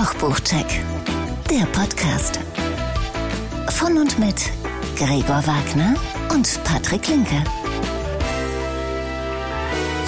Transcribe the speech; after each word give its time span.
Kochbuchcheck, 0.00 0.82
der 1.50 1.66
Podcast. 1.66 2.40
Von 3.68 3.98
und 3.98 4.18
mit 4.18 4.50
Gregor 4.96 5.46
Wagner 5.46 5.94
und 6.32 6.64
Patrick 6.64 7.06
Linke. 7.08 7.44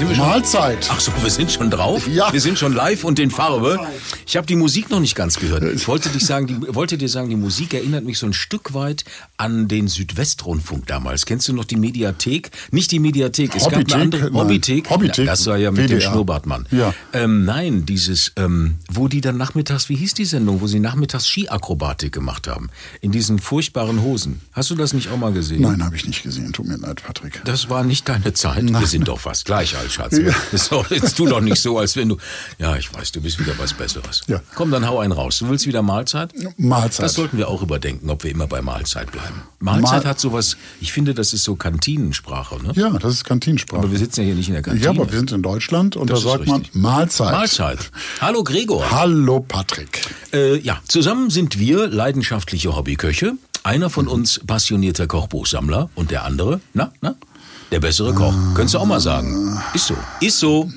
Wir 0.08 0.16
schon? 0.16 0.26
Mahlzeit. 0.26 0.88
Ach 0.90 1.00
so, 1.00 1.12
wir 1.22 1.30
sind 1.30 1.50
schon 1.52 1.70
drauf? 1.70 2.08
Ja. 2.08 2.32
Wir 2.32 2.40
sind 2.40 2.58
schon 2.58 2.72
live 2.72 3.04
und 3.04 3.18
in 3.18 3.30
Farbe. 3.30 3.78
Ich 4.26 4.36
habe 4.36 4.46
die 4.46 4.56
Musik 4.56 4.90
noch 4.90 5.00
nicht 5.00 5.14
ganz 5.14 5.38
gehört. 5.38 5.62
Ich 5.62 5.86
wollte, 5.88 6.08
dich 6.08 6.24
sagen, 6.24 6.46
die, 6.46 6.74
wollte 6.74 6.98
dir 6.98 7.08
sagen, 7.08 7.28
die 7.28 7.36
Musik 7.36 7.74
erinnert 7.74 8.04
mich 8.04 8.18
so 8.18 8.26
ein 8.26 8.32
Stück 8.32 8.74
weit 8.74 9.04
an 9.36 9.68
den 9.68 9.88
Südwestrundfunk 9.88 10.86
damals. 10.86 11.26
Kennst 11.26 11.48
du 11.48 11.52
noch 11.52 11.64
die 11.64 11.76
Mediathek? 11.76 12.50
Nicht 12.70 12.90
die 12.90 12.98
Mediathek, 12.98 13.54
es 13.54 13.64
Hobbythek? 13.64 13.88
gab 13.88 13.94
eine 13.94 14.02
andere 14.02 14.30
Nein. 14.30 14.34
Hobbythek. 14.34 15.26
Das 15.26 15.46
war 15.46 15.56
ja 15.56 15.70
mit 15.70 15.90
dem 15.90 15.98
WDR. 15.98 16.10
Schnurrbartmann. 16.10 16.66
Ja. 16.70 16.94
Ähm, 17.12 17.44
nein, 17.44 17.86
dieses, 17.86 18.32
ähm, 18.36 18.76
wo 18.90 19.08
die 19.08 19.20
dann 19.20 19.36
nachmittags, 19.36 19.88
wie 19.88 19.96
hieß 19.96 20.14
die 20.14 20.24
Sendung, 20.24 20.60
wo 20.60 20.66
sie 20.66 20.80
nachmittags 20.80 21.26
Skiakrobatik 21.28 22.12
gemacht 22.12 22.48
haben. 22.48 22.70
In 23.00 23.12
diesen 23.12 23.38
furchtbaren 23.38 24.02
Hosen. 24.02 24.40
Hast 24.52 24.70
du 24.70 24.74
das 24.74 24.92
nicht 24.92 25.10
auch 25.10 25.16
mal 25.16 25.32
gesehen? 25.32 25.62
Nein, 25.62 25.84
habe 25.84 25.96
ich 25.96 26.06
nicht 26.06 26.22
gesehen. 26.22 26.52
Tut 26.52 26.66
mir 26.66 26.76
leid, 26.76 27.02
Patrick. 27.04 27.40
Das 27.44 27.68
war 27.70 27.84
nicht 27.84 28.08
deine 28.08 28.32
Zeit. 28.32 28.62
Wir 28.68 28.86
sind 28.86 29.08
doch 29.08 29.20
fast 29.20 29.44
gleich 29.44 29.76
alt, 29.76 29.91
Schatz. 29.92 30.16
Doch, 30.70 30.90
jetzt 30.90 31.16
tu 31.16 31.26
doch 31.26 31.40
nicht 31.40 31.60
so, 31.60 31.78
als 31.78 31.96
wenn 31.96 32.08
du. 32.08 32.16
Ja, 32.58 32.76
ich 32.76 32.92
weiß, 32.92 33.12
du 33.12 33.20
bist 33.20 33.38
wieder 33.38 33.52
was 33.58 33.72
Besseres. 33.74 34.22
Ja. 34.26 34.40
Komm, 34.54 34.70
dann 34.70 34.86
hau 34.88 34.98
einen 35.00 35.12
raus. 35.12 35.38
Du 35.38 35.48
willst 35.48 35.66
wieder 35.66 35.82
Mahlzeit? 35.82 36.32
Mahlzeit. 36.56 37.04
Das 37.04 37.14
sollten 37.14 37.36
wir 37.38 37.48
auch 37.48 37.62
überdenken, 37.62 38.10
ob 38.10 38.24
wir 38.24 38.30
immer 38.30 38.46
bei 38.46 38.62
Mahlzeit 38.62 39.10
bleiben. 39.12 39.42
Mahlzeit 39.60 40.02
Mahl- 40.02 40.10
hat 40.10 40.20
sowas, 40.20 40.56
ich 40.80 40.92
finde, 40.92 41.14
das 41.14 41.32
ist 41.32 41.44
so 41.44 41.54
Kantinensprache, 41.56 42.62
ne? 42.62 42.72
Ja, 42.74 42.90
das 42.90 43.12
ist 43.14 43.24
Kantinensprache. 43.24 43.80
Aber 43.82 43.90
wir 43.92 43.98
sitzen 43.98 44.20
ja 44.20 44.26
hier 44.26 44.34
nicht 44.34 44.48
in 44.48 44.54
der 44.54 44.62
Kantine. 44.62 44.84
ja, 44.84 44.90
aber 44.90 45.10
wir 45.10 45.18
sind 45.18 45.32
in 45.32 45.42
Deutschland 45.42 45.96
und 45.96 46.10
Das 46.10 46.22
da 46.24 46.30
sagt 46.30 46.46
man 46.46 46.60
richtig. 46.62 46.74
Mahlzeit. 46.80 47.32
Mahlzeit. 47.32 47.90
Hallo 48.20 48.42
Gregor. 48.44 48.90
Hallo, 48.90 49.40
Patrick. 49.40 50.02
Äh, 50.32 50.58
ja, 50.58 50.78
zusammen 50.88 51.30
sind 51.30 51.58
wir 51.58 51.86
leidenschaftliche 51.88 52.74
Hobbyköche. 52.74 53.34
Einer 53.64 53.90
von 53.90 54.08
uns 54.08 54.40
passionierter 54.46 55.06
Kochbuchsammler 55.06 55.88
und 55.94 56.10
der 56.10 56.24
andere, 56.24 56.60
na, 56.74 56.92
na, 57.00 57.14
der 57.72 57.80
bessere 57.80 58.14
Koch. 58.14 58.34
Könntest 58.54 58.74
du 58.74 58.78
auch 58.78 58.84
mal 58.86 59.00
sagen. 59.00 59.58
Ist 59.74 59.86
so. 59.86 59.96
Ist 60.20 60.38
so. 60.38 60.70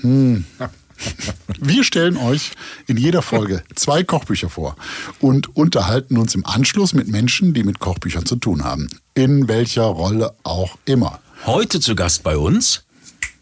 Wir 1.59 1.83
stellen 1.83 2.15
euch 2.17 2.51
in 2.87 2.95
jeder 2.97 3.21
Folge 3.21 3.63
zwei 3.75 4.03
Kochbücher 4.03 4.49
vor 4.49 4.75
und 5.19 5.55
unterhalten 5.55 6.17
uns 6.17 6.33
im 6.35 6.45
Anschluss 6.45 6.93
mit 6.93 7.07
Menschen, 7.09 7.53
die 7.53 7.63
mit 7.63 7.79
Kochbüchern 7.79 8.25
zu 8.25 8.37
tun 8.37 8.63
haben. 8.63 8.87
In 9.13 9.47
welcher 9.49 9.83
Rolle 9.83 10.33
auch 10.43 10.77
immer. 10.85 11.19
Heute 11.45 11.79
zu 11.81 11.95
Gast 11.95 12.23
bei 12.23 12.37
uns, 12.37 12.83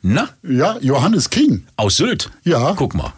na, 0.02 0.30
Ja, 0.42 0.78
Johannes 0.82 1.30
King 1.30 1.66
aus 1.78 1.98
Sylt. 1.98 2.32
Ja. 2.44 2.74
Guck 2.74 2.96
mal, 2.96 3.14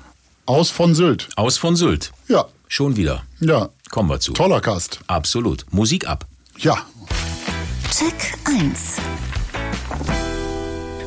aus 0.46 0.70
von 0.70 0.94
Sylt. 0.96 1.30
aus 1.38 1.58
von 1.58 1.76
Sylt. 1.76 2.12
Ja, 2.28 2.46
Schon 2.68 2.96
wieder. 2.98 3.24
ja. 3.40 3.70
Kommen 3.90 4.10
wir 4.10 4.20
zu. 4.20 4.34
Toller 4.34 4.60
Gast. 4.60 5.00
Absolut. 5.08 5.66
Musik 5.72 6.08
ab. 6.08 6.26
Ja, 6.58 6.78
Check 7.98 8.34
1. 8.44 8.96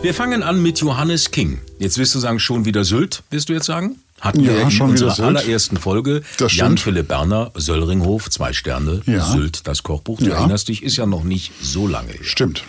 Wir 0.02 0.14
fangen 0.14 0.42
an 0.42 0.62
mit 0.62 0.78
Johannes 0.80 1.30
King. 1.30 1.58
Jetzt 1.78 1.98
wirst 1.98 2.14
du 2.14 2.18
sagen, 2.20 2.38
schon 2.38 2.64
wieder 2.64 2.84
Sylt, 2.84 3.22
wirst 3.30 3.48
du 3.48 3.52
jetzt 3.52 3.66
sagen? 3.66 3.96
Hatten 4.20 4.40
Ja, 4.44 4.52
wir 4.52 4.60
in 4.62 4.70
schon 4.70 4.90
unserer 4.90 5.18
allerersten 5.26 5.76
Folge. 5.76 6.22
Jan-Philipp 6.38 7.08
Berner, 7.08 7.50
Söllringhof, 7.54 8.30
zwei 8.30 8.52
Sterne, 8.52 9.02
Ja. 9.06 9.24
Sylt, 9.26 9.66
das 9.66 9.82
Kochbuch. 9.82 10.18
Du 10.18 10.26
Ja. 10.26 10.36
erinnerst 10.38 10.68
dich, 10.68 10.82
ist 10.82 10.96
ja 10.96 11.06
noch 11.06 11.24
nicht 11.24 11.52
so 11.62 11.86
lange 11.86 12.12
her. 12.12 12.22
stimmt. 12.24 12.64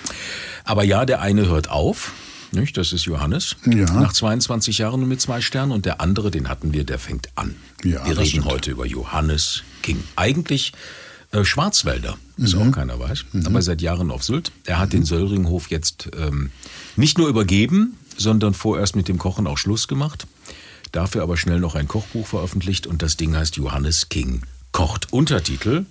Aber 0.63 0.83
ja, 0.83 1.05
der 1.05 1.21
eine 1.21 1.47
hört 1.47 1.69
auf. 1.69 2.11
Nicht? 2.51 2.77
Das 2.77 2.93
ist 2.93 3.05
Johannes. 3.05 3.55
Ja. 3.65 3.91
Nach 3.93 4.11
22 4.11 4.79
Jahren 4.79 5.07
mit 5.07 5.21
zwei 5.21 5.39
Sternen. 5.41 5.71
Und 5.71 5.85
der 5.85 6.01
andere, 6.01 6.31
den 6.31 6.49
hatten 6.49 6.73
wir, 6.73 6.83
der 6.83 6.97
fängt 6.97 7.29
an. 7.35 7.55
Ja, 7.83 8.03
wir 8.07 8.17
reden 8.17 8.25
stimmt. 8.27 8.45
heute 8.45 8.71
über 8.71 8.85
Johannes 8.87 9.61
King. 9.83 10.03
Eigentlich 10.15 10.73
äh, 11.31 11.43
Schwarzwälder, 11.43 12.17
was 12.37 12.53
Mhm. 12.53 12.61
auch 12.61 12.71
keiner 12.71 12.99
weiß. 12.99 13.25
Aber 13.45 13.61
seit 13.61 13.81
Jahren 13.81 14.11
auf 14.11 14.23
Sylt. 14.23 14.51
Er 14.65 14.79
hat 14.79 14.93
den 14.93 15.05
Söllringhof 15.05 15.69
jetzt 15.69 16.09
ähm, 16.17 16.51
nicht 16.95 17.17
nur 17.17 17.27
übergeben, 17.27 17.97
sondern 18.17 18.53
vorerst 18.53 18.95
mit 18.95 19.07
dem 19.07 19.17
Kochen 19.17 19.47
auch 19.47 19.57
Schluss 19.57 19.87
gemacht. 19.87 20.27
Dafür 20.91 21.21
aber 21.23 21.37
schnell 21.37 21.59
noch 21.59 21.75
ein 21.75 21.87
Kochbuch 21.87 22.25
veröffentlicht 22.25 22.87
und 22.87 23.01
das 23.03 23.15
Ding 23.15 23.35
heißt 23.35 23.57
Johannes 23.57 24.09
King 24.09 24.41
kocht. 24.71 25.13
Untertitel 25.13 25.85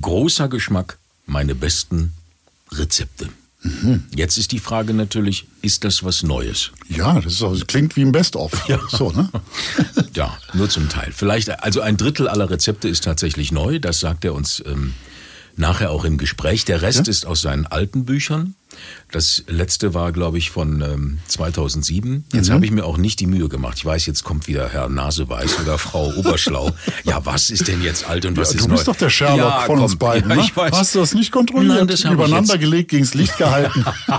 Großer 0.00 0.48
Geschmack, 0.48 0.98
meine 1.26 1.54
besten 1.54 2.12
Rezepte. 2.72 3.28
Mhm. 3.62 4.04
Jetzt 4.14 4.36
ist 4.36 4.52
die 4.52 4.58
Frage 4.58 4.94
natürlich, 4.94 5.46
ist 5.62 5.84
das 5.84 6.04
was 6.04 6.22
Neues? 6.22 6.70
Ja, 6.88 7.20
das, 7.20 7.34
ist 7.34 7.42
das 7.42 7.66
klingt 7.66 7.96
wie 7.96 8.02
ein 8.02 8.12
Best-of. 8.12 8.52
So, 8.90 9.10
ne? 9.10 9.28
Ja, 10.14 10.36
nur 10.54 10.68
zum 10.68 10.88
Teil. 10.88 11.12
Vielleicht, 11.14 11.62
also 11.62 11.80
ein 11.80 11.96
Drittel 11.96 12.28
aller 12.28 12.48
Rezepte 12.48 12.88
ist 12.88 13.04
tatsächlich 13.04 13.52
neu, 13.52 13.78
das 13.78 14.00
sagt 14.00 14.24
er 14.24 14.34
uns 14.34 14.62
ähm, 14.66 14.94
nachher 15.56 15.90
auch 15.90 16.04
im 16.04 16.18
Gespräch. 16.18 16.64
Der 16.64 16.82
Rest 16.82 17.08
ist 17.08 17.26
aus 17.26 17.40
seinen 17.40 17.66
alten 17.66 18.04
Büchern. 18.04 18.54
Das 19.12 19.44
letzte 19.46 19.94
war, 19.94 20.10
glaube 20.12 20.36
ich, 20.36 20.50
von 20.50 20.82
ähm, 20.82 21.18
2007. 21.28 22.24
Jetzt 22.32 22.50
habe 22.50 22.64
ich 22.64 22.72
mir 22.72 22.84
auch 22.84 22.98
nicht 22.98 23.20
die 23.20 23.26
Mühe 23.26 23.48
gemacht. 23.48 23.74
Ich 23.78 23.84
weiß, 23.84 24.04
jetzt 24.06 24.24
kommt 24.24 24.48
wieder 24.48 24.68
Herr 24.68 24.88
Naseweiß 24.88 25.60
oder 25.60 25.78
Frau 25.78 26.12
Oberschlau. 26.16 26.72
Ja, 27.04 27.24
was 27.24 27.48
ist 27.50 27.68
denn 27.68 27.82
jetzt 27.82 28.08
alt 28.08 28.26
und 28.26 28.36
was 28.36 28.50
Ja, 28.50 28.56
ist 28.56 28.64
du 28.64 28.68
neu? 28.68 28.74
bist 28.74 28.88
doch 28.88 28.96
der 28.96 29.08
Sherlock 29.08 29.38
Ja, 29.38 29.60
von 29.60 29.76
komm. 29.76 29.84
uns 29.84 29.96
beiden. 29.96 30.28
Ja, 30.30 30.36
ne? 30.36 30.42
ich 30.42 30.54
weiß. 30.56 30.72
Hast 30.72 30.94
du 30.96 30.98
das 30.98 31.14
nicht 31.14 31.30
kontrolliert? 31.30 31.76
Nein, 31.78 31.86
das 31.88 32.02
Übereinander 32.04 32.58
gelegt, 32.58 32.90
gegens 32.90 33.14
Licht 33.14 33.38
gehalten. 33.38 33.84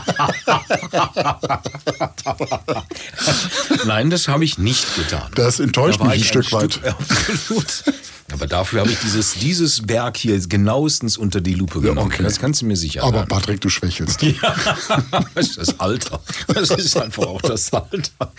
Nein, 3.86 4.10
das 4.10 4.28
habe 4.28 4.44
ich 4.46 4.58
nicht 4.58 4.86
getan. 4.96 5.30
Das 5.36 5.60
enttäuscht 5.60 6.00
Da 6.00 6.06
mich 6.06 6.14
ein 6.16 6.24
Stück 6.24 6.52
weit. 6.52 6.80
Absolut. 6.86 7.84
Aber 8.34 8.46
dafür 8.46 8.82
habe 8.82 8.92
ich 8.92 9.00
dieses, 9.00 9.36
dieses 9.36 9.88
Werk 9.88 10.18
hier 10.18 10.38
genauestens 10.48 11.16
unter 11.16 11.40
die 11.40 11.54
Lupe 11.54 11.80
genommen. 11.80 12.12
okay. 12.12 12.24
Das 12.24 12.40
kannst 12.40 12.62
du 12.62 12.66
mir 12.66 12.76
sicher 12.76 13.04
Aber. 13.04 13.26
Patrick, 13.26 13.62
du 13.62 13.70
schwächelst. 13.70 14.22
Das 15.36 15.48
ist 15.50 15.58
das 15.58 15.80
Alter. 15.80 16.22
Das 16.48 16.70
ist 16.72 16.98
einfach 16.98 17.26
auch 17.26 17.42
das 17.42 17.72
Alter. 17.74 18.32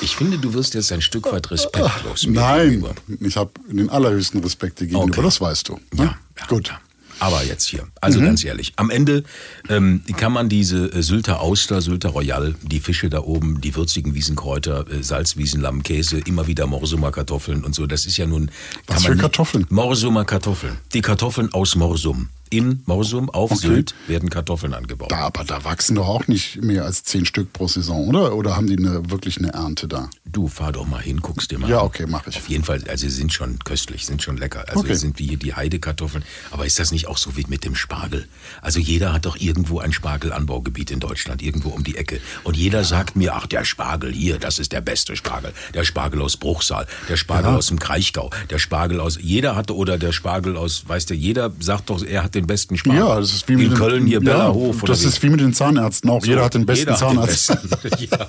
Ich 0.00 0.16
finde, 0.16 0.38
du 0.38 0.54
wirst 0.54 0.74
jetzt 0.74 0.92
ein 0.92 1.02
Stück 1.02 1.30
weit 1.32 1.50
respektlos 1.50 2.26
mir 2.26 2.40
Nein, 2.40 2.70
gegenüber. 2.70 2.94
ich 3.20 3.36
habe 3.36 3.50
den 3.68 3.90
allerhöchsten 3.90 4.40
Respekt 4.42 4.80
dir 4.80 4.86
gegenüber, 4.86 5.04
Okay. 5.12 5.22
das 5.22 5.40
weißt 5.40 5.68
du. 5.68 5.74
Ne? 5.92 6.04
Ja, 6.04 6.18
ja, 6.38 6.46
Gut. 6.46 6.72
Aber 7.20 7.42
jetzt 7.42 7.66
hier. 7.66 7.88
Also 8.00 8.20
ganz 8.20 8.44
ehrlich, 8.44 8.74
am 8.76 8.90
Ende 8.90 9.24
ähm, 9.68 10.02
kann 10.16 10.32
man 10.32 10.48
diese 10.48 10.86
äh, 10.92 11.02
Sylter 11.02 11.40
Auster, 11.40 11.80
Sylter 11.80 12.10
Royal, 12.10 12.54
die 12.62 12.78
Fische 12.78 13.10
da 13.10 13.22
oben, 13.22 13.60
die 13.60 13.74
würzigen 13.74 14.14
Wiesenkräuter, 14.14 14.86
äh, 14.88 15.02
Salzwiesen, 15.02 15.60
Lamm, 15.60 15.82
Käse, 15.82 16.18
immer 16.18 16.46
wieder 16.46 16.68
Morsumer 16.68 17.10
Kartoffeln 17.10 17.64
und 17.64 17.74
so. 17.74 17.86
Das 17.86 18.06
ist 18.06 18.18
ja 18.18 18.26
nun. 18.26 18.52
Was 18.86 19.04
für 19.06 19.16
Kartoffeln? 19.16 19.66
Morsumer 19.68 20.24
Kartoffeln. 20.24 20.76
Die 20.94 21.00
Kartoffeln 21.00 21.52
aus 21.52 21.74
Morsum. 21.74 22.28
In 22.50 22.82
Morsum 22.86 23.30
auf 23.30 23.50
Okay. 23.52 23.66
Sylt 23.66 23.94
werden 24.06 24.30
Kartoffeln 24.30 24.74
angebaut. 24.74 25.10
Da, 25.10 25.18
aber 25.18 25.44
da 25.44 25.64
wachsen 25.64 25.96
doch 25.96 26.08
auch 26.08 26.26
nicht 26.28 26.62
mehr 26.62 26.84
als 26.84 27.02
zehn 27.04 27.24
Stück 27.26 27.52
pro 27.52 27.66
Saison, 27.68 28.08
oder? 28.08 28.34
Oder 28.34 28.56
haben 28.56 28.66
die 28.66 28.76
eine, 28.78 29.10
wirklich 29.10 29.38
eine 29.38 29.52
Ernte 29.52 29.88
da? 29.88 30.08
Du 30.24 30.48
fahr 30.48 30.72
doch 30.72 30.86
mal 30.86 31.00
hin, 31.02 31.20
guckst 31.20 31.50
dir 31.50 31.58
mal 31.58 31.68
Ja, 31.70 31.80
an. 31.80 31.86
okay, 31.86 32.06
mach 32.08 32.26
ich. 32.26 32.36
Auf 32.36 32.48
jeden 32.48 32.64
Fall, 32.64 32.82
also 32.88 33.06
sie 33.06 33.14
sind 33.14 33.32
schon 33.32 33.58
köstlich, 33.60 34.06
sind 34.06 34.22
schon 34.22 34.36
lecker. 34.36 34.64
Also 34.68 34.80
Okay. 34.80 34.94
sind 34.94 35.18
wie 35.18 35.26
hier 35.28 35.38
die 35.38 35.54
Heidekartoffeln. 35.54 36.24
Aber 36.50 36.66
ist 36.66 36.78
das 36.78 36.92
nicht 36.92 37.06
auch 37.06 37.18
so 37.18 37.36
wie 37.36 37.44
mit 37.48 37.64
dem 37.64 37.74
Spargel? 37.74 38.28
Also 38.62 38.78
jeder 38.80 39.12
hat 39.12 39.26
doch 39.26 39.36
irgendwo 39.36 39.80
ein 39.80 39.92
Spargelanbaugebiet 39.92 40.90
in 40.90 41.00
Deutschland, 41.00 41.42
irgendwo 41.42 41.70
um 41.70 41.84
die 41.84 41.96
Ecke. 41.96 42.20
Und 42.44 42.56
jeder 42.56 42.84
sagt 42.84 43.16
mir, 43.16 43.34
ach, 43.34 43.46
der 43.46 43.64
Spargel 43.64 44.12
hier, 44.12 44.38
das 44.38 44.58
ist 44.58 44.72
der 44.72 44.80
beste 44.80 45.16
Spargel. 45.16 45.52
Der 45.74 45.84
Spargel 45.84 46.20
aus 46.22 46.36
Bruchsal, 46.36 46.86
der 47.08 47.16
Spargel 47.16 47.52
Ja. 47.52 47.56
aus 47.56 47.68
dem 47.68 47.78
Kraichgau, 47.78 48.30
der 48.50 48.58
Spargel 48.58 49.00
aus, 49.00 49.18
jeder 49.20 49.56
hatte, 49.56 49.74
oder 49.76 49.98
der 49.98 50.12
Spargel 50.12 50.56
aus, 50.56 50.84
weißt 50.88 51.10
du, 51.10 51.14
jeder 51.14 51.52
sagt 51.60 51.90
doch, 51.90 52.02
er 52.02 52.22
hat 52.24 52.34
den 52.38 52.46
besten 52.46 52.76
Spargel. 52.76 53.00
Ja, 53.00 53.20
das 53.20 53.32
ist 53.32 53.48
wie 53.48 53.56
mit 53.56 53.64
in 53.66 53.70
den- 53.70 53.78
Köln 53.78 54.06
hier, 54.06 54.20
ja, 54.22 54.32
Bellerhof. 54.32 54.82
Das 54.84 55.04
ist 55.04 55.22
wie 55.22 55.30
mit 55.30 55.40
den 55.40 55.52
Zahnärzten 55.54 56.10
auch. 56.10 56.24
Jeder 56.24 56.44
hat 56.44 56.54
den 56.54 56.66
besten 56.66 56.90
hat 56.90 57.00
den 57.00 57.08
Zahnarzt. 57.08 57.48
besten. 57.82 58.08
ja. 58.10 58.28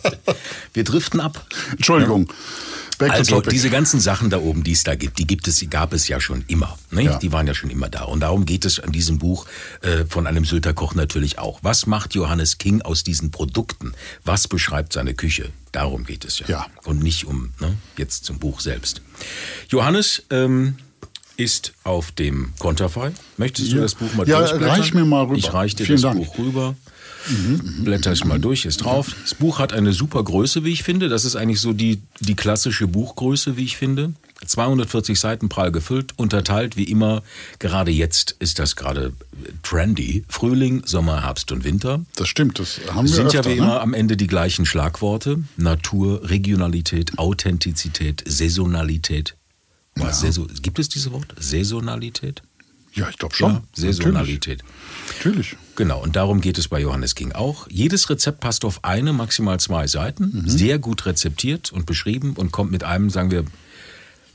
Wir 0.73 0.83
driften 0.83 1.19
ab. 1.19 1.45
Entschuldigung. 1.71 2.27
To 2.99 3.05
Also 3.05 3.39
diese 3.39 3.69
ganzen 3.69 4.01
Sachen 4.01 4.29
da 4.29 4.39
oben, 4.39 4.63
die 4.63 4.73
es 4.73 4.83
da 4.83 4.95
gibt, 4.95 5.19
die 5.19 5.25
gibt 5.25 5.47
es, 5.47 5.55
die 5.55 5.69
gab 5.69 5.93
es 5.93 6.09
ja 6.09 6.19
schon 6.19 6.43
immer. 6.47 6.77
Ne? 6.91 7.03
Ja. 7.03 7.17
Die 7.17 7.31
waren 7.31 7.47
ja 7.47 7.53
schon 7.53 7.69
immer 7.69 7.87
da. 7.87 8.03
Und 8.03 8.19
darum 8.19 8.45
geht 8.45 8.65
es 8.65 8.79
an 8.81 8.91
diesem 8.91 9.19
Buch 9.19 9.45
äh, 9.81 10.03
von 10.09 10.27
einem 10.27 10.43
Sylter 10.43 10.73
Koch 10.73 10.95
natürlich 10.95 11.39
auch. 11.39 11.59
Was 11.61 11.85
macht 11.85 12.13
Johannes 12.13 12.57
King 12.57 12.81
aus 12.81 13.05
diesen 13.05 13.31
Produkten? 13.31 13.93
Was 14.25 14.49
beschreibt 14.49 14.91
seine 14.91 15.13
Küche? 15.13 15.49
Darum 15.71 16.03
geht 16.03 16.25
es 16.25 16.39
ja. 16.39 16.47
Ja. 16.49 16.67
Und 16.83 17.01
nicht 17.01 17.25
um 17.25 17.53
ne, 17.61 17.77
jetzt 17.95 18.25
zum 18.25 18.37
Buch 18.37 18.59
selbst. 18.59 19.01
Johannes 19.69 20.23
ähm, 20.29 20.75
ist 21.39 21.73
auf 21.83 22.11
dem 22.11 22.53
Konterfei. 22.59 23.11
Möchtest 23.37 23.71
du 23.71 23.77
Ja. 23.77 23.81
das 23.83 23.95
Buch 23.95 24.13
mal 24.13 24.27
Ja, 24.27 24.39
durchblättern? 24.39 24.69
reich 24.79 24.93
mir 24.93 25.05
mal 25.05 25.23
rüber. 25.23 25.37
Ich 25.37 25.53
reich 25.53 25.75
dir 25.75 25.85
Vielen 25.85 26.01
das 26.01 26.13
Dank. 26.13 26.17
Buch 26.25 26.37
rüber. 26.37 26.75
Blätter 27.83 28.11
es 28.11 28.23
mal 28.23 28.39
durch, 28.39 28.65
ist 28.65 28.77
drauf. 28.77 29.13
Das 29.23 29.35
Buch 29.35 29.59
hat 29.59 29.73
eine 29.73 29.93
super 29.93 30.23
Größe, 30.23 30.63
wie 30.63 30.71
ich 30.71 30.83
finde. 30.83 31.09
Das 31.09 31.25
ist 31.25 31.35
eigentlich 31.35 31.59
so 31.59 31.73
die, 31.73 32.01
die 32.21 32.35
klassische 32.35 32.87
Buchgröße, 32.87 33.57
wie 33.57 33.65
ich 33.65 33.77
finde. 33.77 34.13
240 34.45 35.19
Seiten 35.19 35.49
prall 35.49 35.71
gefüllt, 35.71 36.13
unterteilt 36.17 36.77
wie 36.77 36.85
immer. 36.85 37.21
Gerade 37.59 37.91
jetzt 37.91 38.35
ist 38.39 38.57
das 38.57 38.77
gerade 38.77 39.11
trendy. 39.63 40.23
Frühling, 40.29 40.81
Sommer, 40.85 41.23
Herbst 41.23 41.51
und 41.51 41.65
Winter. 41.65 42.05
Das 42.15 42.29
stimmt, 42.29 42.57
das 42.57 42.79
haben 42.93 43.07
wir 43.07 43.13
sind 43.13 43.25
öfter, 43.27 43.39
ja 43.41 43.45
wie 43.45 43.59
ne? 43.59 43.65
immer 43.65 43.81
am 43.81 43.93
Ende 43.93 44.15
die 44.15 44.27
gleichen 44.27 44.65
Schlagworte. 44.65 45.43
Natur, 45.57 46.21
Regionalität, 46.29 47.17
Authentizität, 47.19 48.23
Saisonalität 48.25 49.35
War 49.99 50.13
Saison, 50.13 50.47
gibt 50.61 50.79
es 50.79 50.89
dieses 50.89 51.11
Wort? 51.11 51.33
Saisonalität? 51.39 52.41
Ja, 52.93 53.07
ich 53.09 53.17
glaube 53.17 53.35
schon. 53.35 53.53
Ja, 53.53 53.63
Saisonalität. 53.73 54.63
Natürlich. 55.07 55.55
Genau, 55.75 56.01
und 56.01 56.15
darum 56.15 56.41
geht 56.41 56.57
es 56.57 56.67
bei 56.67 56.79
Johannes 56.79 57.15
King 57.15 57.33
auch. 57.33 57.67
Jedes 57.69 58.09
Rezept 58.09 58.39
passt 58.39 58.65
auf 58.65 58.83
eine, 58.83 59.13
maximal 59.13 59.59
zwei 59.59 59.87
Seiten, 59.87 60.43
sehr 60.47 60.79
gut 60.79 61.05
rezeptiert 61.05 61.71
und 61.71 61.85
beschrieben 61.85 62.33
und 62.35 62.51
kommt 62.51 62.71
mit 62.71 62.83
einem, 62.83 63.09
sagen 63.09 63.31
wir, 63.31 63.45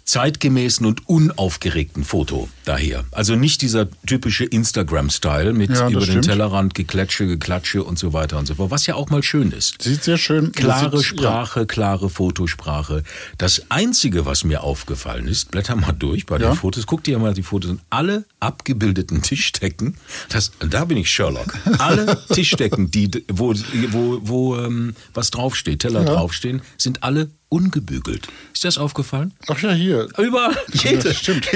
zeitgemäßen 0.05 0.85
und 0.87 1.09
unaufgeregten 1.09 2.05
Foto 2.05 2.49
daher. 2.65 3.05
Also 3.11 3.37
nicht 3.37 3.63
dieser 3.63 3.89
typische 4.07 4.45
Instagram-Style 4.45 5.53
mit 5.53 5.71
Ja, 5.71 5.89
über 5.89 6.01
den 6.01 6.07
stimmt. 6.07 6.25
Tellerrand 6.27 6.75
Geklatsche, 6.75 7.27
Geklatsche 7.27 7.83
und 7.83 7.99
so 7.99 8.13
weiter 8.13 8.39
und 8.39 8.47
so 8.47 8.55
fort, 8.57 8.71
was 8.71 8.87
ja 8.87 8.95
auch 8.95 9.11
mal 9.11 9.23
schön 9.23 9.51
ist. 9.51 9.81
Sieht 9.83 10.05
sehr 10.05 10.19
schön 10.19 10.53
Klare 10.53 10.99
sieht, 10.99 11.07
Sprache, 11.07 11.67
klare 11.67 12.11
Fotosprache. 12.11 13.03
Das 13.39 13.63
Einzige, 13.71 14.27
was 14.27 14.45
mir 14.45 14.63
aufgefallen 14.63 15.27
ist, 15.27 15.51
blätter 15.51 15.77
mal 15.77 15.93
durch 15.93 16.27
bei 16.27 16.39
Ja. 16.39 16.51
den 16.51 16.57
Fotos, 16.57 16.87
guck 16.87 17.03
dir 17.05 17.19
mal 17.19 17.33
die 17.35 17.43
Fotos 17.43 17.71
an, 17.71 17.81
alle 17.91 18.25
abgebildeten 18.41 19.23
Tischdecken, 19.23 19.97
das, 20.29 20.53
da 20.61 20.85
bin 20.85 20.99
ich 20.99 21.11
Sherlock, 21.11 21.55
alle 21.79 22.19
Tischdecken, 22.33 22.91
die, 22.91 23.11
wo, 23.33 23.55
wo, 23.91 24.19
wo 24.23 24.57
ähm, 24.59 24.95
was 25.15 25.31
draufsteht, 25.31 25.81
Teller 25.81 26.05
Ja. 26.05 26.15
draufstehen, 26.15 26.61
sind 26.77 27.03
alle 27.03 27.31
ungebügelt. 27.55 28.27
Ist 28.53 28.65
das 28.65 28.79
aufgefallen? 28.79 29.33
Ach 29.49 29.61
ja, 29.63 29.73
hier. 29.73 30.09
Überall, 30.19 30.57
jede. 30.73 31.05
das 31.05 31.19
stimmt. 31.19 31.47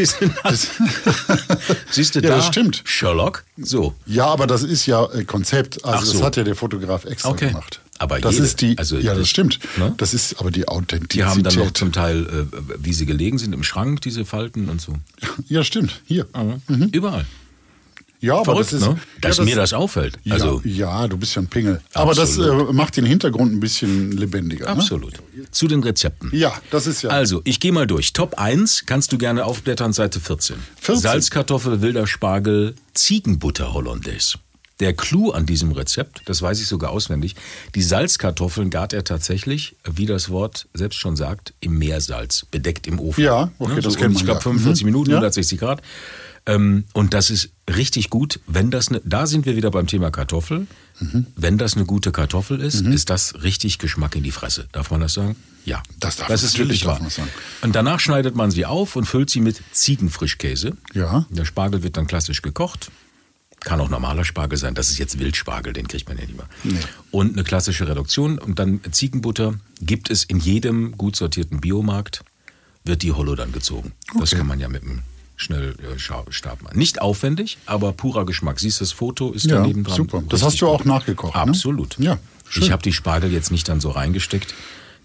Siehst 1.91 2.15
du 2.15 2.21
Ja, 2.21 2.31
da? 2.31 2.37
das 2.37 2.47
stimmt. 2.47 2.83
Sherlock, 2.85 3.45
so. 3.57 3.95
Ja, 4.07 4.27
aber 4.27 4.47
das 4.47 4.63
ist 4.63 4.87
ja 4.87 5.05
äh, 5.13 5.25
Konzept. 5.25 5.85
Also 5.85 5.99
Ach 5.99 6.05
so. 6.05 6.13
das 6.15 6.23
hat 6.23 6.37
ja 6.37 6.45
der 6.45 6.55
Fotograf 6.55 7.05
extra 7.05 7.31
Okay. 7.31 7.49
gemacht. 7.49 7.81
Aber 7.99 8.21
das 8.21 8.35
jede- 8.35 8.47
ist 8.47 8.61
die. 8.61 8.79
also 8.79 8.97
ja, 8.97 9.13
das 9.15 9.29
stimmt. 9.29 9.59
ne? 9.77 9.93
Das 9.97 10.15
ist 10.15 10.39
aber 10.39 10.53
die 10.53 10.69
Authentizität. 10.69 11.15
Die 11.15 11.25
haben 11.25 11.43
dann 11.43 11.55
noch 11.57 11.73
zum 11.73 11.91
Teil, 11.91 12.27
äh, 12.27 12.45
wie 12.79 12.93
sie 12.93 13.07
gelegen 13.07 13.39
sind, 13.39 13.53
im 13.53 13.65
Schrank, 13.65 14.01
diese 14.03 14.25
Falten 14.25 14.69
und 14.69 14.81
so. 14.81 14.95
ja, 15.49 15.65
stimmt. 15.65 16.01
Hier. 16.07 16.27
Überall. 16.93 17.27
Ja, 18.21 18.35
aber 18.35 18.45
Verrückt, 18.47 18.73
das 18.73 18.81
ist. 18.83 18.89
ne? 18.89 18.99
Dass 19.21 19.37
ja, 19.39 19.45
mir 19.45 19.55
das 19.57 19.73
auffällt. 19.73 20.19
Ja, 20.25 20.35
Also, 20.35 20.61
ja, 20.65 21.07
du 21.07 21.17
bist 21.17 21.37
ja 21.37 21.43
ein 21.43 21.47
Pingel. 21.47 21.81
Aber 21.95 22.15
das 22.15 22.31
Absolut. 22.39 22.71
äh, 22.71 22.73
macht 22.73 22.97
den 22.97 23.05
Hintergrund 23.07 23.53
ein 23.53 23.61
bisschen 23.61 24.11
lebendiger. 24.13 24.65
Ne? 24.67 24.71
absolut. 24.73 25.15
Zu 25.53 25.69
den 25.69 25.83
Rezepten. 25.85 26.31
Ja, 26.33 26.53
das 26.71 26.87
ist 26.89 27.03
ja. 27.03 27.11
Also, 27.11 27.41
ich 27.45 27.61
gehe 27.61 27.71
mal 27.73 27.87
durch. 27.87 28.13
Top 28.13 28.35
1 28.39 28.85
kannst 28.87 29.13
du 29.13 29.19
gerne 29.19 29.45
aufblättern, 29.45 29.93
Seite 29.93 30.19
14. 30.19 30.57
14. 30.81 31.01
Salzkartoffel, 31.03 31.81
wilder 31.81 32.07
Spargel, 32.09 32.75
Ziegenbutter 32.95 33.73
Hollandaise. 33.73 34.39
Der 34.81 34.93
Clou 34.95 35.31
an 35.33 35.45
diesem 35.47 35.73
Rezept, 35.73 36.23
das 36.27 36.41
weiß 36.41 36.61
ich 36.61 36.67
sogar 36.69 36.91
auswendig, 36.91 37.35
die 37.75 37.83
Salzkartoffeln 37.83 38.71
gart 38.71 38.93
er 38.93 39.03
tatsächlich, 39.03 39.75
wie 39.85 40.07
das 40.07 40.31
Wort 40.31 40.69
selbst 40.73 40.97
schon 41.01 41.17
sagt, 41.17 41.53
im 41.61 41.79
Meersalz, 41.79 42.47
bedeckt 42.51 42.87
im 42.87 43.01
Ofen. 43.01 43.25
Ja, 43.25 43.51
okay, 43.59 43.75
Ne, 43.75 43.81
das 43.81 43.95
so, 43.95 43.99
kennt 43.99 44.11
um, 44.11 44.13
man 44.15 44.21
Ich 44.21 44.25
glaube 44.25 44.39
ja. 44.39 44.43
45 44.43 44.85
Mhm. 44.85 44.87
Minuten, 44.87 45.11
Ja. 45.11 45.17
160 45.17 45.59
Grad. 45.59 45.83
Ähm, 46.49 46.85
und 46.95 47.13
das 47.15 47.29
ist 47.31 47.51
richtig 47.69 48.09
gut, 48.11 48.41
wenn 48.47 48.71
das 48.71 48.91
ne, 48.91 49.01
da 49.05 49.27
sind 49.27 49.45
wir 49.47 49.55
wieder 49.55 49.71
beim 49.71 49.87
Thema 49.87 50.11
Kartoffel. 50.11 50.67
Mhm. 50.99 51.27
Wenn 51.37 51.59
das 51.59 51.75
eine 51.77 51.85
gute 51.85 52.11
Kartoffel 52.11 52.61
ist, 52.61 52.81
ist 52.81 53.11
das 53.11 53.43
richtig 53.43 53.79
Geschmack 53.79 54.17
in 54.17 54.23
die 54.25 54.31
Fresse. 54.33 54.67
Darf 54.73 54.91
man 54.91 55.01
das 55.01 55.13
sagen? 55.13 55.37
Ja. 55.65 55.83
Das 56.01 56.17
darf- 56.17 56.29
das 56.29 56.43
ist 56.43 56.55
natürlich 56.55 56.85
wirklich 56.87 56.87
wahr. 56.87 57.01
das. 57.05 57.21
Und 57.63 57.77
danach 57.77 58.01
schneidet 58.01 58.35
man 58.35 58.51
sie 58.51 58.65
auf 58.67 58.97
und 58.97 59.05
füllt 59.05 59.29
sie 59.31 59.41
mit 59.41 59.61
Ziegenfrischkäse. 59.73 60.77
Ja. 60.95 61.27
Der 61.31 61.45
Spargel 61.45 61.83
wird 61.83 61.97
dann 61.97 62.07
klassisch 62.07 62.41
gekocht. 62.43 62.91
Kann 63.61 63.81
auch 63.81 63.89
normaler 63.91 64.25
Spargel 64.25 64.57
sein. 64.57 64.75
Das 64.75 64.89
ist 64.89 64.99
jetzt 64.99 65.19
Wildspargel, 65.19 65.73
den 65.73 65.87
kriegt 65.89 66.09
man 66.09 66.17
ja 66.17 66.25
nicht 66.25 66.37
mehr. 66.37 66.49
Nee. 66.65 66.79
Und 67.11 67.33
eine 67.35 67.45
klassische 67.45 67.87
Reduktion. 67.89 68.39
Und 68.39 68.59
dann 68.59 68.81
Ziegenbutter 68.91 69.55
gibt 69.81 70.11
es 70.11 70.25
in 70.25 70.39
jedem 70.39 70.97
gut 70.97 71.17
sortierten 71.17 71.61
Biomarkt, 71.61 72.25
wird 72.85 73.03
die 73.03 73.13
Hollow 73.13 73.35
dann 73.35 73.53
gezogen. 73.53 73.93
Das 74.15 74.31
Okay. 74.33 74.37
kann 74.39 74.47
man 74.47 74.61
ja 74.61 74.69
mit 74.69 74.85
einem 74.85 75.03
Schnellstab 75.39 76.63
machen. 76.63 76.79
Nicht 76.79 77.01
aufwendig, 77.01 77.57
aber 77.67 77.93
purer 77.93 78.27
Geschmack. 78.27 78.61
Siehst 78.61 78.81
du, 78.81 78.85
das 78.85 78.93
Foto 78.93 79.33
ist 79.33 79.47
Ja, 79.47 79.57
daneben 79.57 79.85
dran. 79.85 79.97
super. 79.97 80.23
Das 80.29 80.43
hast 80.43 80.61
du 80.61 80.67
auch 80.69 80.85
nachgekocht, 80.85 81.35
ne? 81.35 81.41
Absolut. 81.41 81.97
Ja, 81.99 82.19
schön. 82.49 82.65
Ich 82.65 82.71
habe 82.73 82.83
die 82.83 82.93
Spargel 82.93 83.33
jetzt 83.33 83.51
nicht 83.51 83.69
dann 83.69 83.81
so 83.81 83.91
reingesteckt. 83.91 84.55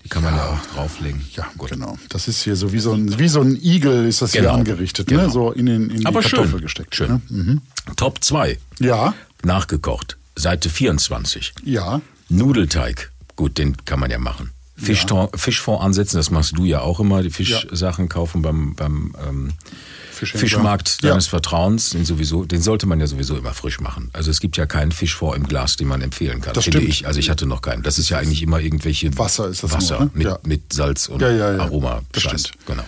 Die 0.04 0.10
kann 0.10 0.22
man 0.24 0.36
ja, 0.36 0.48
auch 0.50 0.76
drauflegen. 0.76 1.26
Ja, 1.34 1.48
Gut. 1.58 1.70
genau. 1.70 1.98
Das 2.10 2.28
ist 2.28 2.44
hier 2.44 2.58
so 2.58 2.74
wie 2.74 2.80
so 2.80 2.92
ein, 2.92 3.18
wie 3.20 3.30
so 3.30 3.40
ein 3.40 3.56
Igel 3.56 4.06
ist 4.06 4.22
das 4.22 4.34
hier 4.34 4.42
Genau. 4.42 4.56
angerichtet, 4.56 5.08
Genau. 5.08 5.24
ne? 5.24 5.30
So 5.30 5.52
in, 5.54 5.66
den, 5.66 5.90
in 5.90 6.00
die 6.02 6.06
Aber 6.06 6.20
Kartoffel 6.22 6.52
schön. 6.52 6.62
gesteckt. 6.62 6.94
schön. 6.96 7.08
Ne? 7.08 7.22
Mhm. 7.30 7.62
Top 7.96 8.22
2. 8.22 8.58
Ja, 8.80 9.14
Nachgekocht. 9.44 10.18
Seite 10.36 10.70
24. 10.70 11.54
ja. 11.64 12.02
Nudelteig. 12.30 13.12
Gut, 13.36 13.58
den 13.58 13.78
kann 13.86 14.00
man 14.00 14.10
ja 14.10 14.18
machen. 14.18 14.52
Fischton, 14.76 15.30
Fischfond 15.36 15.82
ansetzen, 15.82 16.18
das 16.18 16.32
machst 16.32 16.58
du 16.58 16.66
ja 16.66 16.82
auch 16.82 17.00
immer. 17.00 17.22
Die 17.22 17.30
Fischsachen 17.30 18.10
kaufen 18.10 18.42
beim, 18.42 18.74
beim 18.76 19.16
ähm, 19.28 19.52
Fischhändler. 20.32 20.58
Fischmarkt 20.58 20.98
Ja. 21.04 21.10
deines 21.10 21.28
Vertrauens. 21.28 21.90
Den, 21.92 22.06
sowieso, 22.06 22.46
den 22.46 22.62
sollte 22.62 22.86
man 22.86 23.00
ja 23.00 23.08
sowieso 23.08 23.36
immer 23.38 23.54
frisch 23.54 23.80
machen. 23.80 24.10
Also 24.14 24.32
es 24.32 24.40
gibt 24.40 24.58
ja 24.58 24.66
keinen 24.66 24.92
Fischfond 24.92 25.38
im 25.38 25.48
Glas, 25.48 25.76
den 25.78 25.88
man 25.88 26.02
empfehlen 26.02 26.42
kann, 26.42 26.54
Das 26.54 26.64
finde 26.66 26.80
stimmt. 26.80 26.94
ich. 26.94 27.08
Also 27.08 27.20
ich 27.20 27.30
hatte 27.30 27.46
noch 27.46 27.62
keinen. 27.62 27.84
Das 27.84 27.98
ist 28.00 28.10
ja 28.10 28.18
eigentlich 28.18 28.42
immer 28.42 28.60
irgendwelche 28.60 29.18
Wasser 29.18 29.48
ist 29.50 29.64
das 29.64 29.72
Wasser 29.74 29.96
nur, 30.00 30.06
ne? 30.06 30.12
mit, 30.14 30.24
Ja. 30.28 30.40
mit 30.44 30.74
Salz 30.74 31.08
und 31.08 31.22
Ja, 31.22 31.30
ja, 31.32 31.54
ja. 31.56 31.60
Aroma. 31.60 32.02
Das 32.12 32.24
Scheiß. 32.24 32.48
stimmt. 32.48 32.66
Genau. 32.66 32.84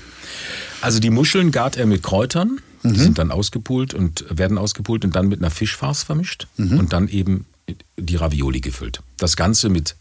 Also 0.82 1.00
die 1.00 1.10
Muscheln 1.10 1.52
gart 1.52 1.78
er 1.78 1.86
mit 1.86 2.04
Kräutern. 2.04 2.60
Mhm. 2.84 2.94
Die 2.94 3.00
sind 3.00 3.18
dann 3.18 3.32
ausgepult 3.32 3.94
und 3.94 4.26
werden 4.30 4.58
ausgepult 4.58 5.06
und 5.06 5.16
dann 5.16 5.28
mit 5.28 5.40
einer 5.40 5.50
Fischfarce 5.52 6.04
vermischt 6.04 6.48
Mhm. 6.58 6.80
und 6.80 6.94
dann 6.94 7.08
eben 7.08 7.46
die 7.98 8.16
Ravioli 8.16 8.62
gefüllt. 8.62 9.02
Das 9.18 9.36
Ganze 9.36 9.70
mit 9.70 9.96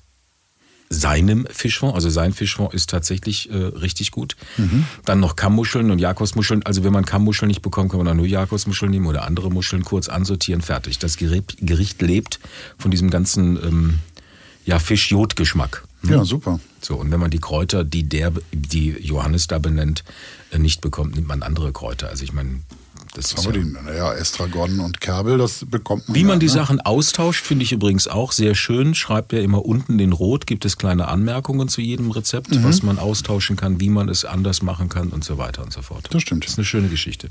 seinem 0.94 1.46
Fischfond, 1.50 1.94
also 1.94 2.08
sein 2.08 2.32
Fischfond 2.32 2.73
ist 2.75 2.91
tatsächlich 2.91 3.50
äh, 3.50 3.56
richtig 3.56 4.11
gut. 4.11 4.37
Mhm. 4.56 4.87
Dann 5.05 5.20
noch 5.20 5.37
Kammmuscheln 5.37 5.91
und 5.91 5.99
Jakobsmuscheln. 5.99 6.62
Also 6.64 6.85
wenn 6.85 6.93
man 6.93 7.05
Kammmuscheln 7.05 7.49
nicht 7.49 7.62
bekommt, 7.62 7.91
kann 7.91 7.99
man 7.99 8.06
dann 8.06 8.17
nur 8.17 8.26
Jakobsmuscheln 8.26 8.91
nehmen 8.91 9.06
oder 9.06 9.25
andere 9.25 9.50
Muscheln 9.50 9.85
kurz 9.85 10.08
ansortieren, 10.08 10.62
fertig. 10.62 10.99
Das 10.99 11.17
Gericht, 11.17 12.02
lebt 12.02 12.41
von 12.79 12.91
diesem 12.91 13.11
ganzen 13.11 13.56
ähm, 13.56 13.99
ja, 14.64 14.79
Fisch-Jod-Geschmack. 14.79 15.85
Ja, 16.02 16.25
super. 16.25 16.61
So, 16.81 16.97
und 16.97 17.11
wenn 17.11 17.20
man 17.20 17.31
die 17.31 17.38
Kräuter, 17.38 17.82
die 17.85 18.02
der, 18.02 18.32
die 18.52 18.90
Johannes 18.90 19.47
da 19.47 19.58
benennt, 19.58 20.05
äh, 20.50 20.58
nicht 20.58 20.81
bekommt, 20.81 21.14
nimmt 21.14 21.29
man 21.29 21.43
andere 21.43 21.73
Kräuter. 21.73 22.08
Also 22.08 22.25
ich 22.25 22.32
meine, 22.32 22.61
das 23.14 23.32
ist 23.32 23.38
Aber 23.46 23.56
ja, 23.56 23.62
die, 23.62 23.70
naja, 23.70 24.12
Estragon 24.12 24.81
und 24.81 25.00
Kerbel, 25.00 25.38
das 25.38 25.64
bekommt 25.64 26.06
man 26.08 26.14
wie 26.14 26.20
ja, 26.20 26.26
man 26.26 26.40
die 26.40 26.46
ne? 26.46 26.52
Sachen 26.52 26.81
austauscht, 26.81 27.44
finde 27.44 27.64
ich 27.64 27.72
übrigens 27.72 28.06
auch 28.08 28.32
sehr 28.32 28.55
schön. 28.55 28.94
Schreibt 28.94 29.32
er 29.32 29.43
immer 29.43 29.64
unten 29.64 29.96
den 29.99 30.12
Rot, 30.12 30.46
gibt 30.46 30.64
es 30.64 30.76
kleine 30.76 31.08
Anmerkungen 31.08 31.69
zu 31.69 31.80
jedem 31.80 32.11
Rezept, 32.11 32.50
Mhm. 32.50 32.64
was 32.64 32.83
man 32.83 32.99
austauschen 32.99 33.56
kann, 33.56 33.80
wie 33.80 33.88
man 33.88 34.09
es 34.09 34.25
anders 34.25 34.61
machen 34.62 34.88
kann 34.88 35.09
und 35.09 35.25
so 35.25 35.38
weiter 35.38 35.62
und 35.62 35.73
so 35.73 35.80
fort. 35.83 36.09
Das 36.11 36.23
stimmt. 36.23 36.44
Das 36.44 36.52
ist 36.52 36.59
eine 36.59 36.64
schöne 36.66 36.88
Geschichte. 36.88 37.28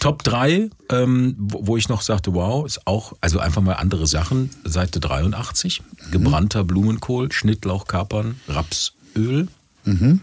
Top 0.00 0.22
3, 0.24 0.70
ähm, 0.90 1.34
wo 1.38 1.66
wo 1.66 1.76
ich 1.76 1.88
noch 1.88 2.02
sagte, 2.02 2.34
wow, 2.34 2.66
ist 2.66 2.86
auch, 2.86 3.12
also 3.20 3.38
einfach 3.38 3.62
mal 3.62 3.74
andere 3.74 4.06
Sachen. 4.06 4.50
Seite 4.64 5.00
83, 5.00 5.80
Mhm. 5.82 6.10
gebrannter 6.10 6.64
Blumenkohl, 6.64 7.30
Schnittlauch, 7.32 7.86
Kapern, 7.86 8.40
Rapsöl. 8.48 9.48
Mhm. 9.84 10.20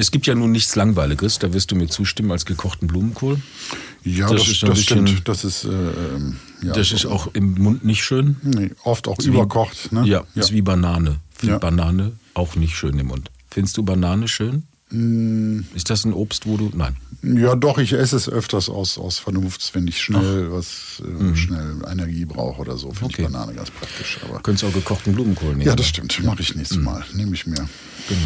Es 0.00 0.12
gibt 0.12 0.28
ja 0.28 0.34
nun 0.36 0.52
nichts 0.52 0.76
Langweiliges, 0.76 1.40
da 1.40 1.52
wirst 1.52 1.72
du 1.72 1.74
mir 1.74 1.88
zustimmen, 1.88 2.30
als 2.30 2.46
gekochten 2.46 2.86
Blumenkohl. 2.86 3.40
Ja, 4.04 4.28
Das 4.28 4.42
das, 4.42 4.48
ist 4.48 4.62
das 4.62 4.70
bisschen- 4.78 5.06
stimmt. 5.08 5.28
Das 5.28 5.44
ist, 5.44 5.64
äh, 5.64 5.68
ähm, 5.70 6.36
ja, 6.62 6.72
das 6.72 6.92
ist 6.92 7.04
auch 7.04 7.26
im 7.34 7.54
Mund 7.54 7.84
nicht 7.84 8.04
schön. 8.04 8.36
nee, 8.44 8.70
oft 8.84 9.08
auch 9.08 9.18
wie- 9.18 9.26
überkocht. 9.26 9.90
Ne? 9.92 10.06
Ja, 10.06 10.22
ist 10.36 10.52
wie 10.52 10.62
Banane. 10.62 11.16
Ja. 11.42 11.58
Banane 11.58 12.12
auch 12.34 12.54
nicht 12.54 12.76
schön 12.76 12.96
im 12.98 13.08
Mund. 13.08 13.28
Findest 13.50 13.76
du 13.76 13.82
Banane 13.82 14.28
schön? 14.28 14.62
Mm. 14.90 15.60
Ist 15.74 15.90
das 15.90 16.04
ein 16.04 16.12
Obst, 16.14 16.46
wo 16.46 16.56
du. 16.56 16.70
Nein. 16.74 16.96
Ja, 17.22 17.56
doch, 17.56 17.78
ich 17.78 17.92
esse 17.92 18.16
es 18.16 18.28
öfters 18.28 18.68
aus, 18.70 18.96
aus 18.98 19.18
Vernunft, 19.18 19.74
wenn 19.74 19.86
ich 19.88 20.00
schnell 20.00 20.50
was, 20.52 21.02
äh, 21.04 21.08
Mhm. 21.24 21.36
schnell 21.36 21.74
Energie 21.90 22.24
brauche 22.24 22.60
oder 22.60 22.78
so. 22.78 22.90
Finde 22.92 23.06
Okay. 23.06 23.22
ich 23.22 23.28
Banane 23.32 23.52
ganz 23.54 23.70
praktisch. 23.72 24.18
Aber 24.26 24.38
Könntest 24.40 24.64
auch 24.64 24.72
gekochten 24.72 25.12
Blumenkohl 25.12 25.50
nehmen. 25.50 25.62
ja, 25.62 25.74
das 25.76 25.88
stimmt. 25.88 26.22
Mache 26.24 26.40
ich 26.42 26.54
nächstes 26.54 26.78
Mal. 26.78 27.04
Nehme 27.14 27.34
ich 27.34 27.46
mir. 27.46 27.56
Genau. 27.56 27.68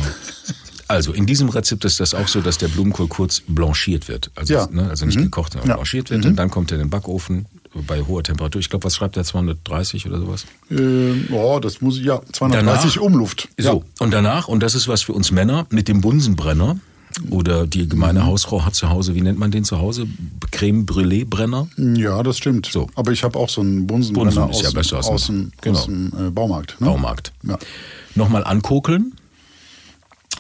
Also 0.92 1.12
in 1.12 1.24
diesem 1.26 1.48
Rezept 1.48 1.84
ist 1.86 2.00
das 2.00 2.12
auch 2.14 2.28
so, 2.28 2.40
dass 2.42 2.58
der 2.58 2.68
Blumenkohl 2.68 3.08
kurz 3.08 3.42
blanchiert 3.46 4.08
wird. 4.08 4.30
Also, 4.34 4.52
Ja. 4.54 4.68
ne, 4.70 4.88
also 4.90 5.06
nicht 5.06 5.18
Mhm. 5.18 5.24
gekocht, 5.24 5.52
sondern 5.52 5.70
Ja. 5.70 5.74
blanchiert 5.76 6.10
wird. 6.10 6.24
Und 6.26 6.36
dann 6.36 6.50
kommt 6.50 6.70
er 6.70 6.76
in 6.76 6.84
den 6.84 6.90
Backofen 6.90 7.46
bei 7.86 8.02
hoher 8.02 8.22
Temperatur. 8.22 8.60
Ich 8.60 8.68
glaube, 8.68 8.84
was 8.84 8.94
schreibt 8.96 9.16
er? 9.16 9.24
230 9.24 10.06
oder 10.06 10.18
sowas? 10.18 10.44
Ähm, 10.70 11.28
oh, 11.32 11.58
das 11.62 11.80
muss 11.80 11.96
ich, 11.98 12.04
ja, 12.04 12.20
230 12.32 13.00
Umluft. 13.00 13.48
So, 13.56 13.84
und 14.00 14.10
danach, 14.12 14.48
und 14.48 14.62
das 14.62 14.74
ist 14.74 14.86
was 14.88 15.00
für 15.02 15.14
uns 15.14 15.30
Männer, 15.32 15.66
mit 15.70 15.88
dem 15.88 16.02
Bunsenbrenner 16.02 16.76
oder 17.30 17.66
die 17.66 17.88
gemeine 17.88 18.20
Mhm. 18.20 18.26
Hausfrau 18.26 18.64
hat 18.66 18.74
zu 18.74 18.90
Hause, 18.90 19.14
wie 19.14 19.22
nennt 19.22 19.38
man 19.38 19.50
den 19.50 19.64
zu 19.64 19.78
Hause? 19.78 20.06
Creme 20.50 20.84
Brûlée 20.84 21.24
Brenner? 21.24 21.68
Ja. 21.78 22.22
das 22.22 22.36
stimmt. 22.36 22.66
So. 22.70 22.88
Aber 22.94 23.12
ich 23.12 23.24
habe 23.24 23.38
auch 23.38 23.48
so 23.48 23.62
einen 23.62 23.86
Bunsenbrenner 23.86 24.30
Bunsen 24.32 24.50
ist 24.50 24.56
aus, 24.58 24.62
ja 24.62 24.70
besser 24.70 24.96
ein- 24.98 25.14
aus 25.14 25.26
dem, 25.26 25.52
genau. 25.62 25.78
aus 25.78 25.84
dem 25.86 26.12
äh, 26.18 26.30
Baumarkt. 26.30 26.78
Ne? 26.80 26.86
Baumarkt. 26.88 27.32
Ja. 27.44 27.58
Nochmal 28.14 28.44
ankokeln. 28.44 29.14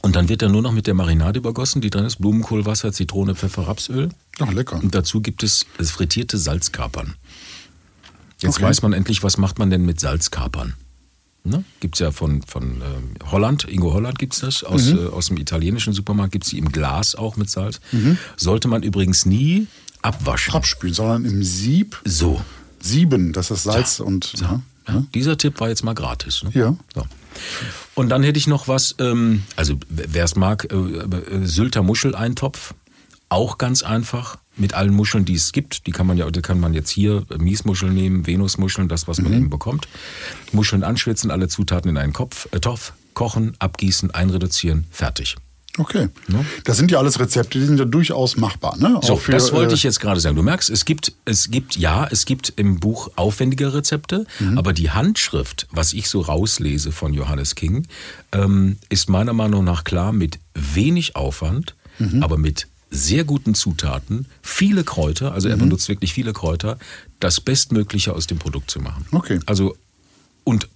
Und 0.02 0.16
dann 0.16 0.28
wird 0.28 0.42
er 0.42 0.48
nur 0.48 0.62
noch 0.62 0.72
mit 0.72 0.86
der 0.88 0.94
Marinade 0.94 1.38
übergossen, 1.38 1.80
die 1.80 1.88
drin 1.90 2.04
ist. 2.04 2.16
Blumenkohlwasser, 2.16 2.92
Zitrone, 2.92 3.34
Pfeffer, 3.36 3.68
Rapsöl. 3.68 4.08
Ach, 4.40 4.52
lecker. 4.52 4.76
Und 4.82 4.94
dazu 4.94 5.20
gibt 5.20 5.42
es 5.44 5.64
frittierte 5.80 6.38
Salzkapern. 6.38 7.14
Jetzt 8.40 8.56
Okay. 8.56 8.64
weiß 8.64 8.82
man 8.82 8.92
endlich, 8.92 9.22
was 9.22 9.38
macht 9.38 9.58
man 9.60 9.70
denn 9.70 9.84
mit 9.86 10.00
Salzkapern? 10.00 10.74
Ne? 11.44 11.64
Gibt 11.80 11.94
es 11.96 12.00
ja 12.00 12.10
von, 12.10 12.42
von 12.42 12.82
ähm, 12.82 13.14
Holland, 13.30 13.64
Ingo 13.68 13.92
Holland 13.92 14.18
gibt 14.18 14.34
es 14.34 14.40
das, 14.40 14.64
aus, 14.64 14.86
Mhm. 14.92 14.98
äh, 14.98 15.06
aus 15.08 15.26
dem 15.26 15.36
italienischen 15.38 15.92
Supermarkt 15.92 16.32
gibt 16.32 16.44
es 16.44 16.50
die 16.50 16.58
im 16.58 16.70
Glas 16.72 17.14
auch 17.14 17.36
mit 17.36 17.50
Salz. 17.50 17.80
Mhm. 17.92 18.18
Sollte 18.36 18.68
man 18.68 18.82
übrigens 18.82 19.26
nie 19.26 19.66
abwaschen. 20.02 20.54
Abspülen, 20.54 20.94
sondern 20.94 21.24
im 21.24 21.42
Sieb 21.44 22.00
so. 22.04 22.40
sieben, 22.80 23.32
das 23.32 23.50
ist 23.52 23.62
Salz 23.64 24.00
und. 24.00 24.34
Ja. 24.40 24.60
Ja, 24.88 25.04
dieser 25.14 25.38
Tipp 25.38 25.60
war 25.60 25.68
jetzt 25.68 25.84
mal 25.84 25.94
gratis. 25.94 26.42
Ne? 26.42 26.50
Ja. 26.54 26.76
So. 26.92 27.06
Und 27.94 28.08
dann 28.08 28.22
hätte 28.22 28.38
ich 28.38 28.46
noch 28.46 28.68
was, 28.68 28.94
ähm, 28.98 29.42
also 29.56 29.76
wer 29.88 30.24
es 30.24 30.36
mag, 30.36 30.72
äh, 30.72 30.76
äh, 30.76 31.46
Sylter 31.46 31.82
Muscheleintopf, 31.82 32.74
auch 33.28 33.58
ganz 33.58 33.82
einfach 33.82 34.38
mit 34.56 34.74
allen 34.74 34.92
Muscheln, 34.92 35.24
die 35.24 35.34
es 35.34 35.52
gibt. 35.52 35.86
Die 35.86 35.90
kann 35.90 36.06
man 36.06 36.16
ja, 36.16 36.30
die 36.30 36.42
kann 36.42 36.60
man 36.60 36.74
jetzt 36.74 36.90
hier 36.90 37.24
äh, 37.30 37.38
Miesmuscheln 37.38 37.94
nehmen, 37.94 38.26
Venusmuscheln, 38.26 38.88
das 38.88 39.08
was 39.08 39.20
man 39.20 39.32
eben 39.32 39.50
bekommt. 39.50 39.88
Muscheln 40.52 40.84
anschwitzen, 40.84 41.30
alle 41.30 41.48
Zutaten 41.48 41.90
in 41.90 41.96
einen 41.96 42.12
Kopf, 42.12 42.48
äh, 42.52 42.60
Topf, 42.60 42.92
kochen, 43.14 43.54
abgießen, 43.58 44.10
einreduzieren, 44.10 44.86
fertig. 44.90 45.36
Okay. 45.78 46.08
Das 46.64 46.76
sind 46.76 46.90
ja 46.90 46.98
alles 46.98 47.18
Rezepte, 47.18 47.58
die 47.58 47.64
sind 47.64 47.78
ja 47.78 47.86
durchaus 47.86 48.36
machbar. 48.36 48.76
Ne? 48.76 49.00
So, 49.02 49.16
für, 49.16 49.32
das 49.32 49.52
wollte 49.52 49.72
äh, 49.72 49.74
ich 49.74 49.82
jetzt 49.84 50.00
gerade 50.00 50.20
sagen. 50.20 50.36
Du 50.36 50.42
merkst, 50.42 50.68
es 50.68 50.84
gibt, 50.84 51.12
es 51.24 51.50
gibt, 51.50 51.76
ja, 51.76 52.06
es 52.10 52.26
gibt 52.26 52.52
im 52.56 52.78
Buch 52.78 53.10
aufwendige 53.16 53.72
Rezepte, 53.72 54.26
Mhm. 54.38 54.58
aber 54.58 54.74
die 54.74 54.90
Handschrift, 54.90 55.66
was 55.70 55.94
ich 55.94 56.08
so 56.10 56.20
rauslese 56.20 56.92
von 56.92 57.14
Johannes 57.14 57.54
King, 57.54 57.86
ähm, 58.32 58.76
ist 58.90 59.08
meiner 59.08 59.32
Meinung 59.32 59.64
nach 59.64 59.84
klar 59.84 60.12
mit 60.12 60.38
wenig 60.54 61.16
Aufwand, 61.16 61.74
Mhm. 61.98 62.22
aber 62.22 62.36
mit 62.36 62.66
sehr 62.90 63.24
guten 63.24 63.54
Zutaten, 63.54 64.26
viele 64.42 64.84
Kräuter, 64.84 65.32
also 65.32 65.48
Mhm. 65.48 65.54
er 65.54 65.56
benutzt 65.56 65.88
wirklich 65.88 66.12
viele 66.12 66.34
Kräuter, 66.34 66.78
das 67.18 67.40
Bestmögliche 67.40 68.12
aus 68.14 68.26
dem 68.26 68.38
Produkt 68.38 68.70
zu 68.70 68.80
machen. 68.80 69.06
Okay. 69.12 69.40
Also, 69.46 69.74
und 70.44 70.68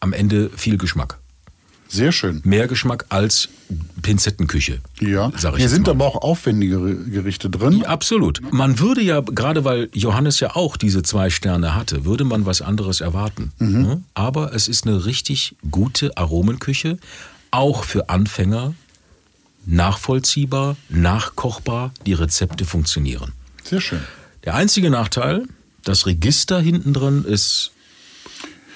am 0.00 0.12
Ende 0.12 0.50
viel 0.54 0.76
Geschmack. 0.76 1.18
Sehr 1.88 2.12
schön. 2.12 2.40
Mehr 2.44 2.68
Geschmack 2.68 3.06
als 3.08 3.48
Pinzettenküche. 4.02 4.80
Ja. 5.00 5.32
sag 5.36 5.54
ich 5.54 5.60
Hier 5.60 5.68
sind 5.68 5.86
mal. 5.86 5.92
aber 5.92 6.06
auch 6.06 6.16
aufwendigere 6.16 6.94
Gerichte 6.94 7.48
drin. 7.50 7.78
Ja, 7.80 7.88
Absolut. 7.88 8.40
Man 8.52 8.78
würde 8.78 9.00
ja, 9.00 9.20
gerade 9.20 9.64
weil 9.64 9.88
Johannes 9.92 10.38
ja 10.40 10.54
auch 10.54 10.76
diese 10.76 11.02
zwei 11.02 11.30
Sterne 11.30 11.74
hatte, 11.74 12.04
würde 12.04 12.24
man 12.24 12.46
was 12.46 12.60
anderes 12.62 13.00
erwarten. 13.00 13.52
Ne? 13.58 14.02
Aber 14.14 14.54
es 14.54 14.68
ist 14.68 14.86
eine 14.86 15.06
richtig 15.06 15.56
gute 15.70 16.16
Aromenküche, 16.16 16.98
auch 17.50 17.84
für 17.84 18.08
Anfänger, 18.10 18.74
nachvollziehbar, 19.66 20.76
nachkochbar, 20.88 21.92
die 22.06 22.12
Rezepte 22.14 22.64
funktionieren. 22.64 23.32
Sehr 23.64 23.80
schön. 23.80 24.00
Der 24.44 24.54
einzige 24.54 24.90
Nachteil, 24.90 25.44
das 25.84 26.06
Register 26.06 26.60
hinten 26.60 26.92
drin 26.92 27.24
ist 27.24 27.72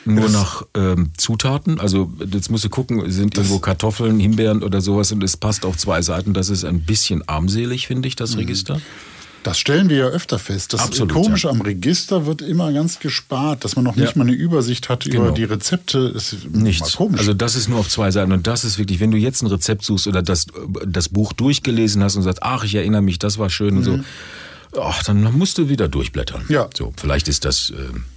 nur 0.05 0.23
das- 0.25 0.33
nach 0.33 0.63
ähm, 0.75 1.11
Zutaten. 1.17 1.79
Also 1.81 2.13
jetzt 2.33 2.51
musst 2.51 2.65
du 2.65 2.69
gucken, 2.69 3.11
sind 3.11 3.37
irgendwo 3.37 3.59
Kartoffeln, 3.59 4.19
Himbeeren 4.21 4.63
oder 4.63 4.81
sowas 4.81 5.13
und 5.13 5.23
es 5.23 5.37
passt 5.37 5.65
auf 5.65 5.77
zwei 5.77 6.03
Seiten. 6.03 6.33
Das 6.35 6.49
ist 6.49 6.65
ein 6.65 6.81
bisschen 6.83 7.27
armselig, 7.29 7.87
finde 7.87 8.09
ich, 8.09 8.17
das 8.17 8.37
Register. 8.37 8.81
Das 9.45 9.59
stellen 9.59 9.89
wir 9.89 9.97
ja 9.97 10.07
öfter 10.07 10.39
fest. 10.39 10.73
Das 10.73 10.81
Absolut, 10.83 11.13
Komische 11.13 11.49
ja. 11.49 11.53
am 11.53 11.63
Register 11.63 12.27
wird 12.27 12.43
immer 12.43 12.73
ganz 12.73 13.01
gespart, 13.01 13.65
dass 13.65 13.75
man 13.75 13.85
noch 13.85 13.97
nicht 13.97 14.11
Ja. 14.13 14.19
mal 14.19 14.23
eine 14.29 14.33
Übersicht 14.37 14.89
hat 14.89 15.05
über 15.05 15.19
Genau. 15.25 15.31
die 15.35 15.43
Rezepte. 15.43 16.13
Das 16.13 16.33
ist 16.33 16.55
Nichts. 16.55 16.93
Komisch. 16.95 17.19
Also 17.19 17.35
das 17.35 17.57
ist 17.57 17.69
nur 17.69 17.81
auf 17.81 17.89
zwei 17.89 18.13
Seiten 18.13 18.31
und 18.31 18.47
das 18.47 18.63
ist 18.63 18.79
wirklich, 18.79 19.01
wenn 19.01 19.11
du 19.11 19.17
jetzt 19.17 19.43
ein 19.43 19.49
Rezept 19.49 19.85
suchst 19.85 20.07
oder 20.07 20.23
das, 20.23 20.47
das 20.87 21.09
Buch 21.09 21.33
durchgelesen 21.33 22.05
hast 22.05 22.15
und 22.15 22.23
sagst, 22.23 22.41
ach, 22.45 22.63
ich 22.63 22.77
erinnere 22.77 23.03
mich, 23.03 23.19
das 23.19 23.37
war 23.39 23.51
schön 23.51 23.77
und 23.79 23.83
so, 23.83 23.99
ach, 24.81 25.03
dann 25.05 25.23
musst 25.37 25.59
du 25.59 25.69
wieder 25.69 25.89
durchblättern. 25.89 26.45
Ja. 26.49 26.69
So, 26.77 26.93
vielleicht 26.97 27.29
ist 27.29 27.45
das 27.45 27.71
äh, 27.71 27.75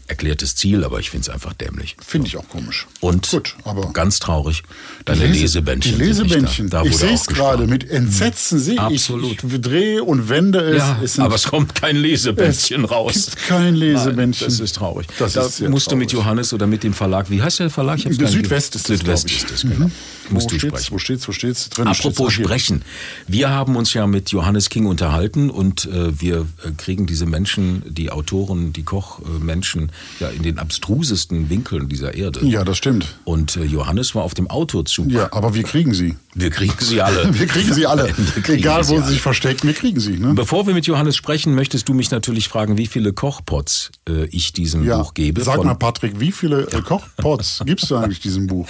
erklärtes 0.08 0.56
Ziel, 0.56 0.84
aber 0.84 1.00
ich 1.00 1.10
finde 1.10 1.24
es 1.24 1.30
einfach 1.30 1.54
dämlich. 1.54 1.96
Finde 2.06 2.28
ich 2.28 2.38
auch 2.38 2.48
komisch. 2.48 2.88
Und 3.00 3.30
Gut, 3.32 3.56
aber 3.64 3.92
ganz 3.92 4.20
traurig, 4.20 4.64
deine 5.06 5.26
Lese- 5.26 5.42
Lesebändchen. 5.42 5.98
Die 5.98 6.04
Lesebändchen. 6.06 6.70
Da, 6.70 6.84
da 6.84 6.90
ich 6.90 6.96
sehe 6.98 7.14
es 7.14 7.26
gerade. 7.28 7.68
Mit 7.68 7.90
Entsetzen 7.90 8.60
sehe 8.60 8.76
ich. 8.76 8.80
Absolut. 8.80 9.44
Ich 9.44 9.62
drehe 9.62 10.04
und 10.04 10.30
wende 10.30 10.60
es. 10.60 10.78
Ja, 10.78 11.00
es 11.04 11.20
aber 11.20 11.36
es 11.36 11.44
kommt 11.48 11.76
kein 11.76 11.96
Lesebändchen 11.96 12.86
Es 12.86 12.92
raus. 12.92 13.14
gibt 13.14 13.48
kein 13.48 13.76
Lesebändchen. 13.76 14.48
Nein, 14.48 14.58
das 14.58 14.60
ist 14.60 14.76
traurig. 14.76 15.08
Das 15.20 15.34
da 15.34 15.46
ist 15.46 15.62
musst 15.70 15.92
du 15.92 15.96
mit 15.96 16.10
traurig. 16.12 16.24
Johannes 16.26 16.54
oder 16.54 16.68
mit 16.68 16.84
dem 16.84 16.94
Verlag, 16.94 17.30
wie 17.30 17.42
heißt 17.42 17.60
der 17.60 17.70
Verlag? 17.70 17.98
Ich 17.98 18.04
Südwest 18.16 18.76
ist 18.76 18.90
es, 18.90 19.00
Südwest 19.00 19.30
ist 19.32 19.52
es, 19.52 19.62
genau. 19.62 19.90
Musst 20.30 20.46
wo 20.48 20.50
du 20.52 20.60
steht's, 20.60 20.66
sprechen. 20.86 20.94
Wo 20.94 20.98
steht's? 21.00 21.28
Wo 21.28 21.32
steht's? 21.32 21.70
Drin 21.70 21.88
Apropos 21.88 22.34
steht's. 22.34 22.36
Hier. 22.38 22.46
sprechen. 22.46 22.82
Wir 23.28 23.50
haben 23.50 23.76
uns 23.76 23.94
ja 23.94 24.08
mit 24.08 24.32
Johannes 24.32 24.70
King 24.70 24.86
unterhalten 24.86 25.50
und 25.50 25.86
äh, 25.86 26.20
wir 26.20 26.48
äh, 26.64 26.72
kriegen 26.78 27.06
diese 27.06 27.26
Menschen, 27.26 27.84
die 27.88 28.12
Autoren, 28.12 28.74
die 28.74 28.84
Kochmenschen, 28.84 29.92
ja 30.20 30.30
in 30.30 30.44
den 30.44 30.60
abstrusesten 30.60 31.50
Winkeln 31.50 31.90
dieser 31.90 32.14
Erde. 32.16 32.46
Ja, 32.46 32.64
das 32.64 32.78
stimmt. 32.78 33.16
Und 33.24 33.56
äh, 33.58 33.64
Johannes 33.64 34.16
war 34.16 34.24
auf 34.24 34.34
dem 34.34 34.50
Autozug. 34.50 35.12
Ja, 35.12 35.32
aber 35.32 35.54
wir 35.54 35.64
kriegen 35.64 35.94
sie. 35.94 36.16
Wir 36.34 36.50
kriegen 36.50 36.74
sie 36.80 37.02
alle. 37.02 37.34
Wir 37.40 37.48
kriegen 37.48 37.74
sie 37.74 37.86
alle. 37.86 38.08
Kriegen 38.44 38.60
Egal, 38.60 38.82
wo 38.88 38.96
sie 38.96 38.98
alle. 38.98 39.08
sich 39.08 39.22
verstecken, 39.22 39.68
wir 39.68 39.74
kriegen 39.74 40.00
sie. 40.00 40.18
Ne? 40.18 40.34
Bevor 40.34 40.68
wir 40.68 40.74
mit 40.74 40.86
Johannes 40.86 41.16
sprechen, 41.16 41.56
möchtest 41.56 41.88
du 41.88 41.94
mich 41.94 42.12
natürlich 42.12 42.50
fragen, 42.50 42.78
wie 42.78 42.88
viele 42.88 43.14
Kochpots 43.14 43.92
äh, 44.10 44.26
ich 44.26 44.52
diesem 44.52 44.84
Ja, 44.84 44.98
Buch 44.98 45.14
gebe. 45.14 45.44
sag 45.44 45.64
mal, 45.64 45.76
Patrick, 45.76 46.20
wie 46.20 46.32
viele 46.34 46.64
äh, 46.72 46.82
Kochpots 46.82 47.62
gibst 47.66 47.90
du 47.90 47.96
eigentlich 47.96 48.20
diesem 48.20 48.48
Buch? 48.48 48.68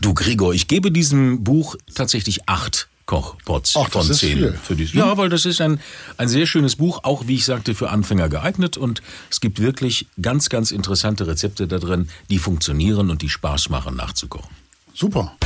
Du 0.00 0.14
Gregor, 0.14 0.54
ich 0.54 0.68
gebe 0.68 0.90
diesem 0.98 1.44
Buch 1.44 1.76
tatsächlich 1.94 2.48
acht 2.48 2.88
Kochpots 3.06 3.76
Ach, 3.76 3.84
das 3.84 3.92
von 3.92 4.10
ist 4.10 4.18
zehn. 4.18 4.36
viel. 4.36 4.58
Für 4.60 4.74
die, 4.74 4.84
ja, 4.84 5.16
weil 5.16 5.28
das 5.28 5.46
ist 5.46 5.60
ein, 5.60 5.80
ein 6.16 6.28
sehr 6.28 6.44
schönes 6.44 6.74
Buch, 6.74 7.04
auch 7.04 7.28
wie 7.28 7.36
ich 7.36 7.44
sagte, 7.44 7.76
für 7.76 7.90
Anfänger 7.90 8.28
geeignet. 8.28 8.76
Und 8.76 9.00
es 9.30 9.40
gibt 9.40 9.60
wirklich 9.60 10.08
ganz, 10.20 10.48
ganz 10.48 10.72
interessante 10.72 11.28
Rezepte 11.28 11.68
da 11.68 11.78
drin, 11.78 12.08
die 12.30 12.38
funktionieren 12.38 13.10
und 13.10 13.22
die 13.22 13.28
Spaß 13.28 13.68
machen 13.70 13.94
nachzukochen. 13.94 14.50
Super. 14.92 15.36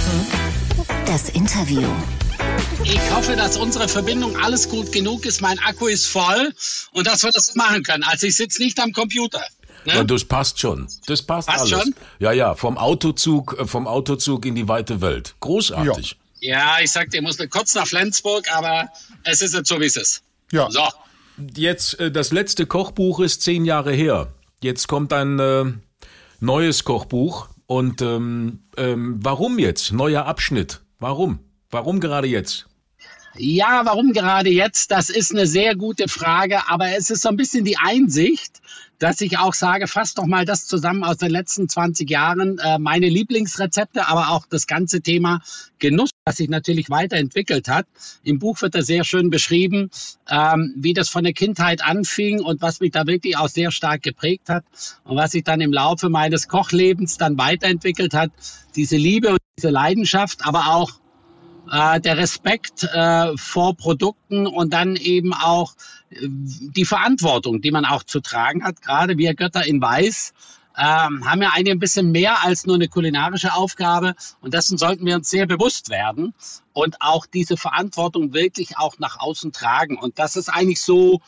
Das 1.05 1.29
Interview. 1.29 1.87
Ich 2.85 3.01
hoffe, 3.13 3.37
dass 3.37 3.59
unsere 3.59 3.87
Verbindung 3.87 4.35
alles 4.39 4.71
gut 4.71 4.91
genug 4.91 5.27
ist. 5.27 5.43
Mein 5.43 5.59
Akku 5.59 5.87
ist 5.87 6.07
voll 6.07 6.55
und 6.93 7.07
dass 7.07 7.23
wir 7.23 7.31
das 7.31 7.55
machen 7.55 7.83
können. 7.83 8.03
Also 8.05 8.27
ich 8.27 8.37
sitze 8.37 8.63
nicht 8.63 8.81
am 8.81 8.93
Computer. 8.93 9.43
Ne? 9.85 9.95
Ja, 9.95 10.05
das 10.05 10.25
passt 10.25 10.59
schon. 10.61 10.89
Das 11.07 11.23
passt, 11.23 11.49
Passt 11.49 11.73
alles. 11.73 11.85
schon? 11.85 11.95
Ja, 12.19 12.33
ja, 12.33 12.55
vom 12.55 12.79
Autozug, 12.79 13.57
äh, 13.59 13.67
vom 13.67 13.87
Autozug 13.87 14.47
in 14.47 14.55
die 14.55 14.69
weite 14.69 15.01
Welt. 15.01 15.35
Großartig. 15.41 16.17
Ja, 16.41 16.77
ich 16.83 16.91
sagte, 16.91 17.17
ich 17.17 17.23
muss 17.23 17.39
nur 17.39 17.49
kurz 17.49 17.75
nach 17.75 17.87
Flensburg, 17.87 18.45
aber 18.53 18.89
es 19.25 19.43
ist 19.43 19.55
jetzt 19.55 19.69
so, 19.69 19.81
wie 19.81 19.87
es 19.87 19.97
ist. 19.97 20.23
Ja. 20.51 20.71
So. 20.71 20.83
Jetzt, 21.57 21.99
äh, 22.01 22.11
das 22.11 22.33
letzte 22.33 22.67
Kochbuch 22.67 23.21
ist 23.21 23.43
zehn 23.43 23.65
Jahre 23.65 23.93
her. 23.93 24.33
Jetzt 24.61 24.89
kommt 24.89 25.12
ein 25.12 25.39
äh, 25.39 25.65
neues 26.41 26.85
Kochbuch. 26.85 27.49
Und 27.67 28.03
ähm, 28.03 28.65
ähm, 28.77 29.19
warum 29.23 29.59
jetzt? 29.59 29.93
Neuer 29.93 30.27
Abschnitt. 30.27 30.81
Warum? 30.99 31.39
Warum 31.71 32.01
gerade 32.01 32.29
jetzt? 32.29 32.67
Ja, 33.35 33.83
warum 33.85 34.12
gerade 34.12 34.51
jetzt? 34.51 34.91
Das 34.91 35.09
ist 35.09 35.33
eine 35.33 35.47
sehr 35.47 35.75
gute 35.75 36.07
Frage, 36.07 36.69
aber 36.69 36.89
es 36.97 37.09
ist 37.09 37.23
so 37.23 37.31
ein 37.31 37.37
bisschen 37.37 37.65
die 37.65 37.79
Einsicht, 37.79 38.61
dass 39.03 39.21
ich 39.21 39.37
auch 39.37 39.53
sage, 39.53 39.89
fasst 39.89 40.19
doch 40.19 40.27
mal 40.27 40.45
das 40.45 40.67
zusammen 40.67 41.03
aus 41.03 41.17
den 41.17 41.31
letzten 41.31 41.69
20 41.69 42.09
Jahren, 42.09 42.59
äh, 42.59 42.79
meine 42.79 43.09
Lieblingsrezepte, 43.09 44.07
aber 44.07 44.31
auch 44.31 44.47
das 44.49 44.69
ganze 44.69 45.01
Thema 45.01 45.41
Genuss, 45.81 46.11
das 46.25 46.37
sich 46.37 46.49
natürlich 46.49 46.89
weiterentwickelt 46.89 47.67
hat. 47.67 47.87
Im 48.23 48.39
Buch 48.39 48.63
wird 48.63 48.77
das 48.77 48.87
sehr 48.87 49.03
schön 49.03 49.29
beschrieben, 49.29 49.91
ähm, 50.31 50.73
wie 50.77 50.95
das 50.95 51.09
von 51.09 51.25
der 51.25 51.33
Kindheit 51.33 51.85
anfing 51.85 52.41
und 52.41 52.63
was 52.63 52.79
mich 52.79 52.93
da 52.93 53.05
wirklich 53.09 53.37
auch 53.37 53.49
sehr 53.49 53.73
stark 53.73 54.03
geprägt 54.03 54.49
hat 54.49 54.65
und 55.03 55.17
was 55.17 55.33
sich 55.33 55.43
dann 55.43 55.61
im 55.61 55.73
Laufe 55.73 56.09
meines 56.09 56.47
Kochlebens 56.47 57.19
dann 57.19 57.37
weiterentwickelt 57.39 58.15
hat. 58.15 58.31
Diese 58.77 58.97
Liebe 58.97 59.31
und 59.31 59.41
diese 59.59 59.71
Leidenschaft, 59.71 60.47
aber 60.47 60.69
auch 60.69 61.02
äh, 61.73 62.00
der 62.00 62.19
Respekt 62.19 62.85
äh, 62.85 63.37
vor 63.37 63.75
Produkten 63.75 64.47
und 64.47 64.73
dann 64.73 64.95
eben 64.95 65.33
auch 65.33 65.73
äh, 66.11 66.17
die 66.21 66.85
Verantwortung, 66.85 67.62
die 67.62 67.71
man 67.71 67.87
auch 67.87 68.02
zu 68.02 68.21
tragen 68.21 68.62
hat. 68.62 68.83
Gerade 68.83 69.17
wir 69.17 69.35
Götter 69.35 69.67
in 69.67 69.81
Weiß 69.81 70.35
ähm, 70.76 71.29
haben 71.29 71.43
ja 71.43 71.50
eigentlich 71.55 71.73
ein 71.73 71.79
bisschen 71.79 72.12
mehr 72.12 72.43
als 72.43 72.67
nur 72.67 72.76
eine 72.76 72.88
kulinarische 72.88 73.55
Aufgabe 73.55 74.14
und 74.41 74.55
dessen 74.55 74.79
sollten 74.79 75.05
wir 75.05 75.17
uns 75.17 75.29
sehr 75.29 75.47
bewusst 75.47 75.91
werden 75.91 76.35
und 76.73 76.97
auch 77.00 77.26
diese 77.26 77.57
Verantwortung 77.57 78.33
wirklich 78.33 78.79
auch 78.79 78.99
nach 78.99 79.19
außen 79.19 79.52
tragen. 79.52 79.99
Und 79.99 80.19
das 80.19 80.37
ist 80.37 80.49
eigentlich 80.49 80.81
so 80.81 81.21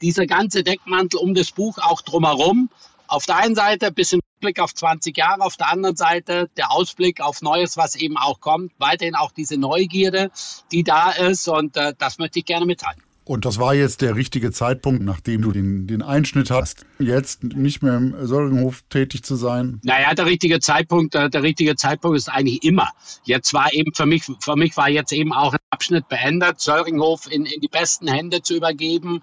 dieser 0.00 0.26
ganze 0.26 0.62
Deckmantel 0.62 1.18
um 1.18 1.34
das 1.34 1.50
Buch 1.50 1.78
auch 1.78 2.02
drumherum. 2.02 2.70
Auf 3.08 3.26
der 3.26 3.36
einen 3.36 3.54
Seite 3.54 3.86
ein 3.86 3.94
bisschen 3.94 4.20
Blick 4.38 4.60
auf 4.60 4.74
20 4.74 5.16
Jahre, 5.16 5.42
auf 5.42 5.56
der 5.56 5.70
anderen 5.70 5.96
Seite 5.96 6.50
der 6.56 6.72
Ausblick 6.72 7.20
auf 7.20 7.42
Neues, 7.42 7.76
was 7.76 7.94
eben 7.94 8.16
auch 8.16 8.40
kommt. 8.40 8.72
Weiterhin 8.78 9.14
auch 9.14 9.32
diese 9.32 9.56
Neugierde, 9.56 10.30
die 10.72 10.84
da 10.84 11.10
ist 11.10 11.48
und 11.48 11.76
äh, 11.76 11.94
das 11.98 12.18
möchte 12.18 12.38
ich 12.38 12.44
gerne 12.44 12.66
mitteilen. 12.66 13.02
Und 13.28 13.44
das 13.44 13.58
war 13.58 13.74
jetzt 13.74 14.00
der 14.00 14.16
richtige 14.16 14.52
Zeitpunkt, 14.52 15.02
nachdem 15.02 15.42
du 15.42 15.52
den, 15.52 15.86
den 15.86 16.00
Einschnitt 16.00 16.50
hast, 16.50 16.86
jetzt 16.98 17.44
nicht 17.44 17.82
mehr 17.82 17.98
im 17.98 18.26
Sorgenhof 18.26 18.84
tätig 18.88 19.22
zu 19.22 19.36
sein? 19.36 19.82
Naja, 19.84 20.14
der 20.14 20.24
richtige 20.24 20.60
Zeitpunkt, 20.60 21.12
der, 21.12 21.28
der 21.28 21.42
richtige 21.42 21.76
Zeitpunkt 21.76 22.16
ist 22.16 22.30
eigentlich 22.30 22.64
immer. 22.64 22.88
Jetzt 23.24 23.52
war 23.52 23.70
eben 23.74 23.92
für 23.92 24.06
mich, 24.06 24.24
für 24.40 24.56
mich 24.56 24.74
war 24.78 24.88
jetzt 24.88 25.12
eben 25.12 25.34
auch 25.34 25.52
ein 25.52 25.58
Abschnitt 25.68 26.08
beendet, 26.08 26.58
Söringhof 26.58 27.30
in, 27.30 27.44
in 27.44 27.60
die 27.60 27.68
besten 27.68 28.08
Hände 28.08 28.40
zu 28.40 28.56
übergeben. 28.56 29.20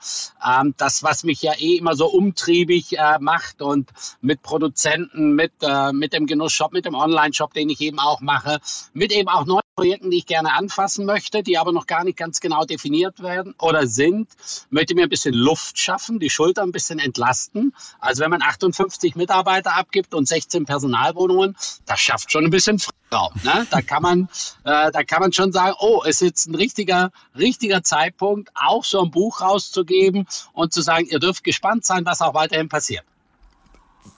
Ähm, 0.47 0.75
das, 0.77 1.01
was 1.01 1.23
mich 1.23 1.41
ja 1.41 1.53
eh 1.57 1.77
immer 1.77 1.95
so 1.95 2.05
umtriebig 2.05 2.99
äh, 2.99 3.17
macht 3.19 3.63
und 3.63 3.89
mit 4.21 4.43
Produzenten, 4.43 5.33
mit, 5.33 5.53
äh, 5.63 5.91
mit 5.91 6.13
dem 6.13 6.27
Genussshop, 6.27 6.73
mit 6.73 6.85
dem 6.85 6.93
Online-Shop, 6.93 7.55
den 7.55 7.71
ich 7.71 7.81
eben 7.81 7.97
auch 7.97 8.21
mache, 8.21 8.59
mit 8.93 9.11
eben 9.11 9.29
auch 9.29 9.47
neuen 9.47 9.64
Projekten, 9.75 10.09
die 10.09 10.19
ich 10.19 10.25
gerne 10.25 10.53
anfassen 10.53 11.05
möchte, 11.05 11.43
die 11.43 11.57
aber 11.57 11.73
noch 11.73 11.85
gar 11.85 12.05
nicht 12.05 12.17
ganz 12.17 12.39
genau 12.39 12.63
definiert 12.63 13.21
werden 13.21 13.53
oder 13.59 13.87
sind, 13.87 14.29
möchte 14.69 14.95
mir 14.95 15.03
ein 15.03 15.09
bisschen 15.09 15.33
Luft 15.33 15.77
schaffen, 15.77 16.17
die 16.17 16.29
Schulter 16.29 16.63
ein 16.63 16.71
bisschen 16.71 16.97
entlasten. 16.97 17.73
Also 17.99 18.23
wenn 18.23 18.31
man 18.31 18.41
58 18.41 19.15
Mitarbeiter 19.15 19.75
abgibt 19.75 20.13
und 20.13 20.29
16 20.29 20.65
Personalwohnungen, 20.65 21.57
das 21.85 21.99
schafft 21.99 22.31
schon 22.31 22.45
ein 22.45 22.51
bisschen 22.51 22.79
Freiraum. 22.79 23.33
Ne? 23.43 23.67
Da 23.69 23.81
kann 23.81 24.01
man, 24.01 24.29
äh, 24.63 24.91
da 24.91 25.03
kann 25.03 25.19
man 25.19 25.33
schon 25.33 25.51
sagen, 25.51 25.75
oh, 25.79 26.01
es 26.05 26.21
ist 26.21 26.21
jetzt 26.21 26.47
ein 26.47 26.55
richtiger, 26.55 27.11
richtiger 27.37 27.83
Zeitpunkt, 27.83 28.51
auch 28.55 28.85
so 28.85 29.03
ein 29.03 29.11
Buch 29.11 29.41
rauszugeben 29.41 30.25
und 30.53 30.71
zu 30.71 30.81
sagen, 30.81 31.05
ihr 31.09 31.19
dürft 31.19 31.43
gespannt 31.43 31.83
sein, 31.83 32.05
was 32.05 32.21
auch 32.21 32.33
weiterhin 32.33 32.69
passiert. 32.69 33.03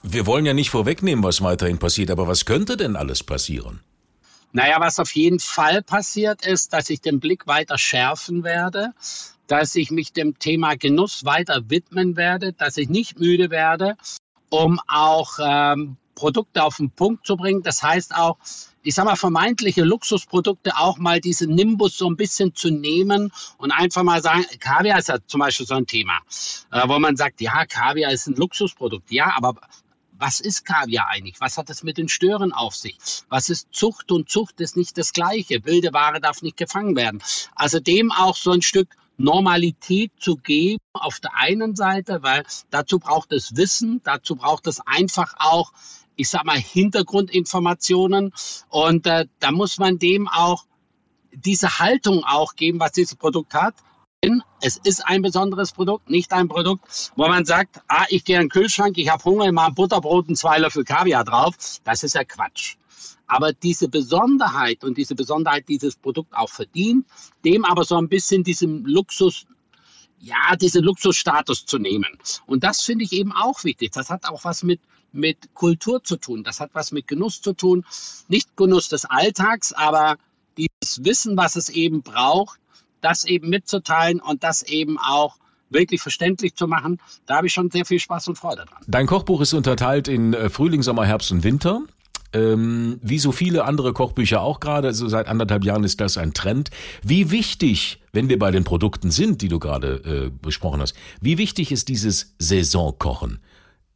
Wir 0.04 0.26
wollen 0.26 0.46
ja 0.46 0.54
nicht 0.54 0.70
vorwegnehmen, 0.70 1.24
was 1.24 1.42
weiterhin 1.42 1.80
passiert, 1.80 2.12
aber 2.12 2.28
was 2.28 2.44
könnte 2.44 2.76
denn 2.76 2.94
alles 2.94 3.24
passieren? 3.24 3.80
Naja, 4.58 4.80
was 4.80 4.98
auf 4.98 5.12
jeden 5.12 5.38
Fall 5.38 5.82
passiert 5.82 6.44
ist, 6.44 6.72
dass 6.72 6.90
ich 6.90 7.00
den 7.00 7.20
Blick 7.20 7.46
weiter 7.46 7.78
schärfen 7.78 8.42
werde, 8.42 8.92
dass 9.46 9.76
ich 9.76 9.92
mich 9.92 10.12
dem 10.12 10.36
Thema 10.40 10.74
Genuss 10.74 11.24
weiter 11.24 11.70
widmen 11.70 12.16
werde, 12.16 12.54
dass 12.54 12.76
ich 12.76 12.88
nicht 12.88 13.20
müde 13.20 13.50
werde, 13.50 13.96
um 14.50 14.80
auch 14.88 15.38
ähm, 15.40 15.96
Produkte 16.16 16.64
auf 16.64 16.78
den 16.78 16.90
Punkt 16.90 17.24
zu 17.24 17.36
bringen. 17.36 17.62
Das 17.62 17.84
heißt 17.84 18.16
auch, 18.16 18.36
ich 18.82 18.96
sag 18.96 19.04
mal, 19.04 19.14
vermeintliche 19.14 19.84
Luxusprodukte 19.84 20.76
auch 20.76 20.98
mal 20.98 21.20
diesen 21.20 21.54
Nimbus 21.54 21.96
so 21.96 22.10
ein 22.10 22.16
bisschen 22.16 22.52
zu 22.52 22.70
nehmen 22.70 23.30
und 23.58 23.70
einfach 23.70 24.02
mal 24.02 24.20
sagen, 24.20 24.44
Kaviar 24.58 24.98
ist 24.98 25.06
ja 25.06 25.18
zum 25.24 25.38
Beispiel 25.38 25.66
so 25.66 25.74
ein 25.74 25.86
Thema, 25.86 26.18
äh, 26.72 26.82
wo 26.88 26.98
man 26.98 27.14
sagt, 27.14 27.40
ja, 27.40 27.64
Kaviar 27.64 28.10
ist 28.10 28.26
ein 28.26 28.34
Luxusprodukt. 28.34 29.12
Ja, 29.12 29.34
aber 29.36 29.54
was 30.18 30.40
ist 30.40 30.64
Kaviar 30.64 31.08
eigentlich? 31.08 31.40
Was 31.40 31.58
hat 31.58 31.70
es 31.70 31.82
mit 31.82 31.98
den 31.98 32.08
Stören 32.08 32.52
auf 32.52 32.74
sich? 32.74 32.98
Was 33.28 33.50
ist 33.50 33.68
Zucht? 33.72 34.10
Und 34.10 34.28
Zucht 34.28 34.60
ist 34.60 34.76
nicht 34.76 34.98
das 34.98 35.12
Gleiche. 35.12 35.64
Wilde 35.64 35.92
Ware 35.92 36.20
darf 36.20 36.42
nicht 36.42 36.56
gefangen 36.56 36.96
werden. 36.96 37.22
Also 37.54 37.80
dem 37.80 38.12
auch 38.12 38.36
so 38.36 38.50
ein 38.50 38.62
Stück 38.62 38.96
Normalität 39.16 40.12
zu 40.18 40.36
geben 40.36 40.78
auf 40.92 41.18
der 41.20 41.36
einen 41.36 41.74
Seite, 41.74 42.22
weil 42.22 42.44
dazu 42.70 42.98
braucht 42.98 43.32
es 43.32 43.56
Wissen, 43.56 44.00
dazu 44.04 44.36
braucht 44.36 44.66
es 44.68 44.80
einfach 44.86 45.34
auch, 45.38 45.72
ich 46.14 46.28
sag 46.28 46.44
mal, 46.44 46.58
Hintergrundinformationen 46.58 48.32
und 48.68 49.06
äh, 49.06 49.26
da 49.40 49.50
muss 49.50 49.78
man 49.78 49.98
dem 49.98 50.28
auch 50.28 50.66
diese 51.32 51.80
Haltung 51.80 52.24
auch 52.24 52.54
geben, 52.54 52.80
was 52.80 52.92
dieses 52.92 53.16
Produkt 53.16 53.54
hat. 53.54 53.74
Es 54.60 54.76
ist 54.78 55.06
ein 55.06 55.22
besonderes 55.22 55.70
Produkt, 55.70 56.10
nicht 56.10 56.32
ein 56.32 56.48
Produkt, 56.48 57.12
wo 57.14 57.28
man 57.28 57.44
sagt, 57.44 57.80
ah, 57.86 58.04
ich 58.08 58.24
gehe 58.24 58.34
in 58.34 58.42
den 58.42 58.48
Kühlschrank, 58.48 58.98
ich 58.98 59.08
habe 59.08 59.22
Hunger, 59.22 59.46
ich 59.46 59.52
mache 59.52 59.70
Butterbrot 59.72 60.28
und 60.28 60.36
zwei 60.36 60.58
Löffel 60.58 60.82
Kaviar 60.82 61.22
drauf. 61.22 61.54
Das 61.84 62.02
ist 62.02 62.16
ja 62.16 62.24
Quatsch. 62.24 62.76
Aber 63.28 63.52
diese 63.52 63.88
Besonderheit 63.88 64.82
und 64.82 64.98
diese 64.98 65.14
Besonderheit 65.14 65.68
dieses 65.68 65.94
Produkt 65.94 66.34
auch 66.34 66.48
verdient, 66.48 67.06
dem 67.44 67.64
aber 67.64 67.84
so 67.84 67.96
ein 67.96 68.08
bisschen 68.08 68.42
diesem 68.42 68.84
Luxus, 68.84 69.46
ja, 70.18 70.56
diesen 70.56 70.82
Luxusstatus 70.82 71.64
zu 71.64 71.78
nehmen. 71.78 72.18
Und 72.46 72.64
das 72.64 72.82
finde 72.82 73.04
ich 73.04 73.12
eben 73.12 73.30
auch 73.30 73.62
wichtig. 73.62 73.92
Das 73.92 74.10
hat 74.10 74.28
auch 74.28 74.42
was 74.42 74.64
mit, 74.64 74.80
mit 75.12 75.54
Kultur 75.54 76.02
zu 76.02 76.16
tun. 76.16 76.42
Das 76.42 76.58
hat 76.58 76.70
was 76.72 76.90
mit 76.90 77.06
Genuss 77.06 77.40
zu 77.40 77.52
tun. 77.52 77.86
Nicht 78.26 78.56
Genuss 78.56 78.88
des 78.88 79.04
Alltags, 79.04 79.72
aber 79.72 80.16
dieses 80.56 81.04
Wissen, 81.04 81.36
was 81.36 81.54
es 81.54 81.68
eben 81.68 82.02
braucht, 82.02 82.58
das 83.00 83.24
eben 83.24 83.48
mitzuteilen 83.48 84.20
und 84.20 84.42
das 84.42 84.62
eben 84.62 84.98
auch 84.98 85.36
wirklich 85.70 86.00
verständlich 86.00 86.54
zu 86.54 86.66
machen, 86.66 86.98
da 87.26 87.36
habe 87.36 87.46
ich 87.46 87.52
schon 87.52 87.70
sehr 87.70 87.84
viel 87.84 87.98
Spaß 87.98 88.28
und 88.28 88.36
Freude 88.36 88.64
dran. 88.64 88.82
Dein 88.86 89.06
Kochbuch 89.06 89.40
ist 89.40 89.52
unterteilt 89.52 90.08
in 90.08 90.34
äh, 90.34 90.48
Frühling, 90.48 90.82
Sommer, 90.82 91.04
Herbst 91.04 91.30
und 91.30 91.44
Winter. 91.44 91.82
Ähm, 92.34 92.98
wie 93.02 93.18
so 93.18 93.32
viele 93.32 93.64
andere 93.64 93.94
Kochbücher 93.94 94.42
auch 94.42 94.60
gerade, 94.60 94.88
also 94.88 95.08
seit 95.08 95.28
anderthalb 95.28 95.64
Jahren 95.64 95.82
ist 95.82 95.98
das 95.98 96.18
ein 96.18 96.34
Trend. 96.34 96.70
Wie 97.02 97.30
wichtig, 97.30 98.02
wenn 98.12 98.28
wir 98.28 98.38
bei 98.38 98.50
den 98.50 98.64
Produkten 98.64 99.10
sind, 99.10 99.40
die 99.40 99.48
du 99.48 99.58
gerade 99.58 100.26
äh, 100.26 100.30
besprochen 100.42 100.82
hast, 100.82 100.94
wie 101.22 101.38
wichtig 101.38 101.72
ist 101.72 101.88
dieses 101.88 102.34
Saisonkochen? 102.38 103.40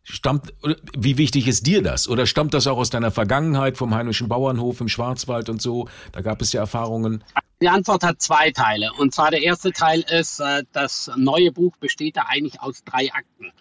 Stammt, 0.04 0.52
wie 0.96 1.16
wichtig 1.16 1.46
ist 1.46 1.66
dir 1.66 1.82
das? 1.82 2.08
Oder 2.08 2.26
stammt 2.26 2.54
das 2.54 2.66
auch 2.66 2.76
aus 2.76 2.90
deiner 2.90 3.12
Vergangenheit 3.12 3.76
vom 3.76 3.94
heimischen 3.94 4.28
Bauernhof 4.28 4.80
im 4.80 4.88
Schwarzwald 4.88 5.48
und 5.48 5.62
so? 5.62 5.88
Da 6.10 6.22
gab 6.22 6.42
es 6.42 6.52
ja 6.52 6.60
Erfahrungen. 6.60 7.22
Die 7.60 7.68
Antwort 7.68 8.02
hat 8.02 8.20
zwei 8.20 8.50
Teile. 8.50 8.92
Und 8.98 9.14
zwar 9.14 9.30
der 9.30 9.42
erste 9.42 9.70
Teil 9.70 10.00
ist, 10.00 10.40
äh, 10.40 10.64
das 10.72 11.08
neue 11.16 11.52
Buch 11.52 11.76
besteht 11.76 12.16
da 12.16 12.24
eigentlich 12.28 12.60
aus 12.60 12.82
drei 12.82 13.12
Akten. 13.12 13.52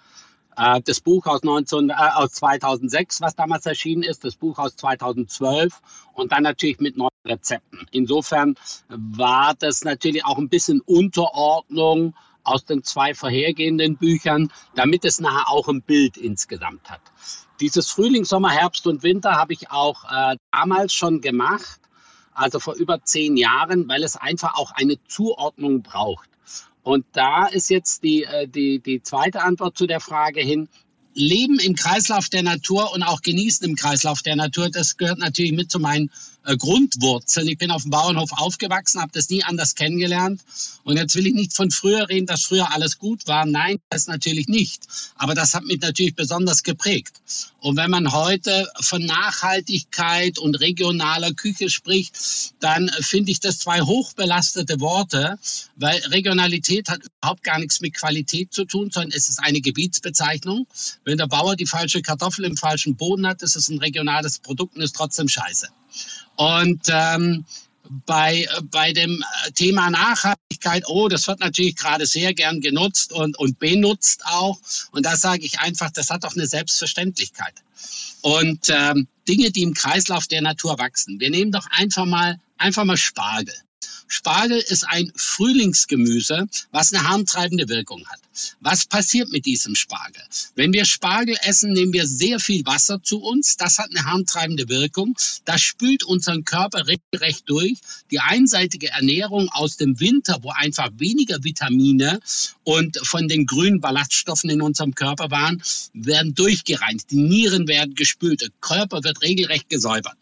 Äh, 0.57 0.81
das 0.83 0.99
Buch 0.99 1.27
aus, 1.27 1.43
19, 1.43 1.91
äh, 1.91 1.93
aus 1.93 2.31
2006, 2.31 3.21
was 3.21 3.35
damals 3.35 3.67
erschienen 3.67 4.01
ist, 4.01 4.23
das 4.23 4.35
Buch 4.35 4.57
aus 4.57 4.75
2012 4.75 5.79
und 6.13 6.31
dann 6.31 6.41
natürlich 6.41 6.79
mit 6.79 6.97
neuen 6.97 7.09
Rezepten. 7.25 7.85
Insofern 7.91 8.55
war 8.89 9.53
das 9.59 9.83
natürlich 9.83 10.25
auch 10.25 10.39
ein 10.39 10.49
bisschen 10.49 10.81
Unterordnung 10.81 12.15
aus 12.43 12.65
den 12.65 12.83
zwei 12.83 13.13
vorhergehenden 13.13 13.97
Büchern, 13.97 14.51
damit 14.75 15.05
es 15.05 15.19
nachher 15.19 15.49
auch 15.49 15.67
ein 15.67 15.81
Bild 15.81 16.17
insgesamt 16.17 16.89
hat. 16.89 17.01
Dieses 17.59 17.89
Frühling, 17.89 18.25
Sommer, 18.25 18.49
Herbst 18.49 18.87
und 18.87 19.03
Winter 19.03 19.33
habe 19.33 19.53
ich 19.53 19.69
auch 19.69 20.03
äh, 20.11 20.37
damals 20.51 20.93
schon 20.93 21.21
gemacht, 21.21 21.79
also 22.33 22.59
vor 22.59 22.75
über 22.75 23.03
zehn 23.03 23.37
Jahren, 23.37 23.87
weil 23.87 24.03
es 24.03 24.15
einfach 24.15 24.55
auch 24.55 24.71
eine 24.71 24.95
Zuordnung 25.07 25.83
braucht. 25.83 26.29
Und 26.83 27.05
da 27.13 27.45
ist 27.45 27.69
jetzt 27.69 28.03
die, 28.03 28.23
äh, 28.23 28.47
die, 28.47 28.79
die 28.79 29.03
zweite 29.03 29.43
Antwort 29.43 29.77
zu 29.77 29.85
der 29.85 29.99
Frage 29.99 30.41
hin. 30.41 30.67
Leben 31.13 31.59
im 31.59 31.75
Kreislauf 31.75 32.29
der 32.29 32.41
Natur 32.41 32.93
und 32.93 33.03
auch 33.03 33.21
genießen 33.21 33.67
im 33.67 33.75
Kreislauf 33.75 34.21
der 34.21 34.37
Natur, 34.37 34.69
das 34.69 34.95
gehört 34.95 35.19
natürlich 35.19 35.51
mit 35.51 35.69
zu 35.69 35.79
meinen 35.79 36.09
äh, 36.45 36.57
Grundwurzeln. 36.57 37.47
Ich 37.47 37.57
bin 37.57 37.71
auf 37.71 37.83
dem 37.83 37.91
Bauernhof 37.91 38.31
aufgewachsen, 38.33 39.01
habe 39.01 39.11
das 39.13 39.29
nie 39.29 39.43
anders 39.43 39.75
kennengelernt. 39.75 40.41
Und 40.83 40.97
jetzt 40.97 41.15
will 41.15 41.27
ich 41.27 41.33
nicht 41.33 41.53
von 41.53 41.69
früher 41.71 42.09
reden, 42.09 42.25
dass 42.25 42.43
früher 42.43 42.73
alles 42.73 42.97
gut 42.97 43.27
war. 43.27 43.45
Nein, 43.45 43.79
das 43.89 44.07
natürlich 44.07 44.47
nicht. 44.47 44.83
Aber 45.15 45.35
das 45.35 45.53
hat 45.53 45.63
mich 45.63 45.79
natürlich 45.81 46.15
besonders 46.15 46.63
geprägt. 46.63 47.21
Und 47.59 47.77
wenn 47.77 47.91
man 47.91 48.11
heute 48.11 48.67
von 48.79 49.05
Nachhaltigkeit 49.05 50.39
und 50.39 50.59
regionaler 50.59 51.33
Küche 51.33 51.69
spricht, 51.69 52.17
dann 52.59 52.89
finde 53.01 53.31
ich 53.31 53.39
das 53.39 53.59
zwei 53.59 53.81
hochbelastete 53.81 54.79
Worte, 54.79 55.37
weil 55.75 55.99
Regionalität 56.07 56.89
hat 56.89 57.01
überhaupt 57.19 57.43
gar 57.43 57.59
nichts 57.59 57.81
mit 57.81 57.93
Qualität 57.93 58.51
zu 58.51 58.65
tun, 58.65 58.89
sondern 58.91 59.11
es 59.15 59.29
ist 59.29 59.39
eine 59.39 59.61
Gebietsbezeichnung. 59.61 60.65
Wenn 61.03 61.19
der 61.19 61.27
Bauer 61.27 61.55
die 61.55 61.67
falsche 61.67 62.01
Kartoffel 62.01 62.45
im 62.45 62.57
falschen 62.57 62.95
Boden 62.95 63.27
hat, 63.27 63.43
ist 63.43 63.55
es 63.55 63.69
ein 63.69 63.77
regionales 63.77 64.39
Produkt 64.39 64.75
und 64.75 64.81
ist 64.81 64.95
trotzdem 64.95 65.27
scheiße. 65.27 65.67
Und 66.35 66.81
ähm, 66.89 67.45
bei, 68.05 68.47
bei 68.63 68.93
dem 68.93 69.23
Thema 69.55 69.89
Nachhaltigkeit, 69.89 70.83
oh, 70.87 71.07
das 71.07 71.27
wird 71.27 71.39
natürlich 71.39 71.75
gerade 71.75 72.05
sehr 72.05 72.33
gern 72.33 72.61
genutzt 72.61 73.11
und, 73.11 73.37
und 73.37 73.59
benutzt 73.59 74.23
auch. 74.25 74.57
Und 74.91 75.05
da 75.05 75.15
sage 75.17 75.43
ich 75.43 75.59
einfach, 75.59 75.91
das 75.91 76.09
hat 76.09 76.23
doch 76.23 76.35
eine 76.35 76.47
Selbstverständlichkeit. 76.47 77.53
Und 78.21 78.69
ähm, 78.69 79.07
Dinge, 79.27 79.51
die 79.51 79.63
im 79.63 79.73
Kreislauf 79.73 80.27
der 80.27 80.41
Natur 80.41 80.77
wachsen. 80.79 81.19
Wir 81.19 81.29
nehmen 81.29 81.51
doch 81.51 81.67
einfach 81.71 82.05
mal, 82.05 82.39
einfach 82.57 82.85
mal 82.85 82.97
Spargel. 82.97 83.53
Spargel 84.13 84.59
ist 84.59 84.85
ein 84.89 85.09
Frühlingsgemüse, 85.15 86.45
was 86.71 86.91
eine 86.91 87.07
harntreibende 87.07 87.69
Wirkung 87.69 88.05
hat. 88.09 88.19
Was 88.59 88.85
passiert 88.85 89.31
mit 89.31 89.45
diesem 89.45 89.73
Spargel? 89.73 90.21
Wenn 90.53 90.73
wir 90.73 90.83
Spargel 90.83 91.37
essen, 91.43 91.71
nehmen 91.71 91.93
wir 91.93 92.05
sehr 92.05 92.41
viel 92.41 92.65
Wasser 92.65 93.01
zu 93.01 93.21
uns. 93.21 93.55
Das 93.55 93.77
hat 93.77 93.89
eine 93.89 94.03
harntreibende 94.03 94.67
Wirkung. 94.67 95.15
Das 95.45 95.61
spült 95.61 96.03
unseren 96.03 96.43
Körper 96.43 96.87
recht 96.87 97.43
durch. 97.45 97.77
Die 98.11 98.19
einseitige 98.19 98.89
Ernährung 98.89 99.47
aus 99.47 99.77
dem 99.77 99.97
Winter, 100.01 100.39
wo 100.41 100.49
einfach 100.49 100.89
weniger 100.97 101.41
Vitamine 101.45 102.19
und 102.65 102.97
von 103.03 103.29
den 103.29 103.45
grünen 103.45 103.79
Ballaststoffen 103.79 104.49
in 104.49 104.61
unserem 104.61 104.93
Körper 104.93 105.31
waren, 105.31 105.63
werden 105.93 106.35
durchgereinigt. 106.35 107.11
Die 107.11 107.15
Nieren 107.15 107.65
werden 107.69 107.95
gespült. 107.95 108.41
Der 108.41 108.49
Körper 108.59 109.05
wird 109.05 109.21
regelrecht 109.21 109.69
gesäubert. 109.69 110.17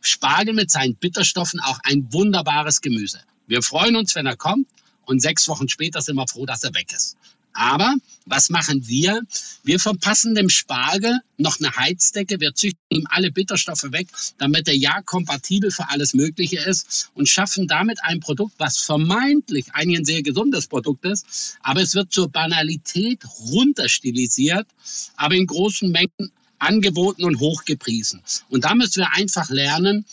Spargel 0.00 0.54
mit 0.54 0.70
seinen 0.70 0.96
Bitterstoffen 0.96 1.60
auch 1.60 1.78
ein 1.84 2.12
wunderbares 2.12 2.80
Gemüse. 2.80 3.20
Wir 3.46 3.62
freuen 3.62 3.96
uns, 3.96 4.14
wenn 4.14 4.26
er 4.26 4.36
kommt 4.36 4.66
und 5.04 5.20
sechs 5.20 5.48
Wochen 5.48 5.68
später 5.68 6.00
sind 6.00 6.16
wir 6.16 6.28
froh, 6.28 6.46
dass 6.46 6.64
er 6.64 6.74
weg 6.74 6.92
ist. 6.92 7.16
Aber 7.52 7.94
was 8.26 8.48
machen 8.48 8.86
wir? 8.86 9.22
Wir 9.64 9.80
verpassen 9.80 10.34
dem 10.34 10.48
Spargel 10.48 11.20
noch 11.36 11.58
eine 11.58 11.74
Heizdecke. 11.74 12.38
Wir 12.40 12.54
züchten 12.54 12.80
ihm 12.90 13.06
alle 13.10 13.32
Bitterstoffe 13.32 13.90
weg, 13.90 14.08
damit 14.38 14.68
er 14.68 14.76
ja 14.76 15.02
kompatibel 15.02 15.70
für 15.70 15.88
alles 15.88 16.14
Mögliche 16.14 16.60
ist 16.60 17.10
und 17.14 17.28
schaffen 17.28 17.66
damit 17.66 18.02
ein 18.04 18.20
Produkt, 18.20 18.54
was 18.58 18.78
vermeintlich 18.78 19.74
eigentlich 19.74 19.98
ein 19.98 20.04
sehr 20.04 20.22
gesundes 20.22 20.68
Produkt 20.68 21.04
ist. 21.04 21.58
Aber 21.62 21.82
es 21.82 21.94
wird 21.94 22.12
zur 22.12 22.28
Banalität 22.28 23.24
runterstilisiert, 23.50 24.68
aber 25.16 25.34
in 25.34 25.46
großen 25.46 25.90
Mengen 25.90 26.30
angeboten 26.60 27.24
und 27.24 27.40
hochgepriesen. 27.40 28.22
Und 28.48 28.64
da 28.64 28.74
müssen 28.74 29.00
wir 29.00 29.12
einfach 29.12 29.50
lernen, 29.50 30.04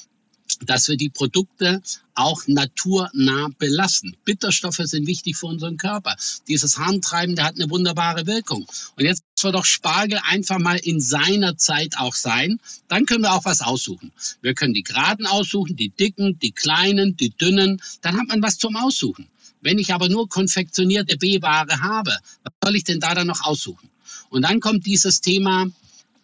dass 0.66 0.88
wir 0.88 0.98
die 0.98 1.10
Produkte 1.10 1.82
auch 2.16 2.48
naturnah 2.48 3.50
belassen. 3.60 4.18
Bitterstoffe 4.26 4.82
sind 4.84 5.06
wichtig 5.06 5.38
für 5.38 5.46
unseren 5.48 5.78
Körper. 5.78 6.16
Dieses 6.48 6.78
Harntreiben, 6.78 7.40
hat 7.42 7.56
eine 7.56 7.70
wunderbare 7.70 8.26
Wirkung. 8.26 8.66
Und 8.96 9.06
jetzt 9.06 9.24
soll 9.38 9.52
doch 9.52 9.66
Spargel 9.66 10.20
einfach 10.24 10.58
mal 10.58 10.78
in 10.78 11.00
seiner 11.00 11.58
Zeit 11.58 11.98
auch 11.98 12.16
sein. 12.16 12.60
Dann 12.88 13.06
können 13.06 13.24
wir 13.24 13.34
auch 13.34 13.46
was 13.46 13.62
aussuchen. 13.62 14.12
Wir 14.42 14.54
können 14.54 14.74
die 14.74 14.84
Geraden 14.84 15.28
aussuchen, 15.28 15.76
die 15.76 15.90
dicken, 15.90 16.40
die 16.40 16.52
kleinen, 16.52 17.16
die 17.18 17.30
dünnen. 17.30 17.82
Dann 18.02 18.18
hat 18.18 18.28
man 18.28 18.42
was 18.42 18.58
zum 18.58 18.76
Aussuchen. 18.76 19.28
Wenn 19.62 19.80
ich 19.80 19.94
aber 19.94 20.10
nur 20.10 20.30
konfektionierte 20.30 21.18
B-Ware 21.18 21.82
habe, 21.82 22.18
was 22.44 22.54
soll 22.64 22.76
ich 22.76 22.84
denn 22.84 23.00
da 23.00 23.14
dann 23.14 23.28
noch 23.28 23.42
aussuchen? 23.42 23.90
Und 24.30 24.44
dann 24.44 24.60
kommt 24.60 24.86
dieses 24.86 25.22
Thema 25.22 25.68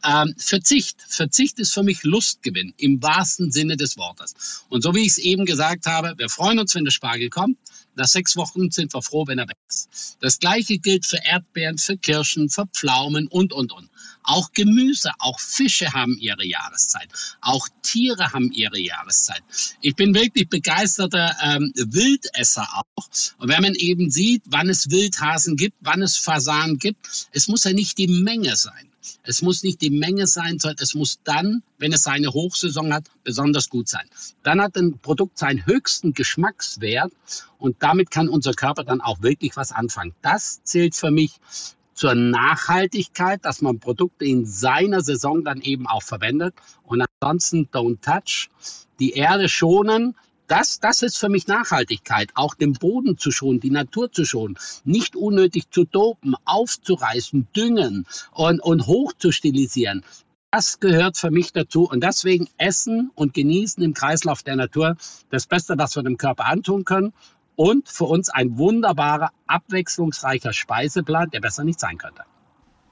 ähm, 0.04 0.36
Verzicht. 0.38 1.02
Verzicht 1.08 1.60
ist 1.60 1.74
für 1.74 1.84
mich 1.84 2.04
Lustgewinn 2.04 2.74
im 2.78 3.02
wahrsten 3.02 3.52
Sinne 3.52 3.78
des 3.78 3.98
Wortes. 3.98 4.64
Und 4.70 4.84
so 4.84 4.94
wie 4.94 5.02
ich 5.02 5.10
es 5.10 5.18
eben 5.18 5.46
gesagt 5.46 5.86
habe, 5.86 6.14
wir 6.18 6.30
freuen 6.30 6.60
uns, 6.60 6.76
wenn 6.76 6.86
der 6.86 6.92
Spargel 6.92 7.30
kommt. 7.30 7.58
Nach 7.96 8.08
sechs 8.08 8.36
Wochen 8.36 8.72
sind 8.72 8.94
wir 8.94 9.02
froh, 9.04 9.28
wenn 9.28 9.38
er 9.38 9.48
weg 9.48 9.58
ist. 9.70 10.18
Das 10.20 10.40
gleiche 10.40 10.80
gilt 10.80 11.06
für 11.06 11.20
Erdbeeren, 11.24 11.78
für 11.78 11.96
Kirschen, 11.98 12.50
für 12.50 12.66
Pflaumen 12.68 13.28
und, 13.28 13.54
und, 13.54 13.72
und. 13.72 13.90
Auch 14.24 14.52
Gemüse, 14.54 15.12
auch 15.20 15.40
Fische 15.40 15.92
haben 15.94 16.18
ihre 16.18 16.46
Jahreszeit. 16.46 17.10
Auch 17.42 17.68
Tiere 17.84 18.32
haben 18.32 18.52
ihre 18.52 18.80
Jahreszeit. 18.80 19.44
Ich 19.82 19.96
bin 19.96 20.16
wirklich 20.16 20.50
begeisterter 20.50 21.36
ähm, 21.44 21.72
Wildesser 21.76 22.68
auch. 22.74 23.08
Und 23.38 23.50
wenn 23.50 23.62
man 23.62 23.76
eben 23.76 24.10
sieht, 24.10 24.44
wann 24.48 24.70
es 24.70 24.90
Wildhasen 24.90 25.56
gibt, 25.56 25.78
wann 25.82 26.02
es 26.02 26.18
Fasan 26.18 26.78
gibt, 26.78 27.28
es 27.32 27.48
muss 27.48 27.66
ja 27.66 27.74
nicht 27.74 27.98
die 27.98 28.08
Menge 28.08 28.56
sein. 28.56 28.93
Es 29.24 29.42
muss 29.42 29.64
nicht 29.64 29.82
die 29.82 29.90
Menge 29.90 30.28
sein, 30.28 30.60
sondern 30.60 30.82
es 30.82 30.96
muss 30.96 31.20
dann, 31.24 31.64
wenn 31.78 31.94
es 31.94 32.04
seine 32.04 32.30
Hochsaison 32.30 32.94
hat, 32.94 33.10
besonders 33.24 33.70
gut 33.70 33.88
sein. 33.88 34.08
Dann 34.44 34.62
hat 34.62 34.76
ein 34.78 35.00
Produkt 35.00 35.38
seinen 35.38 35.66
höchsten 35.66 36.14
Geschmackswert 36.14 37.12
und 37.58 37.78
damit 37.80 38.12
kann 38.12 38.30
unser 38.30 38.54
Körper 38.54 38.84
dann 38.84 39.02
auch 39.02 39.22
wirklich 39.22 39.56
was 39.56 39.72
anfangen. 39.72 40.14
Das 40.22 40.64
zählt 40.64 40.96
für 40.96 41.12
mich 41.12 41.40
zur 41.94 42.16
Nachhaltigkeit, 42.16 43.46
dass 43.46 43.62
man 43.62 43.80
Produkte 43.80 44.26
in 44.26 44.46
seiner 44.46 45.02
Saison 45.02 45.44
dann 45.44 45.62
eben 45.62 45.88
auch 45.88 46.04
verwendet. 46.04 46.56
Und 46.84 47.06
ansonsten 47.22 47.70
don't 47.72 48.02
touch. 48.02 48.50
Die 49.00 49.12
Erde 49.12 49.50
schonen, 49.50 50.16
das, 50.48 50.80
das 50.80 51.02
ist 51.02 51.18
für 51.18 51.30
mich 51.30 51.48
Nachhaltigkeit, 51.48 52.32
auch 52.36 52.56
den 52.56 52.74
Boden 52.74 53.18
zu 53.18 53.32
schonen, 53.32 53.60
die 53.60 53.72
Natur 53.72 54.12
zu 54.12 54.26
schonen, 54.26 54.58
nicht 54.84 55.16
unnötig 55.16 55.70
zu 55.72 55.86
dopen, 55.86 56.36
aufzureißen, 56.46 57.48
düngen 57.56 58.06
und, 58.32 58.60
und 58.60 58.88
hoch 58.88 59.14
zu 59.14 59.32
stilisieren. 59.32 60.04
Das 60.52 60.80
gehört 60.80 61.18
für 61.18 61.32
mich 61.32 61.52
dazu 61.52 61.90
und 61.90 62.04
deswegen 62.04 62.48
Essen 62.58 63.10
und 63.16 63.34
Genießen 63.34 63.82
im 63.84 63.94
Kreislauf 63.94 64.44
der 64.44 64.56
Natur 64.56 64.98
das 65.32 65.48
Beste, 65.48 65.76
was 65.78 65.96
wir 65.96 66.04
dem 66.04 66.18
Körper 66.18 66.46
antun 66.46 66.86
können 66.86 67.14
und 67.56 67.90
für 67.90 68.06
uns 68.06 68.30
ein 68.30 68.58
wunderbarer, 68.58 69.32
abwechslungsreicher 69.48 70.54
Speiseplan, 70.54 71.32
der 71.32 71.40
besser 71.40 71.64
nicht 71.64 71.80
sein 71.80 71.98
könnte. 71.98 72.24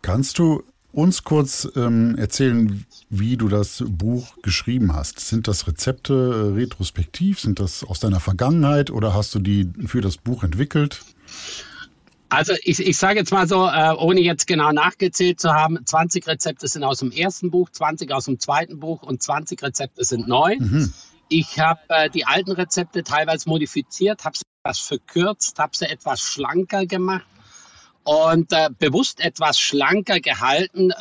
Kannst 0.02 0.40
du 0.40 0.64
uns 0.94 1.24
kurz 1.24 1.70
ähm, 1.76 2.16
erzählen, 2.18 2.86
wie 3.10 3.38
du 3.38 3.48
das 3.48 3.84
Buch 3.88 4.36
geschrieben 4.42 4.94
hast? 4.94 5.20
Sind 5.20 5.48
das 5.48 5.68
Rezepte 5.68 6.14
äh, 6.14 6.56
retrospektiv? 6.56 7.40
Sind 7.40 7.60
das 7.60 7.84
aus 7.84 8.00
deiner 8.00 8.20
Vergangenheit 8.20 8.90
oder 8.92 9.14
hast 9.14 9.34
du 9.36 9.40
die 9.40 9.72
für 9.86 10.02
das 10.02 10.18
Buch 10.18 10.44
entwickelt? 10.44 11.02
Also 12.30 12.54
ich, 12.64 12.80
ich 12.80 12.98
sage 12.98 13.20
jetzt 13.20 13.32
mal 13.32 13.48
so, 13.48 13.68
äh, 13.68 13.94
ohne 13.98 14.22
jetzt 14.22 14.48
genau 14.48 14.72
nachgezählt 14.72 15.40
zu 15.40 15.54
haben, 15.54 15.86
20 15.86 16.28
Rezepte 16.28 16.68
sind 16.68 16.84
aus 16.84 17.00
dem 17.00 17.12
ersten 17.12 17.52
Buch, 17.52 17.70
20 17.70 18.12
aus 18.12 18.26
dem 18.26 18.40
zweiten 18.40 18.80
Buch 18.80 19.04
und 19.04 19.22
20 19.22 19.62
Rezepte 19.62 20.06
sind 20.06 20.28
neu. 20.28 20.56
Mhm. 20.58 20.94
Ich 21.28 21.60
habe 21.60 21.82
äh, 21.90 22.10
die 22.10 22.26
alten 22.26 22.52
Rezepte 22.52 23.04
teilweise 23.04 23.50
modifiziert, 23.50 24.24
habe 24.24 24.38
sie 24.38 24.44
etwas 24.64 24.80
verkürzt, 24.80 25.60
habe 25.60 25.76
sie 25.76 25.86
etwas 25.86 26.22
schlanker 26.22 26.86
gemacht 26.86 27.26
und 28.04 28.52
äh, 28.52 28.70
bewusst 28.78 29.20
etwas 29.20 29.60
schlanker 29.60 30.20
gehalten. 30.20 30.92
Äh, 30.92 30.96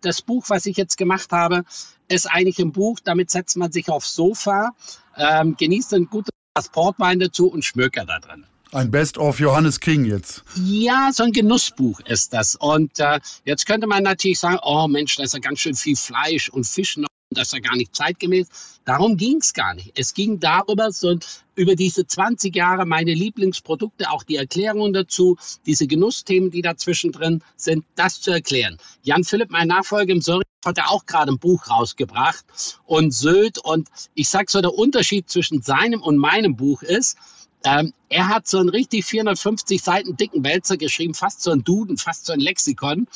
das 0.00 0.22
Buch, 0.22 0.44
was 0.48 0.66
ich 0.66 0.76
jetzt 0.76 0.96
gemacht 0.96 1.32
habe, 1.32 1.64
ist 2.08 2.30
eigentlich 2.30 2.58
ein 2.58 2.72
Buch, 2.72 2.98
damit 3.02 3.30
setzt 3.30 3.56
man 3.56 3.72
sich 3.72 3.88
aufs 3.88 4.14
Sofa, 4.14 4.70
ähm, 5.16 5.56
genießt 5.56 5.94
ein 5.94 6.06
gutes 6.06 6.30
Portwein 6.72 7.18
dazu 7.18 7.48
und 7.48 7.64
schmökert 7.64 8.08
da 8.08 8.18
drin. 8.18 8.44
Ein 8.72 8.90
Best-of 8.90 9.38
Johannes 9.38 9.78
King 9.78 10.04
jetzt. 10.04 10.42
Ja, 10.56 11.10
so 11.12 11.22
ein 11.22 11.32
Genussbuch 11.32 12.00
ist 12.06 12.32
das. 12.32 12.56
Und 12.56 12.98
äh, 12.98 13.20
jetzt 13.44 13.66
könnte 13.66 13.86
man 13.86 14.02
natürlich 14.02 14.40
sagen, 14.40 14.58
oh 14.62 14.88
Mensch, 14.88 15.16
da 15.16 15.22
ist 15.22 15.32
ja 15.32 15.38
ganz 15.38 15.60
schön 15.60 15.76
viel 15.76 15.94
Fleisch 15.94 16.48
und 16.48 16.66
Fisch 16.66 16.96
noch 16.96 17.06
das 17.34 17.52
ja 17.52 17.58
gar 17.58 17.76
nicht 17.76 17.94
zeitgemäß. 17.94 18.80
Darum 18.84 19.16
ging 19.16 19.38
es 19.38 19.52
gar 19.52 19.74
nicht. 19.74 19.92
Es 19.98 20.14
ging 20.14 20.40
darüber, 20.40 20.92
so 20.92 21.18
über 21.56 21.74
diese 21.74 22.06
20 22.06 22.54
Jahre 22.54 22.86
meine 22.86 23.14
Lieblingsprodukte, 23.14 24.10
auch 24.10 24.22
die 24.22 24.36
Erklärungen 24.36 24.92
dazu, 24.92 25.36
diese 25.66 25.86
Genussthemen, 25.86 26.50
die 26.50 26.62
dazwischen 26.62 27.12
drin 27.12 27.42
sind, 27.56 27.84
das 27.94 28.20
zu 28.20 28.30
erklären. 28.30 28.78
Jan 29.02 29.24
Philipp, 29.24 29.50
mein 29.50 29.68
Nachfolger 29.68 30.12
im 30.12 30.20
Sorry, 30.20 30.44
hat 30.64 30.78
ja 30.78 30.86
auch 30.88 31.06
gerade 31.06 31.32
ein 31.32 31.38
Buch 31.38 31.68
rausgebracht 31.68 32.44
und 32.86 33.12
Söd. 33.12 33.58
Und 33.58 33.88
ich 34.14 34.28
sag 34.28 34.50
so, 34.50 34.60
der 34.60 34.74
Unterschied 34.74 35.28
zwischen 35.28 35.62
seinem 35.62 36.02
und 36.02 36.16
meinem 36.16 36.56
Buch 36.56 36.82
ist, 36.82 37.16
ähm, 37.64 37.94
er 38.10 38.28
hat 38.28 38.46
so 38.46 38.58
einen 38.58 38.68
richtig 38.68 39.06
450 39.06 39.82
Seiten 39.82 40.16
dicken 40.16 40.44
Wälzer 40.44 40.76
geschrieben, 40.76 41.14
fast 41.14 41.42
so 41.42 41.50
ein 41.50 41.64
Duden, 41.64 41.96
fast 41.96 42.26
so 42.26 42.32
ein 42.32 42.40
Lexikon. 42.40 43.08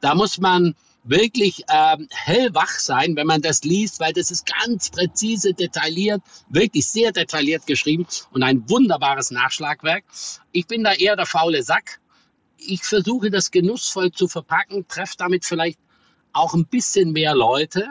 Da 0.00 0.14
muss 0.14 0.38
man 0.38 0.74
wirklich 1.08 1.64
ähm, 1.72 2.08
hellwach 2.10 2.78
sein, 2.78 3.16
wenn 3.16 3.26
man 3.26 3.40
das 3.40 3.64
liest, 3.64 3.98
weil 4.00 4.12
das 4.12 4.30
ist 4.30 4.46
ganz 4.46 4.90
präzise, 4.90 5.54
detailliert, 5.54 6.22
wirklich 6.48 6.86
sehr 6.86 7.12
detailliert 7.12 7.66
geschrieben 7.66 8.06
und 8.32 8.42
ein 8.42 8.68
wunderbares 8.68 9.30
Nachschlagwerk. 9.30 10.04
Ich 10.52 10.66
bin 10.66 10.84
da 10.84 10.92
eher 10.92 11.16
der 11.16 11.26
faule 11.26 11.62
Sack. 11.62 12.00
Ich 12.58 12.82
versuche 12.82 13.30
das 13.30 13.50
genussvoll 13.50 14.12
zu 14.12 14.28
verpacken, 14.28 14.86
treffe 14.88 15.14
damit 15.16 15.44
vielleicht 15.44 15.78
auch 16.32 16.54
ein 16.54 16.66
bisschen 16.66 17.12
mehr 17.12 17.34
Leute, 17.34 17.86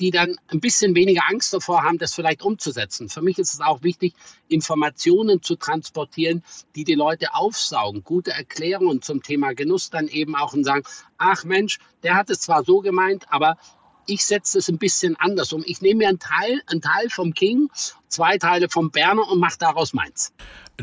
die 0.00 0.10
dann 0.10 0.36
ein 0.48 0.60
bisschen 0.60 0.94
weniger 0.94 1.22
Angst 1.28 1.52
davor 1.52 1.82
haben, 1.84 1.98
das 1.98 2.14
vielleicht 2.14 2.42
umzusetzen. 2.42 3.08
Für 3.08 3.22
mich 3.22 3.38
ist 3.38 3.54
es 3.54 3.60
auch 3.60 3.82
wichtig, 3.82 4.14
Informationen 4.48 5.42
zu 5.42 5.56
transportieren, 5.56 6.42
die 6.74 6.84
die 6.84 6.94
Leute 6.94 7.34
aufsaugen, 7.34 8.02
gute 8.02 8.32
Erklärungen 8.32 9.02
zum 9.02 9.22
Thema 9.22 9.54
Genuss 9.54 9.90
dann 9.90 10.08
eben 10.08 10.34
auch 10.34 10.54
und 10.54 10.64
sagen, 10.64 10.82
ach 11.18 11.44
Mensch, 11.44 11.78
der 12.02 12.16
hat 12.16 12.30
es 12.30 12.40
zwar 12.40 12.64
so 12.64 12.80
gemeint, 12.80 13.26
aber 13.30 13.56
ich 14.06 14.24
setze 14.24 14.58
es 14.58 14.68
ein 14.68 14.78
bisschen 14.78 15.16
anders 15.16 15.52
um. 15.52 15.62
Ich 15.64 15.80
nehme 15.82 15.98
mir 15.98 16.08
einen 16.08 16.18
Teil, 16.18 16.62
einen 16.66 16.80
Teil 16.80 17.08
vom 17.10 17.32
King, 17.32 17.70
zwei 18.10 18.38
Teile 18.38 18.68
vom 18.68 18.90
Berner 18.90 19.28
und 19.30 19.40
mache 19.40 19.56
daraus 19.58 19.92
meins. 19.92 20.32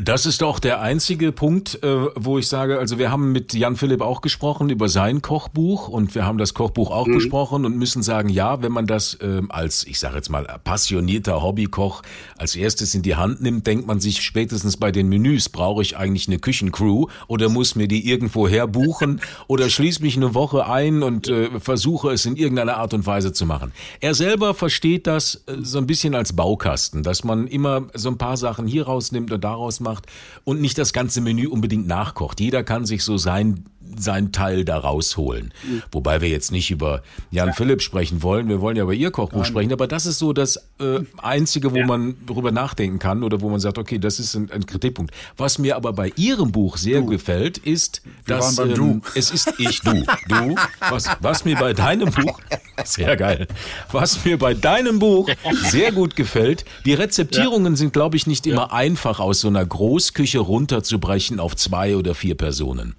Das 0.00 0.26
ist 0.26 0.44
auch 0.44 0.60
der 0.60 0.80
einzige 0.80 1.32
Punkt, 1.32 1.82
äh, 1.82 2.06
wo 2.14 2.38
ich 2.38 2.46
sage, 2.46 2.78
also 2.78 2.98
wir 2.98 3.10
haben 3.10 3.32
mit 3.32 3.52
Jan 3.52 3.74
Philipp 3.74 4.00
auch 4.00 4.20
gesprochen 4.20 4.70
über 4.70 4.88
sein 4.88 5.22
Kochbuch 5.22 5.88
und 5.88 6.14
wir 6.14 6.24
haben 6.24 6.38
das 6.38 6.54
Kochbuch 6.54 6.92
auch 6.92 7.08
mhm. 7.08 7.14
besprochen 7.14 7.64
und 7.64 7.76
müssen 7.76 8.04
sagen, 8.04 8.28
ja, 8.28 8.62
wenn 8.62 8.70
man 8.70 8.86
das 8.86 9.18
ähm, 9.20 9.50
als, 9.50 9.84
ich 9.84 9.98
sage 9.98 10.14
jetzt 10.16 10.28
mal, 10.28 10.44
passionierter 10.62 11.42
Hobbykoch 11.42 12.02
als 12.36 12.54
erstes 12.54 12.94
in 12.94 13.02
die 13.02 13.16
Hand 13.16 13.42
nimmt, 13.42 13.66
denkt 13.66 13.88
man 13.88 13.98
sich 13.98 14.22
spätestens 14.22 14.76
bei 14.76 14.92
den 14.92 15.08
Menüs, 15.08 15.48
brauche 15.48 15.82
ich 15.82 15.96
eigentlich 15.96 16.28
eine 16.28 16.38
Küchencrew 16.38 17.06
oder 17.26 17.48
muss 17.48 17.74
mir 17.74 17.88
die 17.88 18.08
irgendwo 18.08 18.46
herbuchen 18.46 19.20
oder 19.48 19.68
schließe 19.68 20.02
mich 20.02 20.16
eine 20.16 20.32
Woche 20.32 20.68
ein 20.68 21.02
und 21.02 21.26
äh, 21.26 21.58
versuche 21.58 22.12
es 22.12 22.24
in 22.24 22.36
irgendeiner 22.36 22.76
Art 22.76 22.94
und 22.94 23.04
Weise 23.04 23.32
zu 23.32 23.46
machen. 23.46 23.72
Er 23.98 24.14
selber 24.14 24.54
versteht 24.54 25.08
das 25.08 25.42
äh, 25.46 25.56
so 25.60 25.78
ein 25.78 25.88
bisschen 25.88 26.14
als 26.14 26.34
Baukasten, 26.34 27.02
dass 27.02 27.17
man 27.24 27.46
immer 27.46 27.86
so 27.94 28.08
ein 28.08 28.18
paar 28.18 28.36
Sachen 28.36 28.66
hier 28.66 28.86
rausnimmt 28.86 29.32
und 29.32 29.42
daraus 29.42 29.80
macht 29.80 30.06
und 30.44 30.60
nicht 30.60 30.78
das 30.78 30.92
ganze 30.92 31.20
Menü 31.20 31.48
unbedingt 31.48 31.86
nachkocht. 31.86 32.40
Jeder 32.40 32.64
kann 32.64 32.86
sich 32.86 33.04
so 33.04 33.18
sein 33.18 33.64
sein 33.96 34.32
Teil 34.32 34.64
da 34.64 34.78
rausholen. 34.78 35.52
Mhm. 35.66 35.82
Wobei 35.92 36.20
wir 36.20 36.28
jetzt 36.28 36.52
nicht 36.52 36.70
über 36.70 37.02
Jan 37.30 37.48
ja. 37.48 37.52
Philipp 37.54 37.82
sprechen 37.82 38.22
wollen, 38.22 38.48
wir 38.48 38.60
wollen 38.60 38.76
ja 38.76 38.84
über 38.84 38.94
ihr 38.94 39.10
Kochbuch 39.10 39.38
Nein. 39.38 39.46
sprechen, 39.46 39.72
aber 39.72 39.86
das 39.86 40.06
ist 40.06 40.18
so 40.18 40.32
das 40.32 40.56
äh, 40.80 41.00
Einzige, 41.18 41.72
wo 41.72 41.78
ja. 41.78 41.86
man 41.86 42.16
darüber 42.26 42.52
nachdenken 42.52 42.98
kann 42.98 43.22
oder 43.22 43.40
wo 43.40 43.48
man 43.48 43.60
sagt, 43.60 43.78
okay, 43.78 43.98
das 43.98 44.18
ist 44.18 44.34
ein, 44.34 44.50
ein 44.50 44.66
Kritikpunkt. 44.66 45.12
Was 45.36 45.58
mir 45.58 45.76
aber 45.76 45.92
bei 45.92 46.12
ihrem 46.16 46.52
Buch 46.52 46.76
sehr 46.76 47.00
du. 47.00 47.06
gefällt, 47.06 47.58
ist, 47.58 48.02
wir 48.24 48.36
dass 48.36 48.58
ähm, 48.58 49.02
es 49.14 49.30
ist 49.30 49.52
ich, 49.58 49.80
du, 49.80 50.04
du, 50.28 50.56
was, 50.88 51.08
was 51.20 51.44
mir 51.44 51.56
bei 51.56 51.72
deinem 51.72 52.10
Buch, 52.10 52.40
sehr 52.84 53.16
geil, 53.16 53.46
was 53.92 54.24
mir 54.24 54.38
bei 54.38 54.54
deinem 54.54 54.98
Buch 54.98 55.28
sehr 55.70 55.92
gut 55.92 56.16
gefällt, 56.16 56.64
die 56.84 56.94
Rezeptierungen 56.94 57.74
ja. 57.74 57.76
sind, 57.76 57.92
glaube 57.92 58.16
ich, 58.16 58.26
nicht 58.26 58.46
immer 58.46 58.72
einfach 58.72 59.20
aus 59.20 59.40
so 59.40 59.48
einer 59.48 59.64
Großküche 59.64 60.38
runterzubrechen 60.38 61.40
auf 61.40 61.56
zwei 61.56 61.96
oder 61.96 62.14
vier 62.14 62.36
Personen. 62.36 62.94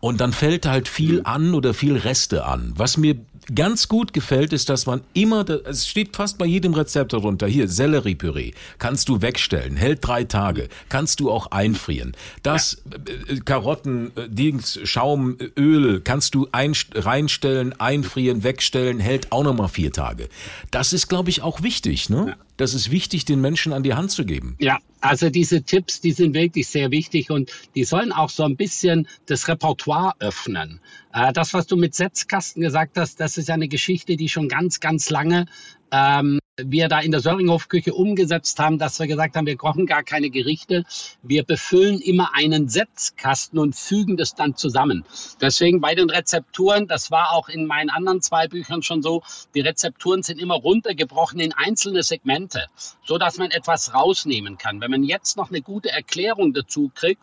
Und 0.00 0.13
dann 0.20 0.32
fällt 0.32 0.66
halt 0.66 0.88
viel 0.88 1.22
an 1.24 1.54
oder 1.54 1.74
viel 1.74 1.96
Reste 1.96 2.44
an. 2.44 2.72
Was 2.76 2.96
mir 2.96 3.16
ganz 3.54 3.88
gut 3.88 4.12
gefällt, 4.12 4.52
ist, 4.52 4.68
dass 4.68 4.86
man 4.86 5.02
immer, 5.12 5.48
es 5.66 5.86
steht 5.86 6.16
fast 6.16 6.38
bei 6.38 6.46
jedem 6.46 6.74
Rezept 6.74 7.12
darunter, 7.12 7.46
hier, 7.46 7.68
Selleriepüree, 7.68 8.52
kannst 8.78 9.08
du 9.08 9.22
wegstellen, 9.22 9.76
hält 9.76 9.98
drei 10.02 10.24
Tage, 10.24 10.68
kannst 10.88 11.20
du 11.20 11.30
auch 11.30 11.50
einfrieren. 11.50 12.16
Das, 12.42 12.82
ja. 12.90 13.34
Äh, 13.34 13.40
Karotten, 13.40 14.12
äh, 14.16 14.28
Dings, 14.28 14.78
Schaum, 14.84 15.36
Öl, 15.58 16.00
kannst 16.00 16.34
du 16.34 16.48
ein, 16.52 16.74
reinstellen, 16.94 17.78
einfrieren, 17.78 18.42
wegstellen, 18.42 19.00
hält 19.00 19.32
auch 19.32 19.44
nochmal 19.44 19.68
vier 19.68 19.92
Tage. 19.92 20.28
Das 20.70 20.92
ist, 20.92 21.08
glaube 21.08 21.30
ich, 21.30 21.42
auch 21.42 21.62
wichtig, 21.62 22.08
ne? 22.10 22.26
Ja. 22.28 22.36
Das 22.56 22.74
ist 22.74 22.90
wichtig, 22.90 23.24
den 23.24 23.40
Menschen 23.40 23.72
an 23.72 23.82
die 23.82 23.94
Hand 23.94 24.10
zu 24.10 24.24
geben. 24.24 24.56
Ja, 24.60 24.78
also 25.00 25.28
diese 25.28 25.62
Tipps, 25.62 26.00
die 26.00 26.12
sind 26.12 26.34
wirklich 26.34 26.68
sehr 26.68 26.90
wichtig 26.90 27.30
und 27.30 27.50
die 27.74 27.84
sollen 27.84 28.12
auch 28.12 28.30
so 28.30 28.44
ein 28.44 28.56
bisschen 28.56 29.08
das 29.26 29.48
Repertoire 29.48 30.14
öffnen. 30.20 30.80
Äh, 31.12 31.32
das, 31.32 31.52
was 31.52 31.66
du 31.66 31.76
mit 31.76 31.94
Setzkasten 31.94 32.62
gesagt 32.62 32.96
hast, 32.96 33.18
das 33.20 33.36
ist 33.36 33.50
eine 33.50 33.68
Geschichte, 33.68 34.16
die 34.16 34.28
schon 34.28 34.48
ganz, 34.48 34.80
ganz 34.80 35.10
lange 35.10 35.46
ähm, 35.90 36.38
wir 36.56 36.88
da 36.88 37.00
in 37.00 37.10
der 37.10 37.20
Söringhof-Küche 37.20 37.92
umgesetzt 37.92 38.60
haben, 38.60 38.78
dass 38.78 39.00
wir 39.00 39.08
gesagt 39.08 39.34
haben, 39.34 39.46
wir 39.46 39.56
kochen 39.56 39.86
gar 39.86 40.04
keine 40.04 40.30
Gerichte. 40.30 40.84
Wir 41.22 41.42
befüllen 41.42 42.00
immer 42.00 42.30
einen 42.34 42.68
Setzkasten 42.68 43.58
und 43.58 43.74
fügen 43.74 44.16
das 44.16 44.34
dann 44.34 44.54
zusammen. 44.54 45.04
Deswegen 45.40 45.80
bei 45.80 45.96
den 45.96 46.10
Rezepturen, 46.10 46.86
das 46.86 47.10
war 47.10 47.32
auch 47.32 47.48
in 47.48 47.66
meinen 47.66 47.90
anderen 47.90 48.22
zwei 48.22 48.46
Büchern 48.46 48.82
schon 48.82 49.02
so, 49.02 49.22
die 49.54 49.60
Rezepturen 49.60 50.22
sind 50.22 50.40
immer 50.40 50.54
runtergebrochen 50.54 51.40
in 51.40 51.52
einzelne 51.52 52.04
Segmente, 52.04 52.66
so 53.04 53.18
dass 53.18 53.36
man 53.36 53.50
etwas 53.50 53.92
rausnehmen 53.92 54.56
kann. 54.56 54.80
Wenn 54.80 54.92
man 54.92 55.02
jetzt 55.02 55.36
noch 55.36 55.50
eine 55.50 55.60
gute 55.60 55.90
Erklärung 55.90 56.52
dazu 56.52 56.90
kriegt, 56.94 57.22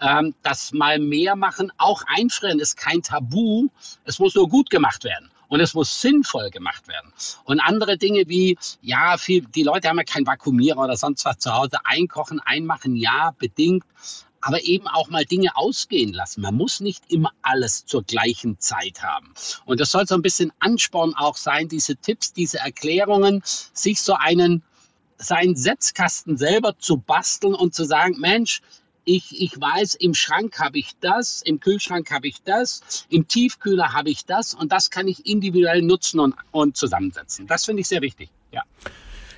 ähm, 0.00 0.34
das 0.42 0.72
mal 0.72 1.00
mehr 1.00 1.34
machen, 1.34 1.72
auch 1.78 2.02
einfrieren 2.06 2.60
ist 2.60 2.76
kein 2.76 3.02
Tabu. 3.02 3.68
Es 4.04 4.20
muss 4.20 4.36
nur 4.36 4.48
gut 4.48 4.70
gemacht 4.70 5.02
werden. 5.02 5.30
Und 5.48 5.60
es 5.60 5.74
muss 5.74 6.00
sinnvoll 6.00 6.50
gemacht 6.50 6.88
werden. 6.88 7.12
Und 7.44 7.60
andere 7.60 7.96
Dinge 7.96 8.24
wie, 8.28 8.58
ja, 8.82 9.16
viel, 9.16 9.42
die 9.46 9.62
Leute 9.62 9.88
haben 9.88 9.98
ja 9.98 10.04
kein 10.04 10.26
Vakuumierer 10.26 10.78
oder 10.84 10.96
sonst 10.96 11.24
was 11.24 11.38
zu 11.38 11.52
Hause. 11.52 11.78
Einkochen, 11.84 12.40
einmachen, 12.40 12.96
ja, 12.96 13.34
bedingt. 13.38 13.84
Aber 14.40 14.62
eben 14.62 14.86
auch 14.86 15.08
mal 15.08 15.24
Dinge 15.24 15.56
ausgehen 15.56 16.12
lassen. 16.12 16.42
Man 16.42 16.54
muss 16.54 16.78
nicht 16.78 17.10
immer 17.10 17.32
alles 17.42 17.86
zur 17.86 18.04
gleichen 18.04 18.60
Zeit 18.60 19.02
haben. 19.02 19.34
Und 19.64 19.80
das 19.80 19.90
soll 19.90 20.06
so 20.06 20.14
ein 20.14 20.22
bisschen 20.22 20.52
Ansporn 20.60 21.14
auch 21.14 21.36
sein, 21.36 21.66
diese 21.68 21.96
Tipps, 21.96 22.32
diese 22.32 22.58
Erklärungen, 22.58 23.42
sich 23.44 24.00
so 24.00 24.14
einen, 24.14 24.62
seinen 25.16 25.56
Setzkasten 25.56 26.36
selber 26.36 26.78
zu 26.78 26.98
basteln 26.98 27.54
und 27.54 27.74
zu 27.74 27.84
sagen, 27.84 28.20
Mensch, 28.20 28.62
ich, 29.08 29.40
ich 29.40 29.58
weiß, 29.58 29.94
im 29.94 30.12
Schrank 30.12 30.58
habe 30.58 30.78
ich 30.78 30.92
das, 31.00 31.40
im 31.42 31.60
Kühlschrank 31.60 32.10
habe 32.10 32.28
ich 32.28 32.42
das, 32.42 33.06
im 33.08 33.26
Tiefkühler 33.26 33.94
habe 33.94 34.10
ich 34.10 34.26
das 34.26 34.52
und 34.52 34.70
das 34.70 34.90
kann 34.90 35.08
ich 35.08 35.24
individuell 35.26 35.80
nutzen 35.80 36.20
und, 36.20 36.34
und 36.50 36.76
zusammensetzen. 36.76 37.46
Das 37.46 37.64
finde 37.64 37.80
ich 37.80 37.88
sehr 37.88 38.02
wichtig. 38.02 38.28
Ja. 38.52 38.62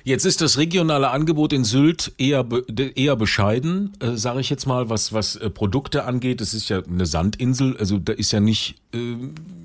Jetzt 0.03 0.25
ist 0.25 0.41
das 0.41 0.57
regionale 0.57 1.11
Angebot 1.11 1.53
in 1.53 1.63
Sylt 1.63 2.13
eher 2.17 2.45
eher 2.95 3.15
bescheiden, 3.15 3.93
äh, 3.99 4.15
sage 4.15 4.39
ich 4.39 4.49
jetzt 4.49 4.65
mal, 4.65 4.89
was 4.89 5.13
was 5.13 5.35
äh, 5.35 5.49
Produkte 5.49 6.05
angeht. 6.05 6.41
Es 6.41 6.53
ist 6.53 6.69
ja 6.69 6.81
eine 6.83 7.05
Sandinsel, 7.05 7.77
also 7.77 7.97
da 7.97 8.13
ist 8.13 8.31
ja 8.31 8.39
nicht. 8.39 8.75
Äh, 8.93 9.15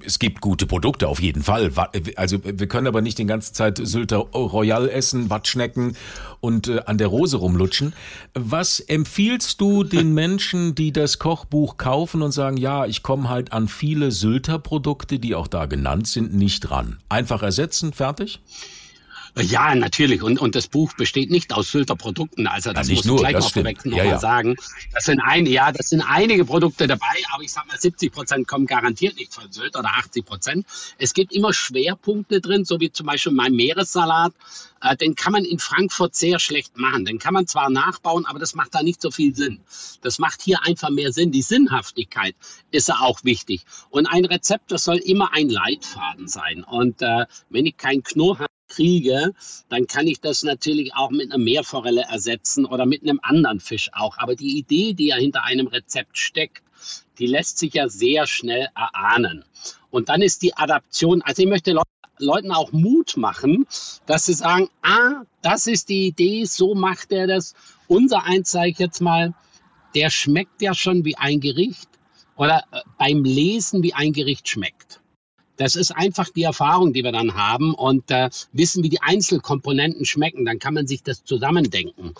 es 0.05 0.18
gibt 0.20 0.40
gute 0.40 0.66
Produkte 0.66 1.09
auf 1.09 1.20
jeden 1.20 1.42
Fall. 1.42 1.72
Also 2.14 2.38
wir 2.44 2.68
können 2.68 2.87
aber 2.87 3.01
nicht 3.01 3.18
die 3.18 3.27
ganze 3.27 3.53
Zeit 3.53 3.81
Sylter 3.83 4.18
Royal 4.18 4.88
essen, 4.88 5.31
Wattschnecken 5.31 5.96
und 6.40 6.68
äh, 6.68 6.83
an 6.87 6.96
der 6.96 7.09
Rose 7.09 7.38
rumlutschen. 7.38 7.92
Was 8.35 8.79
empfiehlst 8.79 9.61
du 9.61 9.83
den 9.83 10.14
Menschen, 10.14 10.77
die 10.77 10.92
das 10.92 11.18
Kochbuch 11.18 11.77
kaufen 11.77 12.22
und 12.22 12.31
sagen, 12.31 12.57
ja, 12.57 12.87
ich 12.87 13.03
komme 13.03 13.29
halt 13.29 13.53
an 13.53 13.66
viele 13.66 14.12
Sylter 14.12 14.61
Produkte, 14.61 15.18
die 15.18 15.35
auch 15.35 15.49
da 15.49 15.66
genannt 15.66 16.07
sind, 16.07 16.35
nicht 16.35 16.70
ran? 16.70 16.99
Einfach 17.09 17.42
ersetzen, 17.42 17.92
fertig? 17.92 18.40
Ja, 19.38 19.75
natürlich. 19.75 20.22
Und, 20.22 20.38
und 20.40 20.55
das 20.55 20.66
Buch 20.66 20.94
besteht 20.94 21.31
nicht 21.31 21.53
aus 21.53 21.70
Sylter 21.70 21.94
Produkten. 21.94 22.46
Also 22.46 22.72
das 22.72 22.88
ja, 22.88 22.94
muss 22.94 23.05
ich 23.05 23.16
gleich 23.16 23.35
noch 23.35 23.53
vorweg 23.53 23.79
ja, 23.85 23.90
nochmal 23.90 24.07
ja. 24.07 24.18
sagen. 24.18 24.57
Das 24.94 25.05
sind 25.05 25.20
ein, 25.20 25.44
ja, 25.44 25.72
das 25.72 25.90
sind 25.90 26.01
einige 26.01 26.46
Produkte 26.46 26.87
dabei, 26.87 27.16
aber 27.33 27.42
ich 27.42 27.53
sag 27.53 27.66
mal, 27.66 27.79
70 27.79 28.12
Prozent 28.12 28.49
kommen 28.49 28.66
garantiert 28.66 29.16
nicht 29.16 29.35
von 29.35 29.53
Sylt 29.53 29.77
oder 29.77 29.90
80 29.90 30.25
Prozent. 30.25 30.66
Es 30.96 31.12
gibt 31.12 31.35
immer 31.35 31.53
Schwerpunkte 31.53 32.40
drin, 32.40 32.64
so 32.64 32.81
wie 32.81 32.90
zum 32.90 33.07
Beispiel 33.07 33.33
mein 33.33 33.53
Meeressalat. 33.53 34.33
Äh, 34.81 34.96
den 34.96 35.14
kann 35.14 35.33
man 35.33 35.44
in 35.44 35.59
Frankfurt 35.59 36.14
sehr 36.14 36.38
schlecht 36.38 36.79
machen. 36.79 37.05
Den 37.05 37.18
kann 37.18 37.35
man 37.35 37.46
zwar 37.46 37.68
nachbauen, 37.68 38.25
aber 38.25 38.38
das 38.38 38.55
macht 38.55 38.75
da 38.75 38.83
nicht 38.83 39.03
so 39.03 39.11
viel 39.11 39.35
Sinn. 39.35 39.61
Das 40.01 40.18
macht 40.18 40.40
hier 40.40 40.64
einfach 40.64 40.88
mehr 40.88 41.12
Sinn. 41.12 41.31
Die 41.31 41.42
Sinnhaftigkeit 41.42 42.35
ist 42.70 42.88
ja 42.88 43.01
auch 43.01 43.22
wichtig. 43.22 43.66
Und 43.90 44.07
ein 44.07 44.25
Rezept, 44.25 44.72
das 44.72 44.85
soll 44.85 44.96
immer 44.96 45.35
ein 45.35 45.51
Leitfaden 45.51 46.27
sein. 46.27 46.64
Und 46.64 47.03
äh, 47.03 47.27
wenn 47.51 47.66
ich 47.66 47.77
keinen 47.77 48.03
Knurr 48.03 48.38
habe, 48.38 48.56
kriege, 48.69 49.33
dann 49.69 49.87
kann 49.87 50.07
ich 50.07 50.21
das 50.21 50.43
natürlich 50.43 50.95
auch 50.95 51.11
mit 51.11 51.33
einer 51.33 51.43
Meerforelle 51.43 52.03
ersetzen 52.03 52.65
oder 52.65 52.87
mit 52.87 53.03
einem 53.03 53.21
anderen 53.23 53.61
Fisch 53.61 53.91
auch. 53.93 54.19
Aber 54.19 54.35
die 54.35 54.59
Idee, 54.59 54.93
die 54.93 55.09
ja 55.09 55.17
hinter 55.17 55.45
einem 55.45 55.67
Rezept 55.67 56.19
steckt, 56.19 56.63
die 57.19 57.27
lässt 57.27 57.59
sich 57.59 57.75
ja 57.75 57.89
sehr 57.89 58.27
schnell 58.27 58.69
erahnen. 58.75 59.45
Und 59.91 60.09
dann 60.09 60.23
ist 60.23 60.43
die 60.43 60.55
Adaption, 60.57 61.23
also 61.23 61.43
ich 61.43 61.49
möchte 61.49 61.75
Leuten 62.19 62.53
auch 62.53 62.73
Mut 62.73 63.17
machen, 63.17 63.67
dass 64.07 64.27
sie 64.27 64.35
sagen, 64.35 64.69
ah, 64.83 65.23
das 65.43 65.67
ist 65.67 65.89
die 65.89 66.07
Idee, 66.09 66.45
so 66.45 66.75
macht 66.75 67.13
er 67.13 67.27
das. 67.27 67.55
Unser 67.89 68.25
eins, 68.25 68.51
sage 68.51 68.71
ich 68.71 68.79
jetzt 68.79 69.01
mal, 69.01 69.35
der 69.95 70.11
schmeckt 70.11 70.61
ja 70.61 70.75
schon 70.75 71.05
wie 71.05 71.17
ein 71.17 71.41
Gericht 71.41 71.89
oder 72.37 72.65
äh, 72.73 72.81
beim 72.99 73.25
Lesen 73.25 73.83
wie 73.83 73.95
ein 73.95 74.13
Gericht 74.13 74.49
schmeckt. 74.49 75.01
Das 75.57 75.77
ist 75.77 75.90
einfach 75.90 76.29
die 76.31 76.42
Erfahrung, 76.42 76.92
die 76.92 77.05
wir 77.05 77.12
dann 77.12 77.35
haben 77.35 77.75
und 77.75 78.11
äh, 78.11 78.31
wissen, 78.53 78.83
wie 78.83 78.88
die 78.88 79.01
Einzelkomponenten 79.03 80.05
schmecken. 80.05 80.45
Dann 80.45 80.59
kann 80.59 80.75
man 80.75 80.87
sich 80.87 81.03
das 81.03 81.25
zusammendenken. 81.25 82.14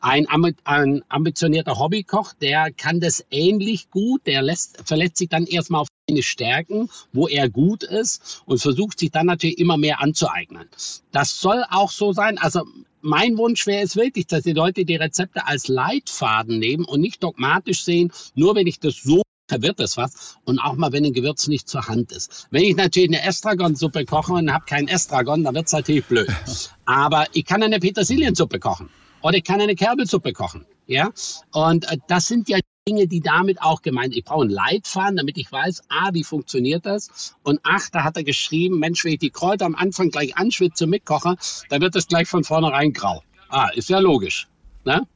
Ein, 0.00 0.26
ein 0.64 1.04
ambitionierter 1.08 1.78
Hobbykoch, 1.78 2.32
der 2.34 2.72
kann 2.72 3.00
das 3.00 3.24
ähnlich 3.30 3.90
gut. 3.90 4.26
Der 4.26 4.42
lässt, 4.42 4.82
verletzt 4.84 5.18
sich 5.18 5.28
dann 5.28 5.46
erstmal 5.46 5.82
auf 5.82 5.88
seine 6.08 6.22
Stärken, 6.22 6.90
wo 7.12 7.28
er 7.28 7.48
gut 7.48 7.84
ist 7.84 8.42
und 8.46 8.60
versucht 8.60 8.98
sich 8.98 9.10
dann 9.10 9.26
natürlich 9.26 9.58
immer 9.58 9.76
mehr 9.76 10.00
anzueignen. 10.00 10.68
Das 11.12 11.40
soll 11.40 11.64
auch 11.70 11.90
so 11.90 12.12
sein. 12.12 12.38
Also 12.38 12.62
mein 13.00 13.36
Wunsch 13.36 13.66
wäre 13.66 13.82
es 13.82 13.96
wirklich, 13.96 14.26
dass 14.26 14.42
die 14.42 14.52
Leute 14.52 14.84
die 14.84 14.96
Rezepte 14.96 15.46
als 15.46 15.68
Leitfaden 15.68 16.58
nehmen 16.58 16.84
und 16.84 17.00
nicht 17.00 17.22
dogmatisch 17.22 17.82
sehen, 17.84 18.12
nur 18.34 18.54
wenn 18.54 18.66
ich 18.66 18.80
das 18.80 19.02
so 19.02 19.22
wird 19.60 19.80
es 19.80 19.96
was. 19.96 20.38
Und 20.44 20.58
auch 20.58 20.76
mal, 20.76 20.92
wenn 20.92 21.04
ein 21.04 21.12
Gewürz 21.12 21.48
nicht 21.48 21.68
zur 21.68 21.86
Hand 21.86 22.12
ist. 22.12 22.46
Wenn 22.50 22.62
ich 22.62 22.76
natürlich 22.76 23.10
eine 23.10 23.26
Estragonsuppe 23.26 24.06
koche 24.06 24.32
und 24.32 24.52
habe 24.52 24.64
keinen 24.64 24.88
Estragon, 24.88 25.44
dann 25.44 25.54
wird 25.54 25.66
es 25.66 25.72
natürlich 25.72 26.06
blöd. 26.06 26.28
Aber 26.86 27.26
ich 27.32 27.44
kann 27.44 27.62
eine 27.62 27.80
Petersiliensuppe 27.80 28.58
kochen. 28.58 28.88
Oder 29.20 29.36
ich 29.36 29.44
kann 29.44 29.60
eine 29.60 29.74
Kerbelsuppe 29.74 30.32
kochen. 30.32 30.64
Ja? 30.86 31.10
Und 31.52 31.90
äh, 31.90 31.98
das 32.08 32.28
sind 32.28 32.48
ja 32.48 32.58
Dinge, 32.88 33.06
die 33.06 33.20
damit 33.20 33.62
auch 33.62 33.82
gemeint. 33.82 34.16
Ich 34.16 34.24
brauche 34.24 34.42
einen 34.42 34.50
Leitfaden, 34.50 35.16
damit 35.16 35.38
ich 35.38 35.50
weiß, 35.50 35.82
ah, 35.88 36.10
wie 36.12 36.24
funktioniert 36.24 36.84
das? 36.84 37.34
Und 37.44 37.60
ach, 37.62 37.88
da 37.90 38.02
hat 38.02 38.16
er 38.16 38.24
geschrieben, 38.24 38.80
Mensch, 38.80 39.04
wenn 39.04 39.12
ich 39.12 39.20
die 39.20 39.30
Kräuter 39.30 39.66
am 39.66 39.76
Anfang 39.76 40.10
gleich 40.10 40.36
anschwitze, 40.36 40.86
mitkoche, 40.88 41.36
dann 41.68 41.80
wird 41.80 41.94
es 41.94 42.08
gleich 42.08 42.28
von 42.28 42.42
vornherein 42.42 42.92
grau. 42.92 43.22
Ah, 43.48 43.68
ist 43.74 43.88
ja 43.88 44.00
logisch. 44.00 44.48
Ne? 44.84 45.06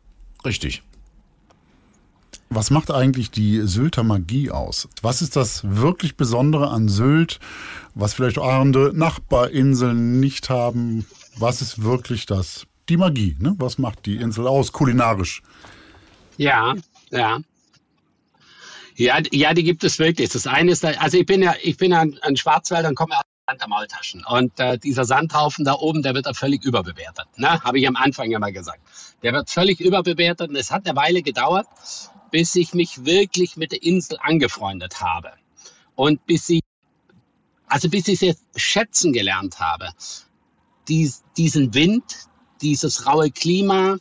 Richtig. 0.44 0.82
Was 2.56 2.70
macht 2.70 2.90
eigentlich 2.90 3.30
die 3.30 3.60
Sylter 3.66 4.02
Magie 4.02 4.50
aus? 4.50 4.88
Was 5.02 5.20
ist 5.20 5.36
das 5.36 5.60
wirklich 5.62 6.16
Besondere 6.16 6.70
an 6.70 6.88
Sylt, 6.88 7.38
was 7.94 8.14
vielleicht 8.14 8.38
andere 8.38 8.94
Nachbarinseln 8.94 10.20
nicht 10.20 10.48
haben? 10.48 11.04
Was 11.36 11.60
ist 11.60 11.82
wirklich 11.82 12.24
das? 12.24 12.66
Die 12.88 12.96
Magie, 12.96 13.36
ne? 13.38 13.54
Was 13.58 13.76
macht 13.76 14.06
die 14.06 14.16
Insel 14.16 14.46
aus, 14.46 14.72
kulinarisch? 14.72 15.42
Ja, 16.38 16.72
ja. 17.10 17.40
Ja, 18.94 19.18
ja, 19.32 19.52
die 19.52 19.62
gibt 19.62 19.84
es 19.84 19.98
wirklich. 19.98 20.30
Das 20.30 20.46
eine 20.46 20.70
ist, 20.70 20.82
also 20.82 21.18
ich 21.18 21.26
bin 21.26 21.42
ja, 21.42 21.54
ich 21.62 21.76
bin 21.76 21.90
ja 21.90 22.06
ein, 22.22 22.36
Schwarzwälder 22.38 22.88
und 22.88 22.94
komme 22.94 23.18
aus 23.18 23.58
der 23.60 23.68
Maultaschen. 23.68 24.24
Und 24.30 24.58
äh, 24.58 24.78
dieser 24.78 25.04
Sandhaufen 25.04 25.66
da 25.66 25.74
oben, 25.74 26.00
der 26.00 26.14
wird 26.14 26.24
ja 26.24 26.32
völlig 26.32 26.64
überbewertet. 26.64 27.26
Ne? 27.36 27.62
Habe 27.62 27.78
ich 27.80 27.86
am 27.86 27.96
Anfang 27.96 28.30
ja 28.30 28.38
mal 28.38 28.54
gesagt. 28.54 28.80
Der 29.22 29.34
wird 29.34 29.50
völlig 29.50 29.78
überbewertet 29.78 30.48
und 30.48 30.56
es 30.56 30.70
hat 30.70 30.86
eine 30.86 30.96
Weile 30.96 31.20
gedauert, 31.20 31.66
bis 32.30 32.54
ich 32.54 32.74
mich 32.74 33.04
wirklich 33.04 33.56
mit 33.56 33.72
der 33.72 33.82
Insel 33.82 34.18
angefreundet 34.20 35.00
habe. 35.00 35.32
Und 35.94 36.24
bis 36.26 36.48
ich, 36.48 36.62
also 37.66 37.88
bis 37.88 38.08
ich 38.08 38.22
es 38.22 38.36
schätzen 38.56 39.12
gelernt 39.12 39.58
habe. 39.58 39.90
Dies, 40.88 41.24
diesen 41.36 41.74
Wind, 41.74 42.04
dieses 42.60 43.06
raue 43.06 43.30
Klima, 43.30 43.98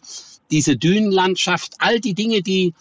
diese 0.52 0.78
Dünenlandschaft, 0.78 1.74
all 1.80 2.00
die 2.00 2.14
Dinge, 2.14 2.42
die, 2.42 2.74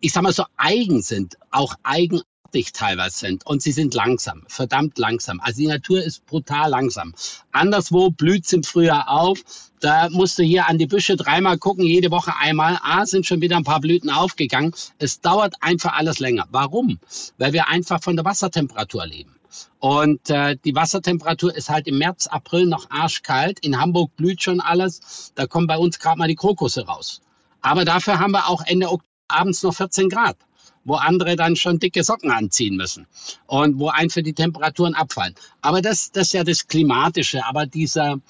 ich 0.00 0.12
sag 0.12 0.22
mal 0.22 0.32
so 0.32 0.44
eigen 0.56 1.02
sind, 1.02 1.36
auch 1.50 1.74
eigenartig 1.82 2.33
artdicht 2.54 2.76
teilweise 2.76 3.18
sind 3.18 3.44
und 3.46 3.62
sie 3.62 3.72
sind 3.72 3.94
langsam, 3.94 4.44
verdammt 4.46 4.96
langsam. 4.96 5.40
Also 5.40 5.60
die 5.60 5.66
Natur 5.66 6.00
ist 6.00 6.24
brutal 6.26 6.70
langsam. 6.70 7.12
Anderswo 7.50 8.10
blüht 8.10 8.44
es 8.44 8.52
im 8.52 8.62
Frühjahr 8.62 9.08
auf. 9.08 9.40
Da 9.80 10.08
musst 10.10 10.38
du 10.38 10.44
hier 10.44 10.68
an 10.68 10.78
die 10.78 10.86
Büsche 10.86 11.16
dreimal 11.16 11.58
gucken, 11.58 11.84
jede 11.84 12.12
Woche 12.12 12.32
einmal. 12.36 12.78
Ah, 12.82 13.04
sind 13.06 13.26
schon 13.26 13.40
wieder 13.40 13.56
ein 13.56 13.64
paar 13.64 13.80
Blüten 13.80 14.08
aufgegangen. 14.08 14.72
Es 14.98 15.20
dauert 15.20 15.54
einfach 15.62 15.94
alles 15.94 16.20
länger. 16.20 16.46
Warum? 16.52 17.00
Weil 17.38 17.52
wir 17.52 17.66
einfach 17.66 18.00
von 18.00 18.14
der 18.14 18.24
Wassertemperatur 18.24 19.04
leben. 19.04 19.34
Und 19.80 20.30
äh, 20.30 20.56
die 20.64 20.76
Wassertemperatur 20.76 21.56
ist 21.56 21.70
halt 21.70 21.88
im 21.88 21.98
März, 21.98 22.28
April 22.28 22.66
noch 22.66 22.88
arschkalt. 22.88 23.58
In 23.66 23.80
Hamburg 23.80 24.14
blüht 24.14 24.44
schon 24.44 24.60
alles. 24.60 25.32
Da 25.34 25.48
kommen 25.48 25.66
bei 25.66 25.76
uns 25.76 25.98
gerade 25.98 26.18
mal 26.18 26.28
die 26.28 26.36
Krokusse 26.36 26.86
raus. 26.86 27.20
Aber 27.62 27.84
dafür 27.84 28.20
haben 28.20 28.30
wir 28.32 28.48
auch 28.48 28.62
Ende 28.64 28.86
Oktober 28.86 29.08
abends 29.28 29.62
noch 29.62 29.74
14 29.74 30.08
Grad, 30.08 30.36
wo 30.84 30.94
andere 30.94 31.36
dann 31.36 31.56
schon 31.56 31.78
dicke 31.78 32.04
Socken 32.04 32.30
anziehen 32.30 32.76
müssen 32.76 33.06
und 33.46 33.78
wo 33.78 33.88
einfach 33.88 34.22
die 34.22 34.34
Temperaturen 34.34 34.94
abfallen. 34.94 35.34
Aber 35.62 35.80
das, 35.80 36.12
das 36.12 36.28
ist 36.28 36.32
ja 36.34 36.44
das 36.44 36.66
Klimatische. 36.66 37.44
Aber 37.46 37.66
dieser, 37.66 38.20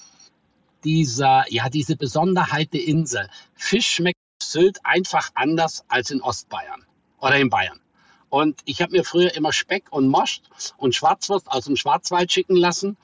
dieser, 0.85 1.45
ja, 1.49 1.69
diese 1.69 1.97
Besonderheit 1.97 2.73
der 2.73 2.85
Insel. 2.85 3.29
Fisch 3.55 3.89
schmeckt 3.89 4.19
Sylt 4.43 4.79
einfach 4.85 5.31
anders 5.35 5.85
als 5.89 6.11
in 6.11 6.21
Ostbayern 6.21 6.85
oder 7.21 7.37
in 7.37 7.51
Bayern. 7.51 7.81
Und 8.29 8.61
ich 8.65 8.83
habe 8.83 8.93
mir 8.93 9.05
früher 9.05 9.35
immer 9.35 9.53
Speck 9.53 9.91
und 9.91 10.09
Most 10.09 10.51
und 10.77 10.95
Schwarzwurst 10.95 11.49
aus 11.49 11.67
dem 11.67 11.77
Schwarzwald 11.77 12.33
schicken 12.33 12.57
lassen. 12.57 12.97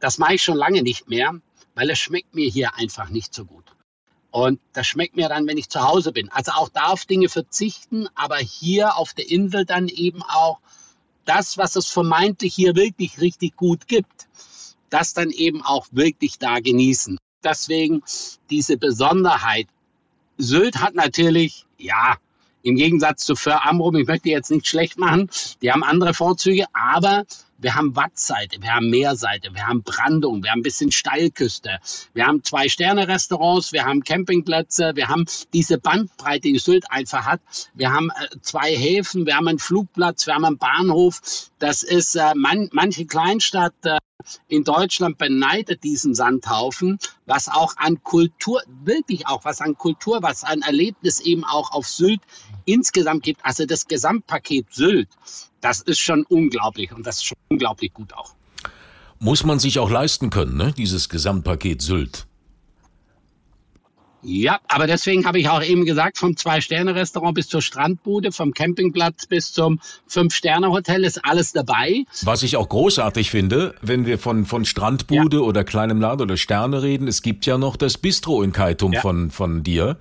Das 0.00 0.18
mache 0.18 0.34
ich 0.34 0.42
schon 0.42 0.56
lange 0.56 0.82
nicht 0.82 1.08
mehr, 1.08 1.34
weil 1.74 1.88
es 1.90 1.98
schmeckt 1.98 2.34
mir 2.34 2.50
hier 2.50 2.74
einfach 2.74 3.08
nicht 3.08 3.32
so 3.32 3.44
gut. 3.44 3.65
Und 4.36 4.60
das 4.74 4.86
schmeckt 4.86 5.16
mir 5.16 5.30
dann, 5.30 5.46
wenn 5.46 5.56
ich 5.56 5.70
zu 5.70 5.80
Hause 5.80 6.12
bin. 6.12 6.28
Also 6.28 6.52
auch 6.52 6.68
da 6.68 6.88
auf 6.88 7.06
Dinge 7.06 7.30
verzichten, 7.30 8.06
aber 8.14 8.36
hier 8.36 8.98
auf 8.98 9.14
der 9.14 9.30
Insel 9.30 9.64
dann 9.64 9.88
eben 9.88 10.22
auch 10.22 10.58
das, 11.24 11.56
was 11.56 11.74
es 11.74 11.86
vermeintlich 11.86 12.54
hier 12.54 12.76
wirklich 12.76 13.18
richtig 13.18 13.56
gut 13.56 13.88
gibt, 13.88 14.28
das 14.90 15.14
dann 15.14 15.30
eben 15.30 15.62
auch 15.62 15.86
wirklich 15.90 16.38
da 16.38 16.60
genießen. 16.60 17.16
Deswegen 17.42 18.02
diese 18.50 18.76
Besonderheit. 18.76 19.68
Sylt 20.36 20.82
hat 20.82 20.94
natürlich, 20.94 21.64
ja, 21.78 22.18
im 22.66 22.74
Gegensatz 22.74 23.24
zu 23.24 23.36
Föhr 23.36 23.64
Amrum, 23.64 23.94
ich 23.94 24.08
möchte 24.08 24.28
jetzt 24.28 24.50
nicht 24.50 24.66
schlecht 24.66 24.98
machen, 24.98 25.30
die 25.62 25.70
haben 25.70 25.84
andere 25.84 26.14
Vorzüge, 26.14 26.64
aber 26.72 27.24
wir 27.58 27.74
haben 27.76 27.94
Wattseite, 27.94 28.60
wir 28.60 28.74
haben 28.74 28.90
Meerseite, 28.90 29.54
wir 29.54 29.66
haben 29.66 29.82
Brandung, 29.82 30.42
wir 30.42 30.50
haben 30.50 30.60
ein 30.60 30.64
bisschen 30.64 30.90
Steilküste, 30.90 31.78
wir 32.12 32.26
haben 32.26 32.42
zwei 32.42 32.68
Sterne-Restaurants, 32.68 33.72
wir 33.72 33.84
haben 33.84 34.02
Campingplätze, 34.02 34.92
wir 34.94 35.08
haben 35.08 35.26
diese 35.52 35.78
Bandbreite, 35.78 36.48
die 36.48 36.58
Sylt 36.58 36.90
einfach 36.90 37.24
hat. 37.24 37.40
Wir 37.74 37.92
haben 37.92 38.10
äh, 38.10 38.36
zwei 38.42 38.76
Häfen, 38.76 39.26
wir 39.26 39.36
haben 39.36 39.48
einen 39.48 39.58
Flugplatz, 39.58 40.26
wir 40.26 40.34
haben 40.34 40.44
einen 40.44 40.58
Bahnhof. 40.58 41.20
Das 41.60 41.82
ist 41.82 42.16
äh, 42.16 42.34
man, 42.34 42.68
manche 42.72 43.06
Kleinstadt 43.06 43.74
äh, 43.84 43.98
in 44.48 44.64
Deutschland 44.64 45.18
beneidet 45.18 45.84
diesen 45.84 46.14
Sandhaufen, 46.14 46.98
was 47.26 47.48
auch 47.48 47.76
an 47.76 48.02
Kultur, 48.02 48.62
wirklich 48.84 49.26
auch 49.26 49.44
was 49.44 49.60
an 49.60 49.76
Kultur, 49.76 50.22
was 50.22 50.44
an 50.44 50.62
Erlebnis 50.62 51.20
eben 51.20 51.44
auch 51.44 51.72
auf 51.72 51.86
Sylt 51.86 52.20
insgesamt 52.64 53.22
gibt. 53.22 53.44
Also 53.44 53.66
das 53.66 53.86
Gesamtpaket 53.86 54.72
Sylt, 54.72 55.08
das 55.60 55.80
ist 55.80 55.98
schon 55.98 56.24
unglaublich 56.24 56.92
und 56.92 57.06
das 57.06 57.16
ist 57.16 57.26
schon 57.26 57.38
unglaublich 57.48 57.92
gut 57.92 58.12
auch. 58.14 58.34
Muss 59.18 59.44
man 59.44 59.58
sich 59.58 59.78
auch 59.78 59.90
leisten 59.90 60.30
können, 60.30 60.56
ne? 60.56 60.74
dieses 60.76 61.08
Gesamtpaket 61.08 61.80
Sylt. 61.80 62.26
Ja, 64.28 64.58
aber 64.66 64.88
deswegen 64.88 65.24
habe 65.24 65.38
ich 65.38 65.48
auch 65.48 65.62
eben 65.62 65.84
gesagt, 65.84 66.18
vom 66.18 66.36
Zwei-Sterne-Restaurant 66.36 67.36
bis 67.36 67.46
zur 67.46 67.62
Strandbude, 67.62 68.32
vom 68.32 68.52
Campingplatz 68.52 69.26
bis 69.26 69.52
zum 69.52 69.78
Fünf-Sterne-Hotel 70.08 71.04
ist 71.04 71.24
alles 71.24 71.52
dabei. 71.52 72.02
Was 72.22 72.42
ich 72.42 72.56
auch 72.56 72.68
großartig 72.68 73.30
finde, 73.30 73.76
wenn 73.82 74.04
wir 74.04 74.18
von, 74.18 74.44
von 74.44 74.64
Strandbude 74.64 75.36
ja. 75.36 75.42
oder 75.44 75.62
kleinem 75.62 76.00
Laden 76.00 76.22
oder 76.22 76.36
Sterne 76.36 76.82
reden, 76.82 77.06
es 77.06 77.22
gibt 77.22 77.46
ja 77.46 77.56
noch 77.56 77.76
das 77.76 77.98
Bistro 77.98 78.42
in 78.42 78.50
Kaitum 78.50 78.94
ja. 78.94 79.00
von, 79.00 79.30
von 79.30 79.62
dir 79.62 79.96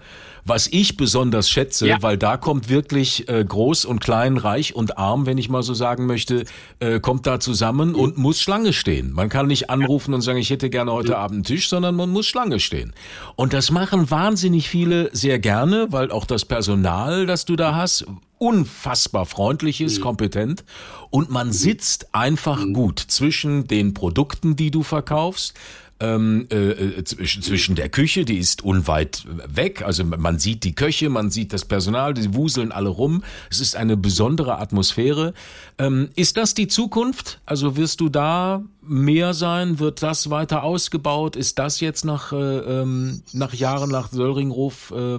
was 0.45 0.67
ich 0.67 0.95
besonders 0.95 1.49
schätze, 1.49 1.88
ja. 1.88 1.97
weil 2.01 2.17
da 2.17 2.38
kommt 2.38 2.69
wirklich 2.69 3.27
äh, 3.27 3.43
groß 3.43 3.84
und 3.86 3.99
klein, 3.99 4.38
reich 4.38 4.75
und 4.75 4.99
arm, 4.99 5.25
wenn 5.25 5.39
ich 5.39 5.49
mal 5.49 5.63
so 5.63 5.73
sagen 5.73 6.05
möchte, 6.05 6.45
äh, 6.79 6.99
kommt 6.99 7.25
da 7.25 7.39
zusammen 7.39 7.89
mhm. 7.89 7.95
und 7.95 8.17
muss 8.17 8.39
Schlange 8.39 8.71
stehen. 8.71 9.12
Man 9.12 9.27
kann 9.27 9.47
nicht 9.47 9.71
anrufen 9.71 10.13
und 10.13 10.21
sagen, 10.21 10.38
ich 10.38 10.51
hätte 10.51 10.69
gerne 10.69 10.91
heute 10.91 11.10
mhm. 11.10 11.15
Abend 11.15 11.36
einen 11.36 11.43
Tisch, 11.45 11.67
sondern 11.67 11.95
man 11.95 12.12
muss 12.12 12.27
Schlange 12.27 12.60
stehen. 12.60 12.93
Und 13.36 13.53
das 13.53 13.71
machen 13.71 14.12
wahnsinnig 14.12 14.69
viele 14.69 15.10
sehr 15.13 15.39
gerne, 15.39 15.88
weil 15.89 16.12
auch 16.12 16.25
das 16.25 16.45
Personal, 16.45 17.25
das 17.25 17.45
du 17.45 17.55
da 17.55 17.73
hast, 17.73 18.05
unfassbar 18.38 19.25
freundlich 19.25 19.81
ist, 19.81 19.97
mhm. 19.97 20.03
kompetent 20.03 20.63
und 21.10 21.31
man 21.31 21.51
sitzt 21.51 22.13
einfach 22.13 22.63
mhm. 22.63 22.73
gut 22.73 22.99
zwischen 22.99 23.67
den 23.67 23.93
Produkten, 23.93 24.55
die 24.55 24.69
du 24.69 24.84
verkaufst, 24.84 25.55
ähm, 25.99 26.47
äh, 26.51 26.71
äh 26.71 27.03
zwischen, 27.03 27.75
der 27.75 27.89
Küche, 27.89 28.25
die 28.25 28.38
ist 28.38 28.63
unweit 28.63 29.25
weg. 29.47 29.81
Also 29.81 30.03
man 30.03 30.39
sieht 30.39 30.63
die 30.63 30.75
Köche, 30.75 31.10
man 31.10 31.29
sieht 31.29 31.53
das 31.53 31.65
Personal, 31.65 32.13
die 32.13 32.34
wuseln 32.34 32.71
alle 32.71 32.89
rum. 32.89 33.23
Es 33.49 33.60
ist 33.60 33.75
eine 33.75 33.95
besondere 33.95 34.60
Atmosphäre. 34.60 35.34
Ähm, 35.77 36.10
ist 36.15 36.38
das 36.38 36.53
die 36.53 36.67
Zukunft? 36.67 37.39
Also 37.45 37.77
wirst 37.77 38.01
du 38.01 38.10
da 38.10 38.63
mehr 38.81 39.34
sein? 39.34 39.79
Wird 39.79 40.03
das 40.03 40.29
weiter 40.29 40.63
ausgebaut? 40.63 41.36
Ist 41.36 41.60
das 41.60 41.79
jetzt 41.79 42.05
nach, 42.05 42.34
äh, 42.34 42.36
ähm, 42.36 43.21
nach 43.34 43.53
Jahren 43.53 43.89
nach 43.89 44.12
Söllringhof, 44.12 44.91
äh, 44.91 45.17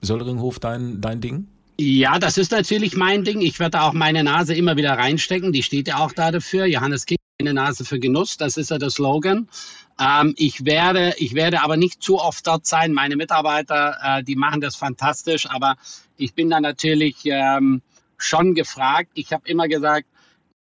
Söllringhof 0.00 0.58
dein, 0.58 1.00
dein 1.00 1.20
Ding? 1.20 1.48
Ja, 1.76 2.18
das 2.20 2.38
ist 2.38 2.52
natürlich 2.52 2.96
mein 2.96 3.24
Ding. 3.24 3.40
Ich 3.40 3.58
werde 3.58 3.82
auch 3.82 3.92
meine 3.92 4.22
Nase 4.22 4.54
immer 4.54 4.76
wieder 4.76 4.92
reinstecken. 4.92 5.52
Die 5.52 5.62
steht 5.62 5.88
ja 5.88 5.98
auch 5.98 6.12
da 6.12 6.30
dafür. 6.30 6.66
Johannes 6.66 7.04
King, 7.04 7.18
eine 7.40 7.54
Nase 7.54 7.84
für 7.84 7.98
Genuss. 7.98 8.36
Das 8.36 8.56
ist 8.56 8.70
ja 8.70 8.78
der 8.78 8.90
Slogan. 8.90 9.48
Ähm, 9.98 10.34
ich, 10.36 10.64
werde, 10.64 11.14
ich 11.18 11.34
werde 11.34 11.62
aber 11.62 11.76
nicht 11.76 12.02
zu 12.02 12.20
oft 12.20 12.46
dort 12.46 12.66
sein. 12.66 12.92
Meine 12.92 13.16
Mitarbeiter, 13.16 13.96
äh, 14.02 14.22
die 14.22 14.36
machen 14.36 14.60
das 14.60 14.76
fantastisch, 14.76 15.48
aber 15.50 15.76
ich 16.16 16.34
bin 16.34 16.48
da 16.50 16.60
natürlich 16.60 17.16
ähm, 17.24 17.82
schon 18.16 18.54
gefragt. 18.54 19.10
Ich 19.14 19.32
habe 19.32 19.48
immer 19.48 19.66
gesagt, 19.66 20.06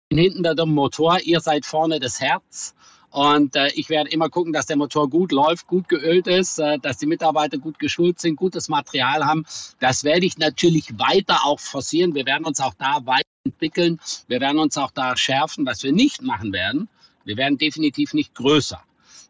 bin 0.09 0.17
hinten 0.17 0.43
der 0.43 0.65
Motor, 0.65 1.19
ihr 1.21 1.41
seid 1.41 1.65
vorne 1.65 1.99
das 1.99 2.21
Herz. 2.21 2.73
Und 3.09 3.57
äh, 3.57 3.67
ich 3.75 3.89
werde 3.89 4.09
immer 4.09 4.29
gucken, 4.29 4.53
dass 4.53 4.67
der 4.67 4.77
Motor 4.77 5.09
gut 5.09 5.33
läuft, 5.33 5.67
gut 5.67 5.89
geölt 5.89 6.27
ist, 6.27 6.59
äh, 6.59 6.79
dass 6.79 6.97
die 6.97 7.05
Mitarbeiter 7.05 7.57
gut 7.57 7.79
geschult 7.79 8.21
sind, 8.21 8.37
gutes 8.37 8.69
Material 8.69 9.25
haben. 9.25 9.45
Das 9.79 10.05
werde 10.05 10.25
ich 10.25 10.37
natürlich 10.37 10.97
weiter 10.97 11.41
auch 11.43 11.59
forcieren. 11.59 12.15
Wir 12.15 12.25
werden 12.25 12.45
uns 12.45 12.61
auch 12.61 12.73
da 12.75 13.05
weiterentwickeln. 13.41 13.99
Wir 14.27 14.39
werden 14.39 14.59
uns 14.59 14.77
auch 14.77 14.91
da 14.91 15.15
schärfen. 15.17 15.65
Was 15.65 15.83
wir 15.83 15.91
nicht 15.91 16.21
machen 16.21 16.53
werden, 16.53 16.89
wir 17.25 17.37
werden 17.37 17.57
definitiv 17.57 18.13
nicht 18.13 18.35
größer. 18.35 18.81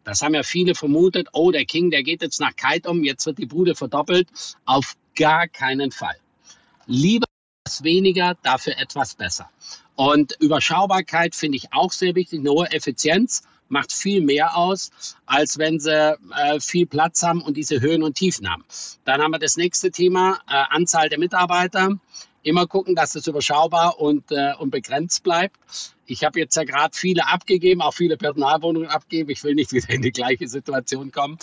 Das 0.04 0.22
haben 0.22 0.34
ja 0.34 0.44
viele 0.44 0.76
vermutet. 0.76 1.28
Oh, 1.34 1.52
der 1.52 1.66
King, 1.66 1.92
der 1.92 2.04
geht 2.04 2.22
jetzt 2.22 2.40
nach 2.40 2.56
Kaitum, 2.56 3.04
jetzt 3.04 3.26
wird 3.26 3.38
die 3.38 3.46
Bude 3.46 3.76
verdoppelt. 3.76 4.30
Auf 4.66 4.96
gar 5.16 5.48
keinen 5.48 5.92
Fall. 5.92 6.16
Lieber 6.88 7.28
etwas 7.64 7.84
weniger, 7.84 8.36
dafür 8.42 8.78
etwas 8.78 9.14
besser. 9.16 9.50
Und 9.96 10.36
Überschaubarkeit 10.40 11.36
finde 11.36 11.58
ich 11.58 11.72
auch 11.72 11.92
sehr 11.92 12.16
wichtig. 12.16 12.40
Eine 12.40 12.50
hohe 12.50 12.72
Effizienz 12.72 13.44
macht 13.70 13.94
viel 13.94 14.22
mehr 14.22 14.58
aus, 14.58 14.90
als 15.26 15.58
wenn 15.58 15.80
sie 15.80 16.18
äh, 16.36 16.60
viel 16.60 16.88
Platz 16.88 17.22
haben 17.22 17.42
und 17.42 17.56
diese 17.56 17.80
Höhen 17.80 18.04
und 18.04 18.16
Tiefen 18.16 18.50
haben. 18.50 18.66
Dann 19.06 19.22
haben 19.22 19.32
wir 19.32 19.40
das 19.40 19.56
nächste 19.56 19.92
Thema, 19.92 20.40
äh, 20.50 20.64
Anzahl 20.70 21.08
der 21.08 21.20
Mitarbeiter 21.20 22.00
immer 22.44 22.68
gucken, 22.68 22.96
dass 22.96 23.16
es 23.16 23.28
überschaubar 23.28 24.00
und, 24.00 24.32
äh, 24.32 24.54
und 24.58 24.72
begrenzt 24.72 25.24
bleibt. 25.24 25.58
Ich 26.06 26.24
habe 26.24 26.40
jetzt 26.40 26.56
ja 26.56 26.64
gerade 26.64 26.96
viele 26.96 27.28
abgegeben, 27.28 27.82
auch 27.82 27.94
viele 27.94 28.18
Personalwohnungen 28.18 28.90
abgegeben. 28.90 29.30
Ich 29.30 29.44
will 29.44 29.56
nicht 29.56 29.72
wieder 29.72 29.90
in 29.90 30.02
die 30.02 30.12
gleiche 30.12 30.48
Situation 30.48 31.12
kommen. 31.12 31.38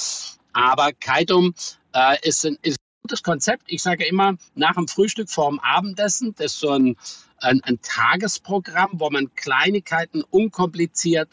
Aber 0.52 0.92
Kaitum 0.92 1.54
äh, 1.94 2.16
ist, 2.22 2.44
ein, 2.44 2.58
ist 2.62 2.78
ein 2.78 3.02
gutes 3.02 3.22
Konzept. 3.22 3.64
Ich 3.66 3.82
sage 3.82 4.04
immer, 4.06 4.36
nach 4.54 4.74
dem 4.74 4.88
Frühstück 4.88 5.30
vorm 5.30 5.60
Abendessen, 5.60 6.34
das 6.36 6.52
ist 6.52 6.60
so 6.60 6.70
ein, 6.70 6.96
ein, 7.38 7.60
ein 7.62 7.80
Tagesprogramm, 7.80 8.90
wo 8.94 9.10
man 9.10 9.32
Kleinigkeiten 9.34 10.22
unkompliziert 10.22 11.28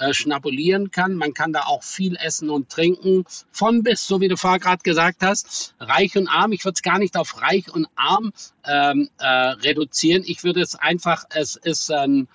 äh, 0.00 0.14
schnabulieren 0.14 0.90
kann. 0.90 1.14
Man 1.14 1.34
kann 1.34 1.52
da 1.52 1.64
auch 1.64 1.82
viel 1.82 2.16
essen 2.16 2.48
und 2.48 2.70
trinken. 2.70 3.24
Von 3.52 3.82
bis, 3.82 4.06
so 4.06 4.20
wie 4.20 4.28
du 4.28 4.36
vorher 4.36 4.58
gerade 4.58 4.82
gesagt 4.82 5.18
hast, 5.22 5.74
reich 5.78 6.16
und 6.16 6.26
arm. 6.26 6.52
Ich 6.52 6.64
würde 6.64 6.76
es 6.76 6.82
gar 6.82 6.98
nicht 6.98 7.16
auf 7.18 7.42
reich 7.42 7.70
und 7.70 7.86
arm 7.96 8.32
ähm, 8.64 9.10
äh, 9.18 9.26
reduzieren. 9.26 10.22
Ich 10.26 10.42
würde 10.42 10.62
es 10.62 10.74
einfach, 10.74 11.24
es 11.34 11.56
ist 11.56 11.92
ein, 11.92 12.28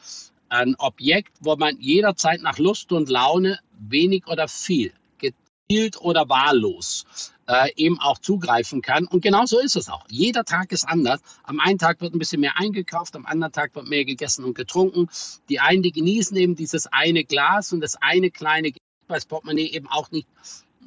ein 0.49 0.75
Objekt, 0.77 1.33
wo 1.41 1.55
man 1.55 1.79
jederzeit 1.79 2.41
nach 2.41 2.59
Lust 2.59 2.91
und 2.91 3.09
Laune 3.09 3.59
wenig 3.79 4.27
oder 4.27 4.47
viel, 4.47 4.93
gezielt 5.67 5.99
oder 6.01 6.29
wahllos 6.29 7.05
äh, 7.47 7.69
eben 7.75 7.99
auch 7.99 8.19
zugreifen 8.19 8.81
kann. 8.81 9.05
Und 9.05 9.21
genau 9.21 9.45
so 9.45 9.59
ist 9.59 9.75
es 9.75 9.89
auch. 9.89 10.05
Jeder 10.09 10.43
Tag 10.43 10.71
ist 10.71 10.87
anders. 10.87 11.21
Am 11.43 11.59
einen 11.59 11.77
Tag 11.77 12.01
wird 12.01 12.13
ein 12.13 12.19
bisschen 12.19 12.41
mehr 12.41 12.57
eingekauft, 12.57 13.15
am 13.15 13.25
anderen 13.25 13.53
Tag 13.53 13.75
wird 13.75 13.87
mehr 13.87 14.05
gegessen 14.05 14.43
und 14.45 14.55
getrunken. 14.55 15.09
Die 15.49 15.59
einen, 15.59 15.83
die 15.83 15.91
genießen 15.91 16.35
eben 16.37 16.55
dieses 16.55 16.87
eine 16.87 17.23
Glas 17.23 17.73
und 17.73 17.81
das 17.81 17.95
eine 18.01 18.31
kleine, 18.31 18.71
weil 19.07 19.17
das 19.17 19.25
Portemonnaie 19.25 19.71
eben 19.71 19.87
auch 19.87 20.11
nicht 20.11 20.27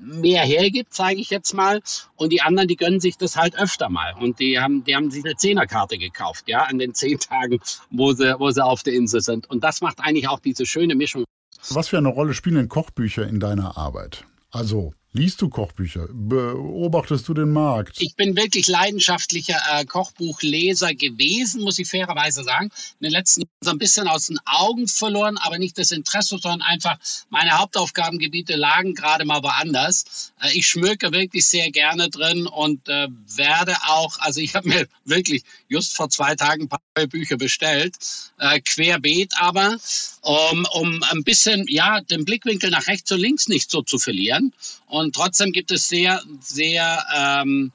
mehr 0.01 0.45
hergibt, 0.45 0.95
sage 0.95 1.17
ich 1.17 1.31
jetzt 1.31 1.55
mal. 1.55 1.81
Und 2.15 2.33
die 2.33 2.41
anderen, 2.41 2.69
die 2.69 2.77
gönnen 2.77 3.01
sich 3.01 3.17
das 3.17 3.37
halt 3.37 3.59
öfter 3.59 3.89
mal. 3.89 4.15
Und 4.21 4.39
die 4.39 4.61
haben, 4.61 4.85
die 4.85 4.95
haben 4.95 5.11
sich 5.11 5.25
eine 5.25 5.35
Zehnerkarte 5.35 5.99
gekauft, 5.99 6.45
ja, 6.47 6.63
an 6.63 6.79
den 6.79 6.95
zehn 6.95 7.19
Tagen, 7.19 7.59
wo 7.91 8.13
sie, 8.13 8.39
wo 8.39 8.51
sie 8.51 8.65
auf 8.65 8.85
der 8.85 8.95
Insel 8.95 9.21
sind. 9.21 9.51
Und 9.51 9.65
das 9.65 9.81
macht 9.81 9.99
eigentlich 10.01 10.29
auch 10.29 10.39
diese 10.39 10.67
schöne 10.67 10.95
Mischung. 10.95 11.25
Was 11.71 11.89
für 11.89 11.99
eine 11.99 12.09
Rolle 12.09 12.35
spielen 12.35 12.69
Kochbücher 12.69 13.27
in 13.27 13.41
deiner 13.41 13.77
Arbeit? 13.77 14.25
Also 14.51 14.93
Liest 15.19 15.43
du 15.43 15.49
Kochbücher? 15.49 16.07
Beobachtest 16.13 17.27
du 17.27 17.35
den 17.35 17.51
Markt? 17.51 18.01
Ich 18.01 18.15
bin 18.15 18.37
wirklich 18.37 18.69
leidenschaftlicher 18.69 19.61
äh, 19.73 19.85
Kochbuchleser 19.85 20.95
gewesen, 20.95 21.63
muss 21.63 21.81
ich 21.81 21.89
fairerweise 21.89 22.45
sagen. 22.45 22.71
In 23.01 23.07
den 23.07 23.11
letzten 23.11 23.41
Jahren 23.41 23.51
so 23.61 23.71
ein 23.73 23.79
bisschen 23.79 24.07
aus 24.07 24.27
den 24.27 24.39
Augen 24.45 24.87
verloren, 24.87 25.37
aber 25.37 25.59
nicht 25.59 25.77
das 25.77 25.91
Interesse, 25.91 26.39
sondern 26.39 26.63
einfach 26.63 26.99
meine 27.31 27.51
Hauptaufgabengebiete 27.59 28.55
lagen 28.55 28.95
gerade 28.95 29.25
mal 29.25 29.43
woanders. 29.43 30.33
Äh, 30.41 30.57
ich 30.57 30.69
schmöke 30.69 31.11
wirklich 31.11 31.45
sehr 31.49 31.73
gerne 31.73 32.11
drin 32.11 32.47
und 32.47 32.89
äh, 32.89 33.09
werde 33.35 33.75
auch, 33.89 34.21
also 34.21 34.41
ich 34.41 34.55
habe 34.55 34.69
mir 34.69 34.87
wirklich 35.05 35.43
just 35.67 35.97
vor 35.97 36.11
zwei 36.11 36.37
Tagen 36.37 36.63
ein 36.63 36.69
paar 36.69 37.07
Bücher 37.09 37.37
bestellt, 37.37 37.97
äh, 38.39 38.61
querbeet 38.61 39.35
aber, 39.41 39.79
um, 40.21 40.65
um 40.75 41.03
ein 41.11 41.25
bisschen, 41.25 41.67
ja, 41.69 42.01
den 42.03 42.25
Blickwinkel 42.25 42.71
nach 42.71 42.87
rechts 42.87 43.11
und 43.11 43.19
links 43.19 43.49
nicht 43.49 43.69
so 43.69 43.83
zu 43.83 43.99
verlieren. 43.99 44.53
Und 44.87 45.08
trotzdem 45.15 45.53
gibt 45.53 45.71
es 45.71 45.89
sehr, 45.89 46.23
sehr, 46.41 47.05
ähm, 47.17 47.73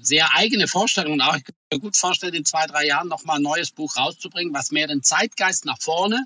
sehr 0.00 0.34
eigene 0.34 0.68
Vorstellungen. 0.68 1.20
Auch 1.20 1.36
kann 1.36 1.44
mir 1.44 1.61
gut 1.78 1.96
vorstellen, 1.96 2.34
in 2.34 2.44
zwei, 2.44 2.66
drei 2.66 2.86
Jahren 2.86 3.08
nochmal 3.08 3.36
ein 3.36 3.42
neues 3.42 3.70
Buch 3.70 3.96
rauszubringen, 3.96 4.54
was 4.54 4.70
mehr 4.70 4.86
den 4.86 5.02
Zeitgeist 5.02 5.64
nach 5.64 5.80
vorne 5.80 6.24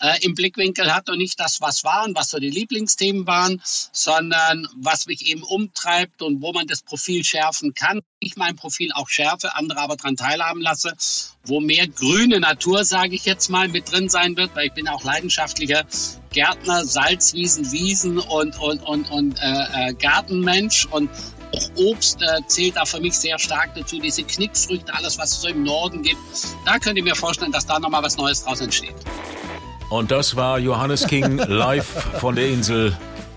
äh, 0.00 0.24
im 0.24 0.34
Blickwinkel 0.34 0.94
hat 0.94 1.08
und 1.10 1.18
nicht 1.18 1.38
das, 1.40 1.60
was 1.60 1.84
war 1.84 2.04
und 2.04 2.16
was 2.16 2.30
so 2.30 2.38
die 2.38 2.50
Lieblingsthemen 2.50 3.26
waren, 3.26 3.60
sondern 3.64 4.68
was 4.76 5.06
mich 5.06 5.26
eben 5.26 5.42
umtreibt 5.42 6.22
und 6.22 6.42
wo 6.42 6.52
man 6.52 6.66
das 6.66 6.82
Profil 6.82 7.24
schärfen 7.24 7.74
kann. 7.74 8.00
Ich 8.20 8.36
mein 8.36 8.56
Profil 8.56 8.90
auch 8.92 9.08
schärfe, 9.08 9.54
andere 9.54 9.80
aber 9.80 9.96
daran 9.96 10.16
teilhaben 10.16 10.60
lasse, 10.60 10.94
wo 11.44 11.60
mehr 11.60 11.86
grüne 11.86 12.40
Natur, 12.40 12.84
sage 12.84 13.14
ich 13.14 13.24
jetzt 13.24 13.48
mal, 13.48 13.68
mit 13.68 13.90
drin 13.90 14.08
sein 14.08 14.36
wird, 14.36 14.54
weil 14.54 14.66
ich 14.66 14.72
bin 14.72 14.88
auch 14.88 15.04
leidenschaftlicher 15.04 15.84
Gärtner, 16.30 16.84
Salzwiesen, 16.84 17.72
Wiesen 17.72 18.18
und, 18.18 18.58
und, 18.58 18.82
und, 18.82 19.10
und 19.10 19.38
äh, 19.40 19.88
äh, 19.88 19.94
Gartenmensch 19.94 20.86
und 20.86 21.10
auch 21.52 21.70
Obst 21.76 22.20
äh, 22.22 22.40
zählt 22.46 22.76
da 22.76 22.84
für 22.84 23.00
mich 23.00 23.14
sehr 23.14 23.38
stark 23.38 23.70
dazu. 23.74 23.98
Diese 23.98 24.22
Knickfrüchte, 24.22 24.92
alles, 24.94 25.18
was 25.18 25.32
es 25.32 25.42
so 25.42 25.48
im 25.48 25.62
Norden 25.62 26.02
gibt. 26.02 26.18
Da 26.64 26.78
könnt 26.78 26.96
ihr 26.96 27.04
mir 27.04 27.16
vorstellen, 27.16 27.52
dass 27.52 27.66
da 27.66 27.78
nochmal 27.78 28.02
was 28.02 28.16
Neues 28.16 28.44
draus 28.44 28.60
entsteht. 28.60 28.94
Und 29.90 30.10
das 30.10 30.36
war 30.36 30.58
Johannes 30.58 31.06
King 31.06 31.38
live 31.48 31.86
von 32.20 32.34
der 32.36 32.48
Insel. 32.48 32.96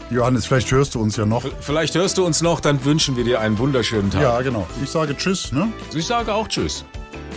Johannes, 0.10 0.46
vielleicht 0.46 0.70
hörst 0.72 0.96
du 0.96 1.02
uns 1.02 1.16
ja 1.16 1.26
noch. 1.26 1.46
Vielleicht 1.62 1.96
hörst 1.96 2.18
du 2.18 2.26
uns 2.26 2.42
noch, 2.42 2.60
dann 2.60 2.84
wünschen 2.84 3.16
wir 3.16 3.24
dir 3.24 3.40
einen 3.40 3.58
wunderschönen 3.58 4.12
Tag. 4.12 4.22
Ja, 4.22 4.42
genau. 4.42 4.68
Ich 4.84 4.90
sage 4.90 5.16
Tschüss, 5.16 5.54
ne? 5.54 5.72
Ich 5.94 6.06
sage 6.06 6.34
auch 6.34 6.48
Tschüss. 6.50 6.84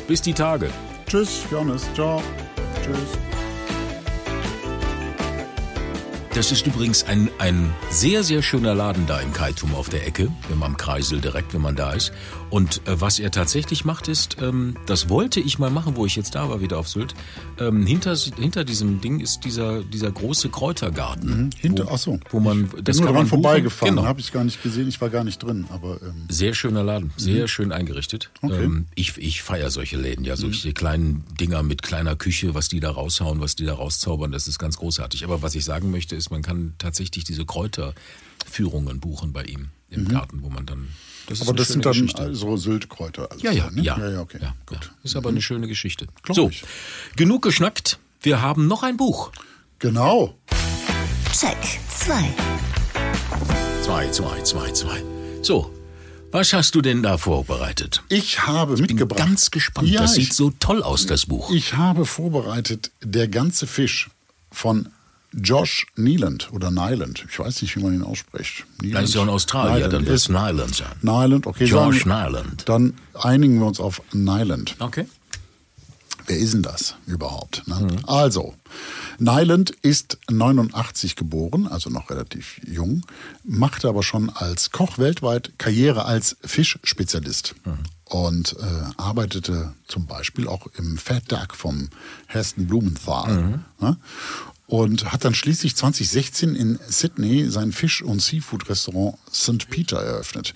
Bis 0.09 0.21
die 0.21 0.35
Tage. 0.35 0.71
Tschüss, 1.07 1.43
Johannes. 1.51 1.87
Ciao. 1.95 2.21
Tschüss. 2.83 3.34
Das 6.35 6.51
ist 6.51 6.67
übrigens 6.67 7.05
ein, 7.05 7.31
ein 7.39 7.73
sehr, 7.91 8.25
sehr 8.25 8.43
schöner 8.43 8.75
Laden 8.75 9.07
da 9.07 9.21
im 9.21 9.33
Kaitum 9.33 9.73
auf 9.73 9.89
der 9.89 10.05
Ecke, 10.05 10.33
wenn 10.49 10.59
man 10.59 10.73
am 10.73 10.77
Kreisel 10.77 11.21
direkt, 11.21 11.55
wenn 11.55 11.61
man 11.61 11.77
da 11.77 11.93
ist. 11.93 12.13
Und 12.55 12.87
äh, 12.87 13.01
was 13.01 13.19
er 13.19 13.33
tatsächlich 13.33 13.85
macht, 13.85 14.07
ist, 14.07 14.37
ähm, 14.41 14.77
das 14.87 15.09
wollte 15.09 15.41
ich 15.41 15.59
mal 15.59 15.73
machen, 15.73 15.97
wo 15.97 16.07
ich 16.07 16.15
jetzt 16.15 16.37
da 16.37 16.49
war, 16.49 16.61
wieder 16.61 16.79
auf 16.79 16.89
Sylt. 16.89 17.13
Ähm, 17.59 17.85
hinter, 17.85 18.15
hinter 18.15 18.63
diesem 18.63 19.01
Ding 19.01 19.19
ist 19.19 19.41
dieser, 19.41 19.83
dieser 19.83 20.13
große 20.13 20.51
Kräutergarten. 20.51 21.47
Mhm, 21.47 21.51
hinter, 21.59 21.89
ach 21.91 21.99
so. 21.99 22.21
Wo 22.31 22.39
man, 22.39 22.67
ich 22.77 22.85
das 22.85 22.99
bin 22.99 23.07
nur 23.07 23.13
dran 23.13 23.23
man 23.23 23.27
vorbeigefahren, 23.27 23.97
Genau. 23.97 24.07
habe 24.07 24.21
ich 24.21 24.31
gar 24.31 24.45
nicht 24.45 24.63
gesehen, 24.63 24.87
ich 24.87 25.01
war 25.01 25.11
gar 25.11 25.25
nicht 25.25 25.43
drin. 25.43 25.67
Aber 25.71 26.01
ähm, 26.01 26.27
Sehr 26.29 26.55
schöner 26.55 26.85
Laden, 26.85 27.13
sehr 27.17 27.49
schön 27.49 27.73
eingerichtet. 27.73 28.31
Okay. 28.41 28.63
Ähm, 28.63 28.87
ich 28.95 29.19
ich 29.19 29.43
feiere 29.43 29.73
solche 29.73 29.97
Läden, 29.97 30.25
ja, 30.25 30.37
solche 30.37 30.73
kleinen 30.73 31.25
Dinger 31.41 31.65
mit 31.65 31.83
kleiner 31.83 32.15
Küche, 32.15 32.55
was 32.55 32.69
die 32.69 32.79
da 32.79 32.93
raushauen, 32.93 33.41
was 33.41 33.57
die 33.57 33.65
da 33.65 33.75
rauszaubern, 33.75 34.31
das 34.31 34.47
ist 34.47 34.61
ganz 34.61 34.77
großartig. 34.77 35.25
Aber 35.25 35.43
was 35.43 35.57
ich 35.57 35.65
sagen 35.65 35.91
möchte, 35.91 36.15
ist, 36.15 36.31
man 36.31 36.43
kann 36.43 36.75
tatsächlich 36.79 37.25
diese 37.25 37.45
Kräuterführungen 37.47 39.01
buchen 39.01 39.33
bei 39.33 39.43
ihm 39.43 39.71
im 39.91 40.07
Garten, 40.07 40.43
wo 40.43 40.51
man 40.51 40.67
dann. 40.67 40.91
Das 41.29 41.41
aber 41.43 41.53
das 41.55 41.69
sind 41.69 41.85
dann 41.85 41.93
Geschichte. 41.93 42.35
so 42.35 42.57
Syltkräuter. 42.57 43.31
Also 43.31 43.45
Ja, 43.45 43.53
ja, 43.53 43.71
ne? 43.71 43.83
ja. 43.83 43.99
ja, 43.99 44.11
ja, 44.11 44.21
okay. 44.21 44.39
Ja, 44.43 44.55
Gut. 44.67 44.79
ja. 44.83 44.91
Ist 45.03 45.17
aber 45.17 45.31
eine 45.31 45.41
schöne 45.43 45.67
Geschichte. 45.69 46.07
Glaub 46.23 46.37
so, 46.37 46.49
ich. 46.51 46.63
genug 47.17 47.43
geschnackt. 47.43 47.99
Wir 48.23 48.41
haben 48.43 48.67
noch 48.67 48.83
ein 48.83 48.97
Buch. 48.97 49.31
Genau. 49.79 50.35
Check 51.33 51.57
2. 51.99 52.35
Zwei, 53.83 54.09
zwei, 54.11 54.41
zwei, 54.43 54.71
zwei. 54.73 55.03
So, 55.43 55.71
was 56.31 56.53
hast 56.53 56.75
du 56.75 56.81
denn 56.81 57.03
da 57.03 57.19
vorbereitet? 57.19 58.03
Ich 58.09 58.47
habe 58.47 58.75
Bin 58.75 58.87
mitgebracht. 58.87 59.19
ganz 59.19 59.51
gespannt. 59.51 59.89
Ja, 59.89 60.01
das 60.03 60.17
ich, 60.17 60.27
sieht 60.27 60.35
so 60.35 60.51
toll 60.59 60.83
aus, 60.83 61.07
das 61.07 61.27
Buch. 61.27 61.51
ich 61.53 61.75
habe 61.75 62.07
vorbereitet 62.07 62.91
Der 63.03 63.29
ganze 63.29 63.67
Fisch 63.67 64.11
von 64.51 64.89
Josh 65.43 65.87
Nyland 65.97 66.53
oder 66.53 66.71
Nyland. 66.71 67.25
Ich 67.31 67.39
weiß 67.39 67.63
nicht, 67.63 67.77
wie 67.77 67.83
man 67.83 67.95
ihn 67.95 68.03
ausspricht. 68.03 68.65
Da 68.83 69.01
ist 69.01 69.15
ja 69.15 69.23
in 69.23 69.29
Australien, 69.29 69.75
Nyland. 69.89 69.93
dann 69.93 70.15
ist 70.15 70.29
Nyland 70.29 70.75
sein. 70.75 70.93
Nyland, 71.03 71.47
okay. 71.47 71.65
Josh 71.65 72.05
sagen- 72.05 72.27
Nyland. 72.27 72.69
Dann 72.69 72.95
einigen 73.15 73.59
wir 73.59 73.67
uns 73.67 73.81
auf 73.81 74.03
Nyland. 74.13 74.77
Okay. 74.79 75.07
Wer 76.27 76.39
ist 76.39 76.55
denn 76.55 76.63
das 76.63 76.95
überhaupt? 77.07 77.65
Ne? 77.69 77.99
Also, 78.07 78.55
Nyland 79.19 79.71
ist 79.83 80.17
89 80.31 81.17
geboren, 81.17 81.67
also 81.69 81.91
noch 81.91 82.09
relativ 82.09 82.61
jung, 82.67 83.03
machte 83.45 83.89
aber 83.89 84.03
schon 84.03 84.31
als 84.31 84.71
Koch 84.71 84.97
weltweit 84.97 85.53
Karriere 85.59 86.07
als 86.07 86.37
Fischspezialist 86.43 87.55
und 88.05 88.57
äh, 88.59 88.65
arbeitete 88.97 89.75
zum 89.87 90.07
Beispiel 90.07 90.49
auch 90.49 90.67
im 90.79 90.97
Fat 90.97 91.31
Duck 91.31 91.55
vom 91.55 91.91
Heston 92.27 92.69
Blumenthal. 92.69 93.61
Ne? 93.81 93.99
Und 94.67 95.13
hat 95.13 95.25
dann 95.25 95.35
schließlich 95.35 95.77
2016 95.77 96.55
in 96.55 96.79
Sydney 96.89 97.51
sein 97.51 97.73
Fisch- 97.73 98.03
und 98.03 98.23
Seafood-Restaurant 98.23 99.19
St. 99.33 99.69
Peter 99.69 99.99
eröffnet. 99.99 100.55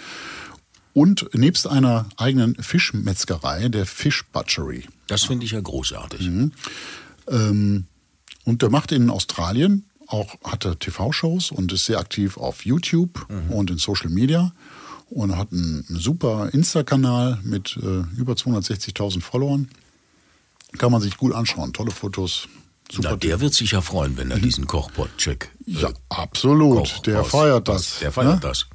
Und 0.94 1.28
nebst 1.34 1.66
einer 1.66 2.09
eigenen 2.16 2.56
Fischmetzgerei, 2.56 3.68
der 3.68 3.86
Fish 3.86 4.24
Butchery. 4.32 4.86
Das 5.06 5.24
finde 5.24 5.44
ich 5.44 5.52
ja 5.52 5.61
großartig. 5.61 6.30
Ähm, 7.28 7.84
und 8.44 8.62
der 8.62 8.70
macht 8.70 8.92
in 8.92 9.11
Australien 9.11 9.84
auch, 10.06 10.36
hat 10.42 10.64
er 10.64 10.78
TV-Shows 10.78 11.52
und 11.52 11.70
ist 11.72 11.84
sehr 11.84 11.98
aktiv 11.98 12.38
auf 12.38 12.64
YouTube 12.64 13.26
und 13.50 13.70
in 13.70 13.76
Social 13.78 14.09
Media 14.09 14.52
und 15.11 15.36
hat 15.36 15.52
einen 15.52 15.84
super 15.88 16.50
Insta-Kanal 16.52 17.40
mit 17.42 17.78
äh, 17.82 18.18
über 18.18 18.34
260.000 18.34 19.20
Followern. 19.20 19.68
Kann 20.76 20.92
man 20.92 21.00
sich 21.00 21.16
gut 21.16 21.32
anschauen. 21.32 21.72
Tolle 21.72 21.90
Fotos. 21.90 22.48
Super. 22.91 23.11
Na, 23.11 23.16
der 23.16 23.41
wird 23.41 23.55
sich 23.55 23.72
ja 23.72 23.80
freuen, 23.80 24.16
wenn 24.16 24.30
er 24.30 24.39
diesen 24.39 24.66
Kochpot-Check. 24.66 25.51
ja, 25.66 25.91
absolut. 26.09 26.78
Koch 26.78 26.99
der 27.03 27.24
feiert 27.24 27.68
das. 27.68 27.99
Der 28.01 28.12
feiert 28.12 28.34
ne? 28.36 28.41
das. 28.41 28.66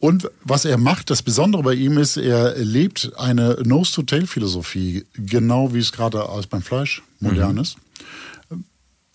Und 0.00 0.28
was 0.44 0.64
er 0.64 0.78
macht, 0.78 1.10
das 1.10 1.22
Besondere 1.22 1.62
bei 1.62 1.74
ihm 1.74 1.98
ist, 1.98 2.16
er 2.16 2.56
lebt 2.56 3.10
eine 3.16 3.58
Nose-to-Tail-Philosophie, 3.64 5.04
genau 5.14 5.72
wie 5.74 5.78
es 5.78 5.92
gerade 5.92 6.28
als 6.28 6.46
beim 6.46 6.62
Fleisch 6.62 7.02
modern 7.20 7.54
Mhm. 7.56 7.60
ist. 7.62 7.76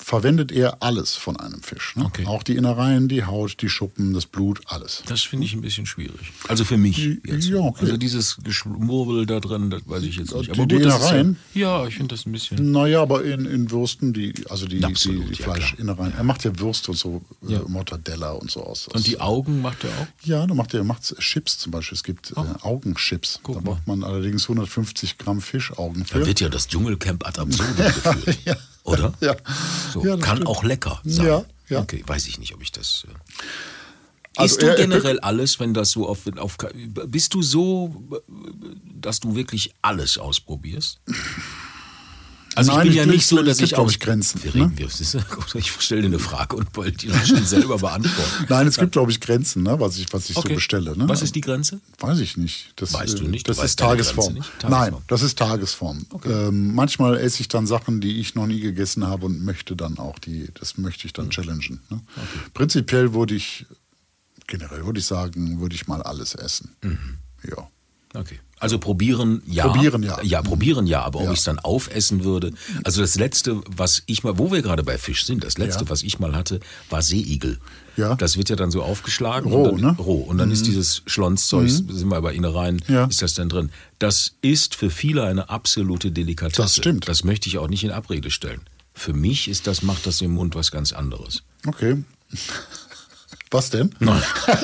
Verwendet 0.06 0.52
er 0.52 0.84
alles 0.84 1.16
von 1.16 1.38
einem 1.40 1.64
Fisch. 1.64 1.96
Ne? 1.96 2.04
Okay. 2.06 2.26
Auch 2.26 2.44
die 2.44 2.56
Innereien, 2.58 3.08
die 3.08 3.24
Haut, 3.24 3.62
die 3.62 3.70
Schuppen, 3.70 4.14
das 4.14 4.26
Blut, 4.26 4.60
alles. 4.66 5.02
Das 5.08 5.22
finde 5.22 5.46
ich 5.46 5.54
ein 5.54 5.62
bisschen 5.62 5.86
schwierig. 5.86 6.34
Also 6.50 6.66
für 6.66 6.78
mich 6.78 6.98
jetzt. 7.26 7.48
Ja, 7.48 7.60
okay. 7.60 7.86
Also 7.86 7.98
dieses 7.98 8.38
Geschwurbel 8.44 9.26
da 9.26 9.40
drin, 9.40 9.70
das 9.70 9.82
weiß 9.86 10.04
ich 10.04 10.18
jetzt 10.18 10.36
nicht. 10.36 10.56
Die- 10.56 10.68
die 10.68 10.80
das 10.80 10.96
ist 10.96 11.02
Innereien? 11.10 11.38
Ja, 11.54 11.64
ja, 11.84 11.88
ich 11.88 11.96
finde 11.96 12.16
das 12.16 12.26
ein 12.26 12.32
bisschen. 12.34 12.72
Naja, 12.72 13.02
aber 13.02 13.24
in, 13.24 13.46
in 13.46 13.72
Würsten, 13.72 14.12
die, 14.14 14.34
also 14.50 14.66
die, 14.68 14.84
Absolut, 14.84 15.30
die, 15.30 15.32
die 15.34 15.40
ja. 15.42 15.46
Fleischinnereien. 15.46 16.14
Er 16.18 16.24
macht 16.24 16.44
ja 16.44 16.52
Würste 16.60 16.92
und 16.92 16.98
so, 16.98 17.22
Ja. 17.48 17.60
äh, 17.62 17.64
Mortadella 17.68 18.32
und 18.32 18.52
so 18.52 18.62
aus. 18.64 18.90
Und 18.90 19.08
die 19.08 19.22
Augen 19.22 19.62
macht 19.62 19.84
er 19.86 19.90
auch? 19.92 20.08
Ja, 20.26 20.46
da 20.46 20.54
macht 20.54 20.74
er 20.74 20.84
macht's 20.84 21.16
Chips 21.20 21.58
zum 21.60 21.72
Beispiel. 21.72 21.96
Es 21.96 22.04
gibt 22.04 22.32
äh, 22.32 22.42
Augenchips. 22.62 23.40
Guck 23.42 23.56
da 23.56 23.62
mal. 23.62 23.72
braucht 23.76 23.88
man 23.88 24.04
allerdings 24.04 24.44
150 24.44 25.18
Gramm 25.18 25.40
Fischaugen 25.42 26.04
für. 26.06 26.20
Da 26.20 26.26
wird 26.26 26.42
ja 26.42 26.50
das 26.50 26.68
Dschungelcamp 26.68 27.26
ad 27.26 27.40
absurdum 27.40 27.76
geführt. 27.78 28.38
Ja. 28.46 28.56
Oder? 28.84 29.14
Ja. 29.22 29.36
So, 29.94 30.06
Ja, 30.06 30.18
kann 30.18 30.38
stimmt. 30.38 30.48
auch 30.48 30.64
lecker 30.64 31.02
sein. 31.06 31.26
Ja, 31.26 31.46
ja. 31.70 31.80
Okay, 31.82 32.04
weiß 32.06 32.28
ich 32.28 32.38
nicht, 32.40 32.54
ob 32.54 32.62
ich 32.62 32.72
das. 32.72 33.06
Äh 33.08 33.14
Also 34.36 34.56
Isst 34.56 34.62
du 34.64 34.66
er- 34.68 34.72
er- 34.72 34.78
generell 34.88 35.20
alles, 35.20 35.60
wenn 35.60 35.74
das 35.76 35.92
so 35.92 36.08
auf, 36.10 36.22
auf. 36.38 36.58
Bist 37.08 37.34
du 37.36 37.42
so, 37.44 38.04
dass 39.00 39.20
du 39.20 39.36
wirklich 39.36 39.74
alles 39.84 40.18
ausprobierst? 40.18 41.00
Also 42.56 42.72
Nein, 42.72 42.88
ich 42.88 42.94
bin 42.94 42.98
ja 42.98 43.06
nicht 43.06 43.26
so, 43.26 43.40
es 43.40 43.46
dass 43.46 43.58
gibt, 43.58 43.72
ich 43.72 43.78
auch. 43.78 43.90
ich, 43.90 44.00
Grenzen, 44.00 44.44
Wir 44.44 44.52
ne? 44.56 44.62
reden, 44.66 44.78
wir, 44.78 44.90
siehst 44.90 45.14
du? 45.16 45.20
ich 45.58 45.72
stelle 45.72 46.02
dir 46.02 46.08
eine 46.08 46.20
Frage 46.20 46.56
und 46.56 46.76
wollte 46.76 46.98
die 46.98 47.08
dann 47.08 47.26
schon 47.26 47.46
selber 47.46 47.78
beantworten. 47.80 48.46
Nein, 48.50 48.68
es 48.68 48.78
gibt, 48.78 48.92
glaube 48.92 49.12
ich, 49.12 49.20
Grenzen, 49.20 49.64
ne, 49.64 49.80
was 49.80 49.98
ich, 49.98 50.12
was 50.14 50.30
ich 50.30 50.36
so 50.36 50.40
Okay. 50.42 50.56
bestelle. 50.56 50.96
Ne? 50.98 51.08
Was 51.10 51.22
ist 51.22 51.36
die 51.36 51.42
Grenze? 51.42 51.80
Weiß 52.00 52.20
ich 52.20 52.38
nicht. 52.38 52.74
Das, 52.76 52.94
Weißt 52.94 53.20
du 53.20 53.24
äh, 53.26 53.28
nicht? 53.28 53.48
Du 53.48 53.52
Das 53.52 53.58
weißt 53.58 53.70
ist 53.70 53.80
Tagesform. 53.80 54.34
Nicht? 54.36 54.50
Tagesform. 54.60 54.92
Nein, 54.94 55.02
das 55.08 55.22
ist 55.22 55.38
Tagesform. 55.38 56.06
Ähm, 56.26 56.76
manchmal 56.76 57.18
esse 57.18 57.42
ich 57.42 57.48
dann 57.48 57.66
Sachen, 57.68 58.02
die 58.02 58.20
ich 58.20 58.36
noch 58.36 58.48
nie 58.48 58.60
gegessen 58.60 59.06
habe 59.08 59.26
und 59.26 59.44
möchte 59.44 59.76
dann 59.76 59.98
auch 59.98 60.20
die, 60.20 60.50
das 60.60 60.78
möchte 60.78 61.08
ich 61.08 61.14
dann 61.14 61.30
challengen. 61.30 61.80
Ne? 61.90 62.02
Prinzipiell 62.54 63.14
wurde 63.14 63.36
ich 63.36 63.66
generell 64.48 64.86
würde 64.86 65.00
ich 65.00 65.06
sagen, 65.06 65.62
würde 65.62 65.74
ich 65.76 65.88
mal 65.88 66.02
alles 66.04 66.36
essen. 66.36 66.76
Ja. 67.50 67.68
Okay. 68.14 68.40
Also 68.60 68.80
probieren, 68.80 69.42
ja. 69.46 69.68
Probieren, 69.68 70.04
ja. 70.04 70.22
Ja, 70.22 70.42
probieren, 70.42 70.88
ja. 70.88 71.02
Aber 71.02 71.20
ob 71.20 71.26
Ja. 71.26 71.32
ich 71.34 71.40
es 71.40 71.46
dann 71.46 71.60
aufessen 71.60 72.24
würde. 72.24 72.54
Also 72.84 73.02
das 73.02 73.16
letzte, 73.16 73.62
was 73.76 74.04
ich 74.06 74.24
mal, 74.24 74.38
wo 74.38 74.52
wir 74.52 74.62
gerade 74.62 74.84
bei 74.84 74.98
Fisch 74.98 75.26
sind, 75.26 75.44
das 75.44 75.58
letzte, 75.58 75.84
Ja. 75.86 75.90
was 75.90 76.04
ich 76.04 76.20
mal 76.20 76.34
hatte, 76.36 76.60
war 76.90 77.02
Seeigel. 77.02 77.60
Ja. 77.98 78.16
Das 78.16 78.38
wird 78.38 78.50
ja 78.50 78.56
dann 78.56 78.72
so 78.72 78.82
aufgeschlagen. 78.84 79.52
Roh, 79.52 79.64
und 79.70 79.82
dann, 79.82 79.96
ne? 79.96 79.98
Roh. 80.02 80.22
Und 80.22 80.38
dann 80.38 80.50
ist 80.52 80.66
dieses 80.66 81.02
Schlonszeug, 81.08 81.70
sind 81.70 82.08
wir 82.08 82.22
bei 82.22 82.34
Innereien, 82.34 82.82
Ja. 82.88 83.06
ist 83.06 83.22
das 83.22 83.34
dann 83.34 83.50
drin. 83.50 83.70
Das 84.00 84.34
ist 84.42 84.76
für 84.76 84.90
viele 84.90 85.24
eine 85.26 85.50
absolute 85.50 86.12
Delikatesse. 86.12 86.62
Das 86.62 86.76
stimmt. 86.76 87.08
Das 87.10 87.24
möchte 87.24 87.50
ich 87.50 87.58
auch 87.58 87.68
nicht 87.68 87.84
in 87.84 87.92
Abrede 87.92 88.32
stellen. 88.32 88.62
Für 88.94 89.14
mich 89.14 89.48
ist 89.48 89.68
das, 89.68 89.82
macht 89.82 90.06
das 90.08 90.22
im 90.22 90.32
Mund 90.36 90.56
was 90.56 90.72
ganz 90.72 90.94
anderes. 90.94 91.44
Okay. 91.68 92.04
Was 93.54 93.70
denn? 93.70 93.94
Nein. 94.00 94.20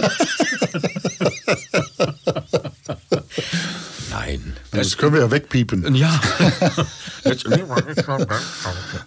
Nein. 4.10 4.54
Das 4.72 4.98
können 4.98 5.14
wir 5.14 5.22
ja 5.22 5.30
wegpiepen. 5.30 5.94
Ja. 5.94 6.20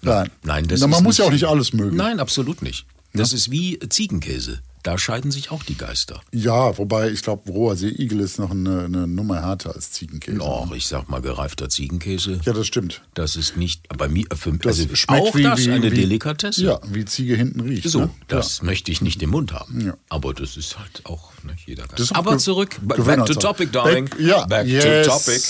Nein. 0.03 0.31
Nein, 0.45 0.69
das 0.69 0.79
Na, 0.79 0.87
man 0.87 1.03
muss 1.03 1.19
ja 1.19 1.25
auch 1.25 1.33
nicht 1.33 1.47
alles 1.47 1.73
mögen. 1.73 1.97
Nein, 1.97 2.21
absolut 2.21 2.63
nicht. 2.63 2.87
Das 3.15 3.33
ist 3.33 3.51
wie 3.51 3.79
Ziegenkäse. 3.89 4.61
Da 4.83 4.99
scheiden 4.99 5.31
sich 5.31 5.53
auch 5.53 5.63
die 5.63 5.77
Geister. 5.77 6.23
Ja, 6.33 6.77
wobei 6.77 7.11
ich 7.11 7.23
glaube, 7.23 7.53
roher 7.53 7.77
Seeigel 7.77 8.19
ist 8.19 8.41
noch 8.41 8.51
eine, 8.51 8.87
eine 8.87 9.07
Nummer 9.07 9.41
härter 9.41 9.77
als 9.77 9.93
Ziegenkäse. 9.93 10.41
Och, 10.41 10.73
ich 10.75 10.89
sag 10.89 11.09
mal, 11.09 11.23
gereifter 11.23 11.69
Ziegenkäse. 11.69 12.41
Ja, 12.45 12.53
das 12.53 12.67
stimmt. 12.67 13.03
Das 13.15 13.37
ist 13.37 13.57
nicht, 13.57 13.87
bei 13.97 14.09
mir, 14.09 14.25
für, 14.35 14.53
Das 14.55 14.81
also 14.81 14.97
schmeckt 14.97 15.23
auch 15.23 15.35
wie, 15.37 15.43
das 15.45 15.61
wie, 15.61 15.71
eine 15.71 15.93
wie, 15.93 15.97
Delikatesse. 15.97 16.65
Ja, 16.65 16.81
wie 16.89 17.05
Ziege 17.05 17.37
hinten 17.37 17.61
riecht. 17.61 17.89
So, 17.89 18.01
ne? 18.01 18.11
das 18.27 18.63
möchte 18.63 18.91
ich 18.91 19.03
nicht 19.03 19.23
im 19.23 19.31
Mund 19.31 19.53
haben. 19.53 19.87
Ja. 19.87 19.97
Aber 20.09 20.35
das 20.35 20.57
ist 20.57 20.77
halt 20.81 21.03
auch 21.05 21.31
ne, 21.45 21.55
jeder 21.65 21.85
auch 21.85 22.13
Aber 22.17 22.39
zurück, 22.39 22.77
back 22.83 22.97
to 22.97 23.05
Gewöhnungssache. 23.05 23.39
topic, 23.39 23.71
darling. 23.71 24.07
Back, 24.07 24.21
ja, 24.21 24.47
back 24.47 24.67
yes. 24.67 25.07
to 25.07 25.13
topic. 25.13 25.43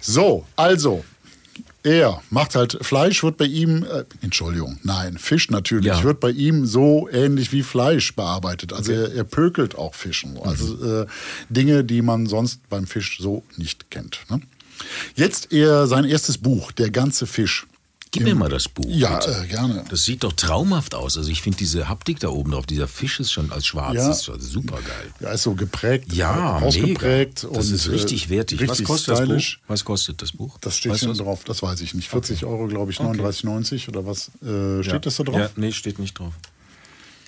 So, 0.00 0.46
also, 0.54 1.04
er 1.88 2.20
macht 2.30 2.54
halt 2.54 2.78
Fleisch, 2.82 3.22
wird 3.22 3.36
bei 3.38 3.46
ihm, 3.46 3.82
äh, 3.82 4.04
Entschuldigung, 4.20 4.78
nein, 4.82 5.16
Fisch 5.18 5.50
natürlich, 5.50 5.86
Ja. 5.86 6.02
wird 6.02 6.20
bei 6.20 6.30
ihm 6.30 6.66
so 6.66 7.08
ähnlich 7.10 7.50
wie 7.52 7.62
Fleisch 7.62 8.14
bearbeitet. 8.14 8.72
Also 8.72 8.92
er, 8.92 9.14
er 9.14 9.24
pökelt 9.24 9.74
auch 9.76 9.94
Fischen. 9.94 10.36
Also 10.42 10.74
Mhm. 10.74 11.02
äh, 11.02 11.06
Dinge, 11.48 11.84
die 11.84 12.02
man 12.02 12.26
sonst 12.26 12.68
beim 12.68 12.86
Fisch 12.86 13.18
so 13.20 13.42
nicht 13.56 13.90
kennt. 13.90 14.20
Ne? 14.30 14.40
Jetzt 15.16 15.52
er 15.52 15.86
sein 15.86 16.04
erstes 16.04 16.38
Buch, 16.38 16.72
Der 16.72 16.90
ganze 16.90 17.26
Fisch. 17.26 17.66
Gib 18.18 18.26
mir 18.26 18.34
mal 18.34 18.48
das 18.48 18.68
Buch. 18.68 18.84
Ja, 18.88 19.18
äh, 19.20 19.46
gerne. 19.46 19.84
Das 19.88 20.04
sieht 20.04 20.24
doch 20.24 20.32
traumhaft 20.32 20.94
aus. 20.94 21.16
Also 21.16 21.30
ich 21.30 21.42
finde 21.42 21.58
diese 21.58 21.88
Haptik 21.88 22.20
da 22.20 22.28
oben 22.28 22.52
drauf, 22.52 22.66
dieser 22.66 22.88
Fisch 22.88 23.20
ist 23.20 23.32
schon 23.32 23.50
als 23.52 23.66
schwarz, 23.66 23.94
Ja. 23.94 24.10
ist 24.10 24.24
schon 24.24 24.40
super 24.40 24.76
geil. 24.76 25.12
Ja, 25.20 25.30
ist 25.32 25.42
so 25.42 25.54
geprägt, 25.54 26.12
Ja, 26.12 26.58
ausgeprägt. 26.58 27.44
mega. 27.44 27.54
Das 27.56 27.68
und, 27.68 27.74
ist 27.74 27.88
richtig 27.90 28.26
äh, 28.26 28.30
wertig. 28.30 28.60
Richtig 28.60 28.80
Was 28.80 28.84
kostet 28.86 29.16
stylisch. 29.16 29.52
das 29.52 29.60
Buch? 29.66 29.68
Was 29.72 29.84
kostet 29.84 30.22
das 30.22 30.32
Buch? 30.32 30.58
Das 30.60 30.76
steht 30.76 30.92
weißt 30.92 31.06
das? 31.06 31.18
drauf, 31.18 31.44
das 31.44 31.62
weiß 31.62 31.80
ich 31.80 31.94
nicht. 31.94 32.08
40 32.08 32.44
Euro, 32.44 32.66
glaube 32.66 32.92
ich, 32.92 32.98
39,90 33.00 33.88
oder 33.88 34.06
was? 34.06 34.28
Äh, 34.42 34.82
steht 34.82 34.92
ja. 34.92 34.98
das 34.98 35.16
da 35.16 35.24
drauf? 35.24 35.36
Ja, 35.36 35.50
nee, 35.56 35.72
steht 35.72 35.98
nicht 35.98 36.18
drauf. 36.18 36.32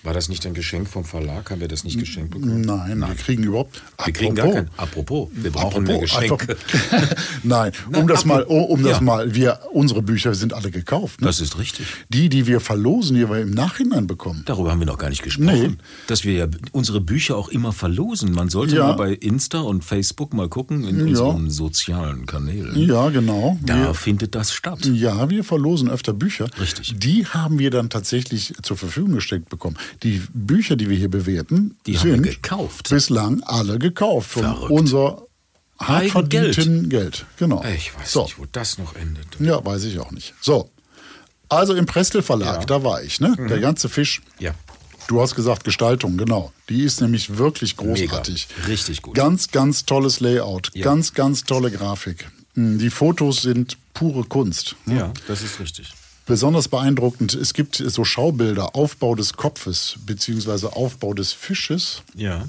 War 0.02 0.14
das 0.14 0.30
nicht 0.30 0.46
ein 0.46 0.54
Geschenk 0.54 0.88
vom 0.88 1.04
Verlag? 1.04 1.50
Haben 1.50 1.60
wir 1.60 1.68
das 1.68 1.84
nicht 1.84 1.98
geschenkt 1.98 2.30
bekommen? 2.30 2.62
Nein, 2.62 3.00
wir 3.00 3.14
kriegen 3.16 3.42
überhaupt. 3.42 3.82
Wir 4.02 4.12
kriegen 4.14 4.34
gar 4.34 4.50
kein. 4.50 4.70
Apropos, 4.78 5.28
wir 5.32 5.50
brauchen 5.50 5.82
mehr 5.84 5.96
Apropos, 5.96 6.10
Geschenke. 6.38 6.56
einfach- 6.90 7.16
Nein, 7.42 7.72
um 7.94 8.08
das 8.08 8.24
mal, 8.24 8.42
um, 8.44 8.82
das 8.82 8.92
Ja. 8.92 9.00
mal, 9.02 9.34
wir, 9.34 9.60
unsere 9.72 10.00
Bücher 10.00 10.34
sind 10.34 10.54
alle 10.54 10.70
gekauft. 10.70 11.20
Ne? 11.20 11.26
Das 11.26 11.40
ist 11.40 11.58
richtig. 11.58 11.86
Die, 12.08 12.30
die 12.30 12.46
wir 12.46 12.60
verlosen, 12.60 13.14
die 13.16 13.28
wir 13.28 13.40
im 13.40 13.50
Nachhinein 13.50 14.06
bekommen. 14.06 14.42
Darüber 14.46 14.70
haben 14.70 14.78
wir 14.80 14.86
noch 14.86 14.96
gar 14.96 15.10
nicht 15.10 15.22
gesprochen. 15.22 15.46
Nee. 15.72 15.76
Dass 16.06 16.24
wir 16.24 16.32
ja 16.32 16.46
unsere 16.72 17.02
Bücher 17.02 17.36
auch 17.36 17.48
immer 17.50 17.72
verlosen. 17.72 18.32
Man 18.32 18.48
sollte 18.48 18.76
Ja. 18.76 18.86
mal 18.86 18.92
bei 18.94 19.12
Insta 19.12 19.60
und 19.60 19.84
Facebook 19.84 20.32
mal 20.32 20.48
gucken 20.48 20.84
in 20.84 20.98
Ja. 21.00 21.04
unseren 21.24 21.50
sozialen 21.50 22.24
Kanälen. 22.24 22.74
Ja, 22.78 23.10
genau. 23.10 23.58
Da 23.62 23.76
Wir, 23.88 23.94
findet 23.94 24.34
das 24.34 24.54
statt. 24.54 24.86
ja, 24.86 25.28
wir 25.28 25.44
verlosen 25.44 25.90
öfter 25.90 26.14
Bücher. 26.14 26.48
Richtig. 26.58 26.94
Die 26.98 27.26
haben 27.26 27.58
wir 27.58 27.70
dann 27.70 27.90
tatsächlich 27.90 28.54
zur 28.62 28.78
Verfügung 28.78 29.12
gestellt 29.16 29.48
bekommen. 29.50 29.76
Die 30.02 30.22
Bücher, 30.32 30.76
die 30.76 30.88
wir 30.88 30.96
hier 30.96 31.10
bewerten, 31.10 31.76
Die 31.86 31.96
sind 31.96 32.22
gekauft. 32.22 32.88
bislang 32.90 33.42
alle 33.44 33.78
gekauft. 33.78 34.30
Von 34.30 34.42
Verrückt. 34.42 34.70
unser 34.70 35.22
hart 35.78 36.06
verdienten 36.08 36.88
Geld. 36.88 37.24
Genau. 37.38 37.64
Ich 37.64 37.96
weiß 37.98 38.12
so. 38.12 38.22
nicht, 38.24 38.38
wo 38.38 38.46
das 38.50 38.78
noch 38.78 38.94
endet. 38.96 39.26
Ja, 39.38 39.64
weiß 39.64 39.84
ich 39.84 39.98
auch 39.98 40.10
nicht. 40.12 40.34
So. 40.40 40.70
Also 41.48 41.74
im 41.74 41.86
Prestel 41.86 42.22
Verlag, 42.22 42.54
Ja. 42.54 42.60
Mhm. 42.62 42.66
da 42.66 42.84
war 42.84 43.02
ich, 43.02 43.20
ne? 43.20 43.34
Der 43.48 43.58
ganze 43.58 43.88
Fisch. 43.88 44.22
Ja. 44.38 44.52
Du 45.08 45.20
hast 45.20 45.34
gesagt 45.34 45.64
Gestaltung, 45.64 46.16
genau. 46.16 46.52
Die 46.68 46.82
ist 46.84 47.00
nämlich 47.00 47.36
wirklich 47.36 47.76
großartig. 47.76 48.48
Mega. 48.56 48.68
Richtig 48.68 49.02
gut. 49.02 49.14
Ganz, 49.16 49.50
ganz 49.50 49.84
tolles 49.84 50.20
Layout. 50.20 50.70
Ja. 50.74 50.84
Ganz, 50.84 51.14
ganz 51.14 51.42
tolle 51.42 51.72
Grafik. 51.72 52.30
Mm, 52.54 52.78
Die 52.78 52.90
Fotos 52.90 53.42
sind 53.42 53.76
pure 53.92 54.22
Kunst. 54.24 54.76
ne? 54.86 54.96
Ja, 54.98 55.12
das 55.26 55.42
ist 55.42 55.58
richtig. 55.58 55.92
Besonders 56.26 56.68
beeindruckend, 56.68 57.34
es 57.34 57.54
gibt 57.54 57.76
so 57.76 58.04
Schaubilder, 58.04 58.76
Aufbau 58.76 59.14
des 59.14 59.32
Kopfes 59.32 59.96
beziehungsweise 60.06 60.74
Aufbau 60.74 61.12
des 61.14 61.32
Fisches. 61.32 62.02
Ja. 62.14 62.44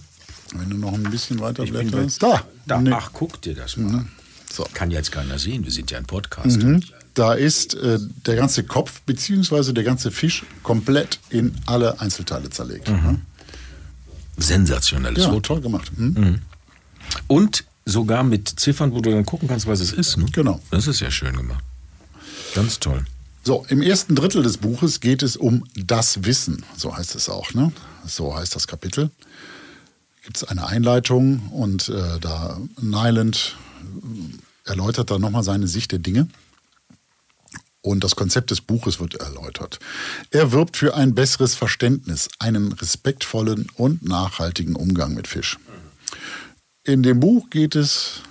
Wenn 0.54 0.70
du 0.70 0.78
noch 0.78 0.94
ein 0.94 1.04
bisschen 1.04 1.40
weiter 1.40 1.64
blätterst. 1.66 2.22
Da, 2.22 2.44
Da, 2.68 2.80
Ne, 2.80 2.96
Ach, 2.96 3.10
guck 3.14 3.42
dir 3.42 3.56
das 3.56 3.78
mal 3.78 4.00
an. 4.00 4.12
So. 4.52 4.68
Kann 4.74 4.92
jetzt 4.92 5.12
keiner 5.12 5.40
sehen, 5.40 5.64
wir 5.64 5.72
sind 5.72 5.90
ja 5.92 5.98
ein 5.98 6.06
Podcast. 6.06 6.62
Mhm. 6.62 6.84
Da 7.14 7.34
ist 7.34 7.74
äh, 7.74 8.00
der 8.26 8.36
ganze 8.36 8.64
Kopf 8.64 9.02
beziehungsweise 9.06 9.74
der 9.74 9.84
ganze 9.84 10.12
Fisch 10.12 10.44
komplett 10.64 11.20
in 11.30 11.56
alle 11.66 12.00
Einzelteile 12.02 12.50
zerlegt. 12.50 12.90
Ne? 12.90 13.20
Sensationelles 14.38 15.24
Ja, 15.24 15.30
Foto. 15.30 15.40
toll 15.56 15.62
gemacht. 15.62 15.92
Hm? 15.96 16.42
Und 17.28 17.66
sogar 17.86 18.24
mit 18.24 18.48
Ziffern, 18.48 18.92
wo 18.94 19.02
du 19.02 19.10
dann 19.12 19.26
gucken 19.26 19.48
kannst, 19.48 19.68
was 19.68 19.80
es 19.80 19.92
ist. 19.92 20.18
Ne? 20.18 20.26
Genau. 20.32 20.62
Das 20.70 20.88
ist 20.88 21.00
ja 21.00 21.12
schön 21.12 21.36
gemacht. 21.36 21.64
Ganz 22.56 22.80
toll. 22.80 23.06
So, 23.44 23.66
im 23.70 23.82
ersten 23.82 24.16
Drittel 24.16 24.44
des 24.44 24.58
Buches 24.58 25.00
geht 25.00 25.24
es 25.24 25.36
um 25.36 25.64
das 25.76 26.24
Wissen, 26.26 26.64
so 26.78 26.96
heißt 26.96 27.16
es 27.16 27.28
auch. 27.28 27.54
Ne? 27.56 27.72
So 28.06 28.36
heißt 28.36 28.56
das 28.56 28.68
Kapitel. 28.68 29.10
Gibt 30.24 30.38
es 30.38 30.44
eine 30.44 30.68
Einleitung 30.68 31.48
und 31.50 31.90
äh, 31.90 32.20
da 32.20 32.60
Nyland 32.80 33.56
erläutert 34.66 35.10
dann 35.10 35.22
nochmal 35.22 35.44
seine 35.44 35.68
Sicht 35.68 35.92
der 35.92 35.98
Dinge. 35.98 36.28
Und 37.82 38.04
das 38.04 38.16
Konzept 38.16 38.52
des 38.52 38.62
Buches 38.62 39.00
wird 39.00 39.16
erläutert. 39.16 39.80
Er 40.30 40.52
wirbt 40.52 40.78
für 40.78 40.94
ein 40.94 41.16
besseres 41.16 41.56
Verständnis, 41.56 42.30
einen 42.38 42.74
respektvollen 42.74 43.70
und 43.76 44.08
nachhaltigen 44.08 44.76
Umgang 44.76 45.16
mit 45.16 45.28
Fisch. 45.28 45.58
In 46.84 47.02
dem 47.02 47.20
Buch 47.20 47.50
geht 47.50 47.76
es 47.76 48.22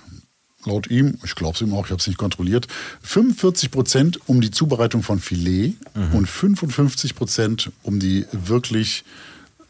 laut 0.65 0.87
ihm, 0.89 1.17
ich 1.23 1.35
glaube 1.35 1.55
es 1.55 1.61
ihm 1.61 1.73
auch, 1.73 1.85
ich 1.85 1.91
habe 1.91 1.99
es 1.99 2.07
nicht 2.07 2.17
kontrolliert, 2.17 2.67
45 3.03 3.71
Prozent 3.71 4.19
um 4.27 4.41
die 4.41 4.51
Zubereitung 4.51 5.03
von 5.03 5.19
Filet 5.19 5.75
und 6.13 6.27
55 6.27 7.15
Prozent 7.15 7.71
um 7.83 7.99
die 7.99 8.25
wirklich, 8.31 9.03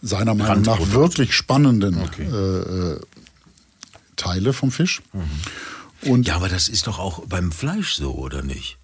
seiner 0.02 0.34
Meinung 0.36 0.64
nach, 0.64 0.92
wirklich 0.92 1.34
spannenden 1.34 2.02
Okay. 2.02 2.24
äh, 2.26 2.94
äh, 2.94 3.00
Teile 4.16 4.54
vom 4.54 4.72
Fisch. 4.72 5.02
Und 6.04 6.28
Ja, 6.28 6.36
aber 6.36 6.50
das 6.50 6.68
ist 6.68 6.88
doch 6.88 7.00
auch 7.00 7.26
beim 7.28 7.52
Fleisch 7.52 7.94
so, 7.94 8.14
oder 8.16 8.42
nicht? 8.44 8.78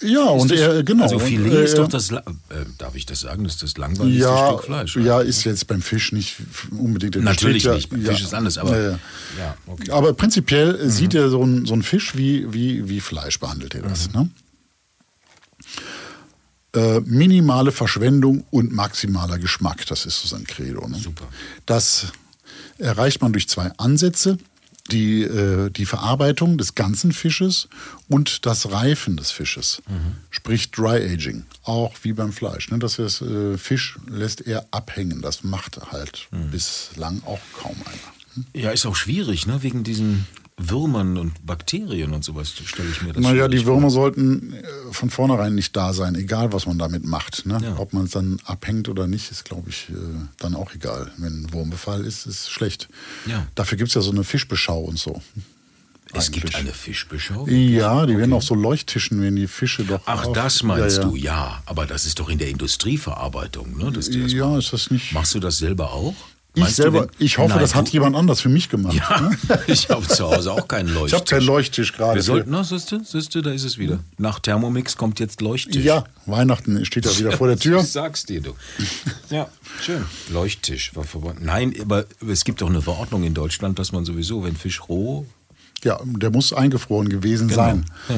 Ja, 0.00 0.24
und 0.24 0.50
das- 0.50 0.58
er, 0.60 0.82
genau. 0.82 1.04
Also 1.04 1.18
Filet 1.18 1.52
äh, 1.52 1.64
ist 1.64 1.78
doch 1.78 1.88
das, 1.88 2.10
La- 2.10 2.22
äh, 2.50 2.64
darf 2.78 2.94
ich 2.94 3.06
das 3.06 3.20
sagen, 3.20 3.44
das 3.44 3.54
ist 3.54 3.62
das 3.62 3.76
langweiligste 3.78 4.22
ja, 4.28 4.48
Stück 4.48 4.64
Fleisch. 4.64 4.96
ja, 4.96 5.20
ist 5.20 5.44
jetzt 5.44 5.66
beim 5.66 5.80
Fisch 5.82 6.12
nicht 6.12 6.36
unbedingt. 6.70 7.14
der 7.14 7.22
Natürlich 7.22 7.62
steht 7.62 7.74
nicht, 7.74 7.90
beim 7.90 8.02
Fisch 8.02 8.22
ist 8.22 8.34
anders, 8.34 8.58
aber- 8.58 8.76
Ja, 8.76 8.90
ja. 8.90 8.98
Ja, 9.38 9.56
okay. 9.66 9.90
Aber 9.90 10.12
prinzipiell 10.14 10.74
äh, 10.76 10.90
sieht 10.90 11.14
er 11.14 11.30
so 11.30 11.42
ein, 11.42 11.64
so 11.66 11.74
ein 11.74 11.82
Fisch 11.82 12.16
wie, 12.16 12.52
wie, 12.52 12.88
wie 12.88 13.00
Fleisch, 13.00 13.38
behandelt 13.40 13.74
er 13.74 13.82
das. 13.82 14.12
Ne? 14.12 14.28
Äh, 16.74 17.00
minimale 17.00 17.72
Verschwendung 17.72 18.44
und 18.50 18.70
maximaler 18.72 19.38
Geschmack, 19.38 19.86
das 19.86 20.04
ist 20.04 20.20
so 20.20 20.28
sein 20.28 20.44
Credo. 20.44 20.86
Ne? 20.88 20.98
Super. 20.98 21.24
Das 21.64 22.06
erreicht 22.78 23.22
man 23.22 23.32
durch 23.32 23.48
zwei 23.48 23.70
Ansätze. 23.78 24.36
Die, 24.90 25.22
äh, 25.22 25.70
die 25.70 25.86
Verarbeitung 25.86 26.58
des 26.58 26.74
ganzen 26.74 27.12
Fisches 27.12 27.68
und 28.08 28.46
das 28.46 28.70
Reifen 28.70 29.16
des 29.16 29.30
Fisches. 29.30 29.82
Sprich 30.30 30.70
Dry 30.70 31.02
Aging. 31.12 31.44
Auch 31.64 31.92
wie 32.02 32.12
beim 32.12 32.32
Fleisch. 32.32 32.70
Ne? 32.70 32.78
Das 32.78 32.98
ist, 32.98 33.20
äh, 33.22 33.58
Fisch 33.58 33.98
lässt 34.08 34.46
er 34.46 34.66
abhängen. 34.70 35.22
Das 35.22 35.42
macht 35.42 35.78
halt 35.90 36.28
bislang 36.52 37.22
auch 37.24 37.40
kaum 37.60 37.76
einer. 37.84 38.52
Ja, 38.62 38.70
ist 38.70 38.86
auch 38.86 38.96
schwierig, 38.96 39.46
ne? 39.46 39.62
Wegen 39.62 39.82
diesen 39.82 40.26
Würmern 40.58 41.18
und 41.18 41.44
Bakterien 41.44 42.14
und 42.14 42.24
sowas 42.24 42.50
stelle 42.64 42.88
ich 42.90 43.02
mir 43.02 43.12
das 43.12 43.22
Naja, 43.22 43.46
die 43.46 43.66
Würmer 43.66 43.90
sollten 43.90 44.54
äh, 44.54 44.62
von 44.90 45.10
vornherein 45.10 45.54
nicht 45.54 45.76
da 45.76 45.92
sein, 45.92 46.14
egal 46.14 46.52
was 46.52 46.66
man 46.66 46.78
damit 46.78 47.04
macht. 47.04 47.44
Ne? 47.44 47.58
Ja. 47.62 47.76
Ob 47.78 47.92
man 47.92 48.04
es 48.04 48.12
dann 48.12 48.38
abhängt 48.44 48.88
oder 48.88 49.06
nicht, 49.06 49.30
ist, 49.30 49.44
glaube 49.44 49.68
ich, 49.68 49.90
äh, 49.90 49.94
dann 50.38 50.54
auch 50.54 50.74
egal. 50.74 51.12
Wenn 51.18 51.42
ein 51.42 51.52
Wurmbefall 51.52 52.04
ist, 52.06 52.24
ist 52.24 52.50
schlecht. 52.50 52.88
Ja. 53.26 53.46
Dafür 53.54 53.76
gibt 53.76 53.88
es 53.88 53.94
ja 53.94 54.00
so 54.00 54.10
eine 54.10 54.24
Fischbeschau 54.24 54.80
und 54.80 54.98
so. 54.98 55.12
vor. 55.12 55.22
Es 56.14 56.30
gibt 56.30 56.46
eigentlich. 56.46 56.56
eine 56.56 56.72
Fischbeschau. 56.72 57.46
Ja, 57.48 58.06
die 58.06 58.16
werden 58.16 58.32
auf 58.32 58.44
so 58.44 58.54
Leuchttischen, 58.54 59.20
wenn 59.20 59.36
die 59.36 59.48
Fische 59.48 59.84
doch. 59.84 60.00
Ach, 60.06 60.26
das 60.32 60.62
meinst 60.62 60.96
ja, 60.96 61.02
ja. 61.02 61.08
du, 61.08 61.16
ja. 61.16 61.62
Aber 61.66 61.84
das 61.86 62.06
ist 62.06 62.18
doch 62.18 62.30
in 62.30 62.38
der 62.38 62.48
Industrieverarbeitung, 62.48 63.76
ne? 63.76 63.92
Ja, 64.28 64.58
ist 64.58 64.72
das 64.72 64.90
nicht. 64.90 65.12
Machst 65.12 65.34
du 65.34 65.40
das 65.40 65.58
selber 65.58 65.92
auch? 65.92 66.14
Ich 66.58 66.74
selber, 66.74 67.08
ich 67.18 67.36
hoffe, 67.36 67.50
Nein, 67.50 67.60
das 67.60 67.74
hat 67.74 67.88
du- 67.88 67.92
jemand 67.92 68.16
anders 68.16 68.40
für 68.40 68.48
mich 68.48 68.68
gemacht. 68.70 68.94
Ja, 68.96 69.20
ne? 69.20 69.36
ich 69.66 69.88
habe 69.90 70.06
zu 70.08 70.24
Hause 70.30 70.52
auch 70.52 70.66
keinen 70.66 70.88
Leuchttisch. 70.88 71.08
Ich 71.12 71.14
habe 71.14 71.24
keinen 71.26 71.46
Leuchttisch 71.46 71.92
gerade. 71.92 72.14
Wir 72.14 72.22
sollten, 72.22 72.64
siehst 72.64 72.90
du, 72.92 73.04
siehst 73.04 73.34
du, 73.34 73.42
da 73.42 73.50
ist 73.50 73.64
es 73.64 73.76
wieder. 73.76 73.98
Nach 74.16 74.40
Thermomix 74.40 74.96
kommt 74.96 75.20
jetzt 75.20 75.42
Leuchttisch. 75.42 75.84
Ja, 75.84 76.04
Weihnachten 76.24 76.82
steht 76.86 77.04
ja 77.04 77.18
wieder 77.18 77.32
vor 77.32 77.48
der 77.48 77.58
Tür. 77.60 77.80
Ich 77.80 77.92
sag's 77.92 78.24
dir, 78.24 78.40
du. 78.40 78.54
Ja, 79.28 79.48
schön. 79.82 80.04
Leuchttisch. 80.32 80.96
war 80.96 81.04
verboten. 81.04 81.44
Nein, 81.44 81.74
aber 81.80 82.06
es 82.26 82.44
gibt 82.44 82.62
doch 82.62 82.70
eine 82.70 82.80
Verordnung 82.80 83.22
in 83.24 83.34
Deutschland, 83.34 83.78
dass 83.78 83.92
man 83.92 84.04
sowieso, 84.06 84.42
wenn 84.44 84.56
Fisch 84.56 84.80
roh. 84.88 85.26
Ja, 85.84 86.00
der 86.04 86.30
muss 86.30 86.54
eingefroren 86.54 87.08
gewesen 87.10 87.48
Genau. 87.48 87.62
sein. 87.62 87.84
Ja. 88.08 88.14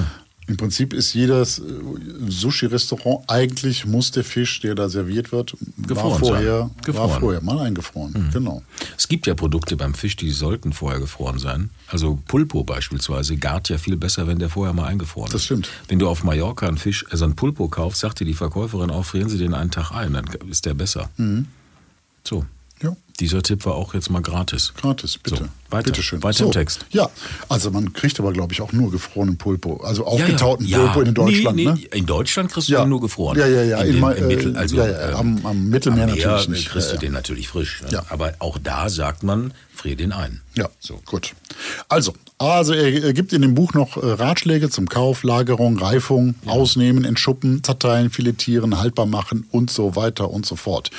Im 0.48 0.56
Prinzip 0.56 0.94
ist 0.94 1.12
jedes 1.12 1.58
äh, 1.58 1.62
Sushi-Restaurant, 2.26 3.24
eigentlich 3.28 3.84
muss 3.84 4.10
der 4.10 4.24
Fisch, 4.24 4.60
der 4.60 4.74
da 4.74 4.88
serviert 4.88 5.30
wird, 5.30 5.52
war 5.76 5.86
Gefroren 5.86 6.18
vorher, 6.18 6.58
sein. 6.60 6.70
Gefroren. 6.84 7.10
war 7.10 7.20
vorher 7.20 7.42
mal 7.42 7.58
eingefroren. 7.58 8.30
Genau. 8.32 8.62
Es 8.96 9.08
gibt 9.08 9.26
ja 9.26 9.34
Produkte 9.34 9.76
beim 9.76 9.92
Fisch, 9.92 10.16
die 10.16 10.30
sollten 10.30 10.72
vorher 10.72 11.00
gefroren 11.00 11.38
sein. 11.38 11.68
Also 11.86 12.18
Pulpo 12.26 12.64
beispielsweise 12.64 13.36
gart 13.36 13.68
ja 13.68 13.76
viel 13.76 13.98
besser, 13.98 14.26
wenn 14.26 14.38
der 14.38 14.48
vorher 14.48 14.72
mal 14.72 14.86
eingefroren 14.86 15.28
ist. 15.28 15.34
Das 15.34 15.44
stimmt. 15.44 15.68
Wenn 15.86 15.98
du 15.98 16.08
auf 16.08 16.24
Mallorca 16.24 16.66
einen 16.66 16.78
Fisch, 16.78 17.04
also 17.10 17.26
einen 17.26 17.36
Pulpo 17.36 17.68
kaufst, 17.68 18.00
sagt 18.00 18.20
dir 18.20 18.24
die 18.24 18.34
Verkäuferin 18.34 18.90
auch, 18.90 19.04
frieren 19.04 19.28
Sie 19.28 19.38
den 19.38 19.52
einen 19.52 19.70
Tag 19.70 19.92
ein, 19.92 20.14
dann 20.14 20.26
ist 20.50 20.64
der 20.64 20.72
besser. 20.74 21.10
So. 22.24 22.46
Ja. 22.82 22.96
Dieser 23.20 23.42
Tipp 23.42 23.66
war 23.66 23.74
auch 23.74 23.94
jetzt 23.94 24.10
mal 24.10 24.22
gratis. 24.22 24.72
Gratis, 24.80 25.18
bitte. 25.18 25.36
So, 25.38 25.44
weiter. 25.70 25.86
Bitte 25.86 26.02
schön. 26.04 26.22
Weiter 26.22 26.44
im 26.44 26.52
Text. 26.52 26.86
Ja, 26.90 27.10
also 27.48 27.72
man 27.72 27.92
kriegt 27.92 28.20
aber, 28.20 28.32
glaube 28.32 28.52
ich, 28.52 28.60
auch 28.60 28.72
nur 28.72 28.92
gefrorenen 28.92 29.36
Pulpo. 29.36 29.78
Also 29.78 30.02
Ja, 30.02 30.08
aufgetauten 30.08 30.64
ja. 30.64 30.78
Pulpo 30.78 31.00
in 31.00 31.14
Deutschland, 31.14 31.56
nee, 31.56 31.64
ne? 31.64 31.74
nee, 31.74 31.98
In 31.98 32.06
Deutschland 32.06 32.52
kriegst 32.52 32.68
du 32.68 32.74
Ja. 32.74 32.84
nur 32.86 33.00
gefroren. 33.00 33.36
Ja, 33.36 33.48
ja, 33.48 33.64
ja, 33.64 33.78
In 33.82 33.94
in 33.94 34.00
Ma- 34.00 34.12
im 34.12 34.30
äh, 34.30 34.36
Mittel, 34.36 34.56
also, 34.56 34.76
ja, 34.76 34.86
ja, 34.86 35.16
am- 35.18 35.44
am 35.44 35.68
Mittelmeer 35.68 36.04
am 36.04 36.10
natürlich 36.16 36.48
nicht. 36.48 36.68
kriegst 36.70 36.90
Ja, 36.92 36.96
du 36.96 36.96
ja. 37.04 37.08
den 37.08 37.12
natürlich 37.12 37.48
frisch. 37.48 37.82
Ne? 37.82 37.88
Ja. 37.90 38.04
Aber 38.08 38.34
auch 38.38 38.56
da 38.62 38.88
sagt 38.88 39.24
man, 39.24 39.52
frier 39.74 39.96
den 39.96 40.12
ein. 40.12 40.40
Ja, 40.56 40.68
So. 40.78 41.00
gut. 41.04 41.34
Also, 41.88 42.14
also 42.38 42.72
er, 42.72 43.02
er 43.02 43.12
gibt 43.12 43.32
in 43.32 43.42
dem 43.42 43.54
Buch 43.54 43.74
noch 43.74 43.96
äh, 43.96 44.06
Ratschläge 44.12 44.70
zum 44.70 44.88
Kauf, 44.88 45.24
Lagerung, 45.24 45.76
Reifung, 45.78 46.36
Ausnehmen, 46.46 47.04
Entschuppen, 47.04 47.64
Zerteilen, 47.64 48.10
Filetieren, 48.10 48.78
haltbar 48.78 49.06
machen 49.06 49.46
und 49.50 49.70
so 49.72 49.96
weiter 49.96 50.30
und 50.30 50.46
so 50.46 50.54
fort. 50.54 50.90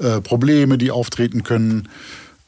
Äh, 0.00 0.20
Probleme, 0.22 0.78
die 0.78 0.90
auftreten 0.90 1.42
können, 1.44 1.88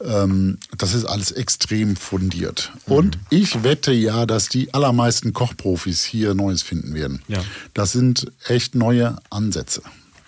ähm, 0.05 0.59
das 0.77 0.95
ist 0.95 1.05
alles 1.05 1.31
extrem 1.33 1.97
fundiert. 1.97 2.73
Mhm. 2.87 2.93
Und 2.95 3.19
ich 3.31 3.63
wette 3.63 3.93
ja, 3.93 4.27
dass 4.27 4.49
die 4.49 4.73
allermeisten 4.75 5.33
Kochprofis 5.33 6.03
hier 6.03 6.35
Neues 6.35 6.63
finden 6.63 6.95
werden. 6.95 7.23
Ja. 7.29 7.45
Das 7.75 7.93
sind 7.93 8.33
echt 8.49 8.75
neue 8.75 9.17
Ansätze. 9.31 9.83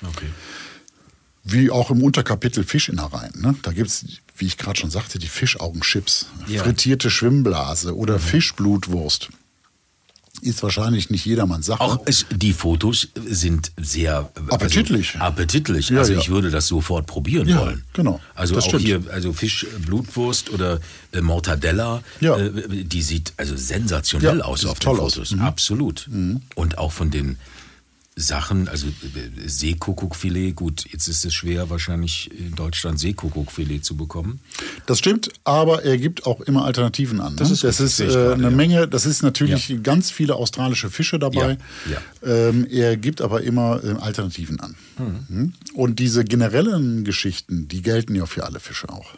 Okay. 0.06 0.26
Wie 1.42 1.70
auch 1.70 1.90
im 1.90 2.02
Unterkapitel 2.02 2.64
Fischinnereien. 2.64 3.40
Ne? 3.40 3.54
Da 3.62 3.72
gibt 3.72 3.88
es, 3.88 4.04
wie 4.36 4.46
ich 4.46 4.56
gerade 4.56 4.78
schon 4.78 4.90
sagte, 4.90 5.18
die 5.18 5.26
Fischaugenchips, 5.28 6.26
Ja. 6.46 6.62
frittierte 6.62 7.10
Schwimmblase 7.10 7.96
oder 7.96 8.18
Fischblutwurst. 8.18 9.28
Ist 10.44 10.62
wahrscheinlich 10.62 11.08
nicht 11.08 11.24
jedermanns 11.24 11.64
Sache. 11.66 11.80
Auch 11.80 12.00
es, 12.04 12.26
die 12.30 12.52
Fotos 12.52 13.08
sind 13.24 13.72
sehr 13.80 14.30
äh, 14.36 14.52
Appetitlich. 14.52 15.14
Also, 15.14 15.24
appetitlich. 15.24 15.88
Ja, 15.88 15.98
also 16.00 16.12
ja. 16.12 16.18
ich 16.18 16.28
würde 16.28 16.50
das 16.50 16.66
sofort 16.66 17.06
probieren 17.06 17.48
Ja, 17.48 17.60
wollen. 17.60 17.82
genau. 17.94 18.20
Also 18.34 18.54
Das 18.54 18.64
auch 18.64 18.68
stimmt. 18.68 18.82
hier, 18.84 19.02
also 19.10 19.32
Fisch, 19.32 19.64
äh, 19.64 19.78
Blutwurst 19.78 20.50
oder 20.50 20.80
äh, 21.12 21.22
Mortadella, 21.22 22.02
Ja. 22.20 22.36
äh, 22.36 22.84
die 22.84 23.00
sieht 23.02 23.32
also 23.38 23.56
sensationell 23.56 24.42
aus 24.42 24.66
auf 24.66 24.78
den 24.78 24.84
toll 24.84 25.00
aus. 25.00 25.14
Fotos. 25.14 25.30
Mhm. 25.32 25.40
Absolut. 25.40 26.08
Und 26.54 26.76
auch 26.78 26.92
von 26.92 27.10
den 27.10 27.38
Sachen, 28.16 28.68
also 28.68 28.86
äh, 28.86 29.48
Seekuckuckfilet, 29.48 30.54
gut, 30.54 30.84
jetzt 30.92 31.08
ist 31.08 31.24
es 31.24 31.34
schwer 31.34 31.68
wahrscheinlich 31.68 32.30
in 32.30 32.54
Deutschland 32.54 33.00
Seekuckuckfilet 33.00 33.84
zu 33.84 33.96
bekommen. 33.96 34.40
Das 34.86 35.00
stimmt, 35.00 35.30
aber 35.42 35.82
er 35.84 35.98
gibt 35.98 36.24
auch 36.24 36.40
immer 36.40 36.64
Alternativen 36.64 37.20
an. 37.20 37.32
Ne? 37.32 37.38
Das 37.38 37.50
ist 37.50 37.64
das 37.64 37.80
ist 37.80 37.98
äh, 37.98 38.06
gerade, 38.06 38.34
eine 38.34 38.42
ja. 38.44 38.50
Menge, 38.50 38.88
das 38.88 39.04
ist 39.04 39.22
natürlich 39.22 39.82
ganz 39.82 40.12
viele 40.12 40.36
australische 40.36 40.90
Fische 40.90 41.18
dabei. 41.18 41.58
Ja, 41.90 41.98
Ähm, 42.22 42.66
er 42.70 42.96
gibt 42.96 43.20
aber 43.20 43.42
immer 43.42 43.82
äh, 43.82 43.90
Alternativen 44.00 44.60
an. 44.60 44.76
Mhm. 44.98 45.52
Und 45.74 45.98
diese 45.98 46.24
generellen 46.24 47.04
Geschichten, 47.04 47.66
die 47.66 47.82
gelten 47.82 48.14
ja 48.14 48.26
für 48.26 48.44
alle 48.44 48.60
Fische 48.60 48.88
auch. 48.90 49.14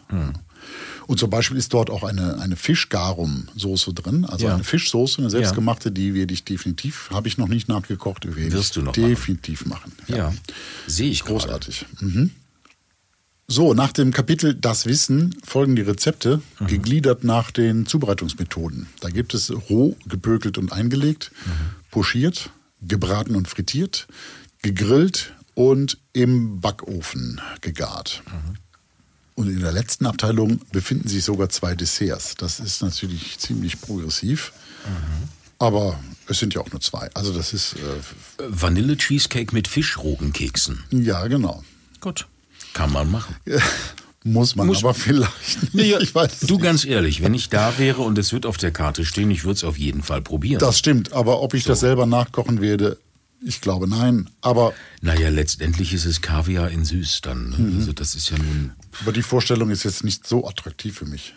Und 1.07 1.19
zum 1.21 1.31
Beispiel 1.31 1.57
ist 1.57 1.73
dort 1.73 1.89
auch 1.91 2.03
eine, 2.03 2.41
eine 2.41 2.57
Fischgarum-Soße 2.57 3.93
drin, 3.95 4.25
also 4.25 4.47
Ja. 4.47 4.55
eine 4.55 4.65
Fischsoße, 4.65 5.19
eine 5.19 5.31
selbstgemachte, 5.31 5.93
die 5.93 6.15
werde 6.15 6.35
ich 6.35 6.45
definitiv, 6.45 7.11
habe 7.13 7.29
ich 7.29 7.39
noch 7.39 7.49
nicht 7.49 7.69
nachgekocht, 7.69 8.27
werde 8.27 8.53
Wirst 8.53 8.75
du 8.77 8.83
noch 8.83 8.97
machen. 8.97 9.09
definitiv 9.09 9.67
machen. 9.67 9.93
Ja, 10.09 10.35
sehe 10.87 11.11
ich 11.11 11.21
gerade. 11.25 11.39
Großartig. 11.45 11.87
Mhm. 12.01 12.31
So, 13.49 13.75
nach 13.75 13.93
dem 13.93 14.13
Kapitel 14.13 14.55
Das 14.55 14.87
Wissen 14.87 15.37
folgen 15.45 15.77
die 15.77 15.83
Rezepte, 15.83 16.43
Mhm. 16.59 16.67
gegliedert 16.67 17.23
nach 17.23 17.53
den 17.53 17.87
Zubereitungsmethoden. 17.87 18.89
Da 19.01 19.09
gibt 19.11 19.35
es 19.35 19.53
roh, 19.71 19.97
gepökelt 20.07 20.59
und 20.59 20.73
eingelegt, 20.73 21.31
Mhm. 21.45 21.51
pochiert, 21.93 22.51
gebraten 22.83 23.37
und 23.37 23.47
frittiert, 23.47 24.09
gegrillt 24.63 25.33
und 25.55 25.99
im 26.13 26.61
Backofen 26.61 27.41
gegart. 27.61 28.23
Mhm. 28.27 28.57
Und 29.37 29.49
in 29.51 29.61
der 29.61 29.71
letzten 29.73 30.07
Abteilung 30.07 30.61
befinden 30.73 31.09
sich 31.09 31.23
sogar 31.25 31.49
zwei 31.51 31.75
Desserts. 31.75 32.35
Das 32.37 32.59
ist 32.59 32.83
natürlich 32.83 33.39
ziemlich 33.39 33.81
progressiv. 33.81 34.53
Mhm. 34.87 35.29
Aber 35.59 35.99
es 36.29 36.39
sind 36.39 36.55
ja 36.55 36.61
auch 36.63 36.71
nur 36.73 36.81
zwei. 36.81 37.09
Also 37.15 37.33
das 37.33 37.53
ist, 37.53 37.75
äh, 37.75 37.79
Vanille-Cheesecake 38.49 39.55
mit 39.55 39.69
Fischrogenkeksen. 39.69 40.85
ja 40.91 41.27
genau. 41.29 41.63
Gut. 42.01 42.27
Kann 42.75 42.93
man 42.93 43.11
machen. 43.11 43.37
Muss 44.25 44.57
man 44.57 44.67
Muss- 44.67 44.79
aber 44.79 44.93
vielleicht. 44.95 45.73
Nee, 45.75 45.91
ja, 45.91 46.01
ich 46.01 46.15
weiß 46.15 46.41
du 46.41 46.55
nicht. 46.55 46.63
ganz 46.65 46.85
ehrlich, 46.85 47.23
wenn 47.23 47.33
ich 47.33 47.49
da 47.49 47.79
wäre 47.79 48.03
und 48.03 48.19
es 48.19 48.33
wird 48.33 48.45
auf 48.45 48.57
der 48.57 48.71
Karte 48.73 49.05
stehen, 49.05 49.31
ich 49.31 49.45
würde 49.45 49.55
es 49.55 49.65
auf 49.65 49.79
jeden 49.79 50.03
Fall 50.03 50.21
probieren. 50.21 50.59
Das 50.59 50.79
stimmt, 50.79 51.13
aber 51.13 51.41
ob 51.43 51.55
ich 51.55 51.65
das 51.65 51.81
selber 51.81 52.07
nachkochen 52.07 52.61
werde, 52.61 52.99
ich 53.47 53.61
glaube 53.61 53.89
nein. 53.89 54.29
Aber, 54.43 54.75
naja, 55.01 55.29
letztendlich 55.31 55.93
ist 55.95 56.05
es 56.05 56.21
Kaviar 56.21 56.71
in 56.71 56.85
süß 56.85 57.21
dann. 57.23 57.51
ne? 57.51 57.57
Mhm. 57.59 57.79
Also 57.79 57.93
das 57.93 58.15
ist 58.15 58.31
ja 58.31 58.39
nun 58.39 58.73
aber 59.03 59.13
die 59.13 59.23
Vorstellung 59.23 59.71
ist 59.71 59.85
jetzt 59.85 60.05
nicht 60.05 60.27
so 60.27 60.47
attraktiv 60.49 60.97
für 60.99 61.07
mich. 61.07 61.35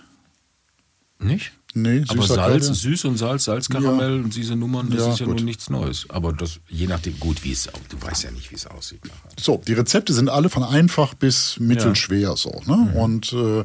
nicht. 1.20 1.52
Nee, 1.76 2.04
Aber 2.08 2.26
Salz, 2.26 2.64
Kaviar? 2.66 2.74
süß 2.74 3.06
und 3.06 3.18
Salz, 3.18 3.44
Salzkaramell 3.44 4.24
und 4.24 4.36
diese 4.36 4.56
Nummern, 4.56 4.90
das 4.90 5.02
Ja, 5.02 5.14
ist 5.14 5.20
ja 5.20 5.28
gut. 5.28 5.36
nun 5.36 5.46
nichts 5.46 5.70
Neues. 5.70 6.08
Aber 6.10 6.34
das, 6.34 6.60
je 6.68 6.88
nachdem, 6.88 7.20
gut, 7.20 7.44
wie 7.44 7.52
es, 7.52 7.70
du 7.90 8.02
weißt 8.02 8.24
ja 8.24 8.32
nicht, 8.32 8.50
wie 8.50 8.56
es 8.56 8.66
aussieht. 8.66 9.06
nachher. 9.06 9.30
So, 9.40 9.62
die 9.68 9.74
Rezepte 9.74 10.12
sind 10.14 10.30
alle 10.30 10.50
von 10.50 10.64
einfach 10.64 11.14
bis 11.14 11.60
mittelschwer 11.60 12.36
so. 12.38 12.60
Ne? 12.66 12.76
Mhm. 12.76 12.94
Und 12.96 13.34
äh, 13.34 13.64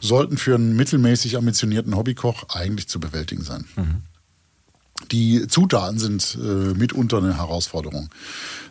sollten 0.00 0.38
für 0.38 0.56
einen 0.56 0.74
mittelmäßig 0.74 1.36
ambitionierten 1.36 1.94
Hobbykoch 1.94 2.48
eigentlich 2.48 2.88
zu 2.88 2.98
bewältigen 2.98 3.44
sein. 3.44 3.64
Mhm. 3.76 4.02
Die 5.12 5.46
Zutaten 5.46 5.98
sind 5.98 6.36
äh, 6.40 6.74
mitunter 6.74 7.18
eine 7.18 7.36
Herausforderung. 7.36 8.08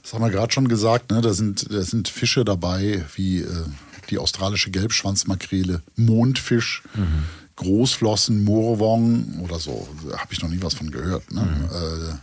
Das 0.02 0.14
haben 0.14 0.24
wir 0.24 0.32
gerade 0.32 0.52
schon 0.52 0.68
gesagt. 0.68 1.12
Ne? 1.12 1.22
Da, 1.22 1.34
sind, 1.34 1.72
da 1.72 1.82
sind 1.82 2.08
Fische 2.08 2.44
dabei 2.44 3.06
wie 3.16 3.40
äh, 3.40 3.48
die 4.10 4.18
australische 4.18 4.70
Gelbschwanzmakrele, 4.70 5.82
Mondfisch, 5.96 6.84
Großflossen, 7.56 8.44
Moorwong 8.44 9.40
oder 9.42 9.60
so. 9.60 9.88
Da 10.10 10.20
habe 10.20 10.34
ich 10.34 10.42
noch 10.42 10.50
nie 10.50 10.62
was 10.62 10.74
von 10.74 10.92
gehört. 10.92 11.32
Ne? 11.32 11.42
Äh, 11.72 12.16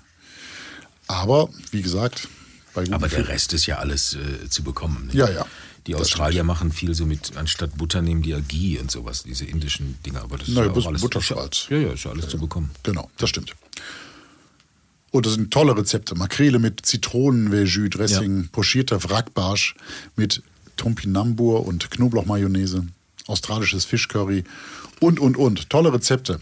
aber 1.09 1.49
wie 1.71 1.83
gesagt, 1.83 2.29
bei 2.75 2.85
Aber 2.91 3.09
der 3.09 3.29
Rest 3.29 3.53
ist 3.53 3.67
ja 3.67 3.79
alles 3.79 4.15
äh, 4.15 4.49
zu 4.49 4.63
bekommen. 4.63 5.07
nicht? 5.07 5.15
Ja, 5.15 5.29
ja. 5.31 5.47
Die 5.87 5.93
Das 5.93 6.03
Australier 6.03 6.45
machen 6.45 6.71
viel 6.71 6.95
so 6.95 7.07
mit, 7.07 7.37
anstatt 7.37 7.77
Butter 7.77 8.03
nehmen 8.03 8.23
die 8.23 8.31
ja 8.31 8.41
Ghee 8.41 8.79
und 8.79 8.91
sowas, 8.91 9.25
diese 9.25 9.45
indischen 9.45 9.99
Dinger. 10.07 10.23
Aber 10.23 10.39
das 10.39 10.49
ist 10.49 10.55
Nein, 10.55 10.73
ja 10.75 10.87
alles 10.87 11.03
Butterschmalz. 11.03 11.67
Ja, 11.71 11.77
ja, 11.79 11.93
ist 11.93 12.05
ja 12.05 12.13
alles 12.13 12.29
zu 12.29 12.39
bekommen. 12.39 12.71
Genau, 12.85 13.11
das 13.17 13.31
stimmt. 13.31 13.55
Und 15.11 15.27
das 15.27 15.35
sind 15.35 15.51
tolle 15.51 15.77
Rezepte. 15.77 16.15
Makrele 16.15 16.59
mit 16.59 16.87
Zitronen-Verjus-Dressing, 16.87 18.49
pochierter 18.51 19.03
Wrackbarsch 19.05 19.75
mit 20.17 20.43
Tompinambur 20.77 21.67
und 21.67 21.91
Knoblauchmayonnaise, 21.91 22.87
australisches 23.27 23.85
Fischcurry 23.85 24.45
und, 25.01 25.21
und, 25.21 25.37
und. 25.37 25.69
Tolle 25.69 25.93
Rezepte. 25.93 26.41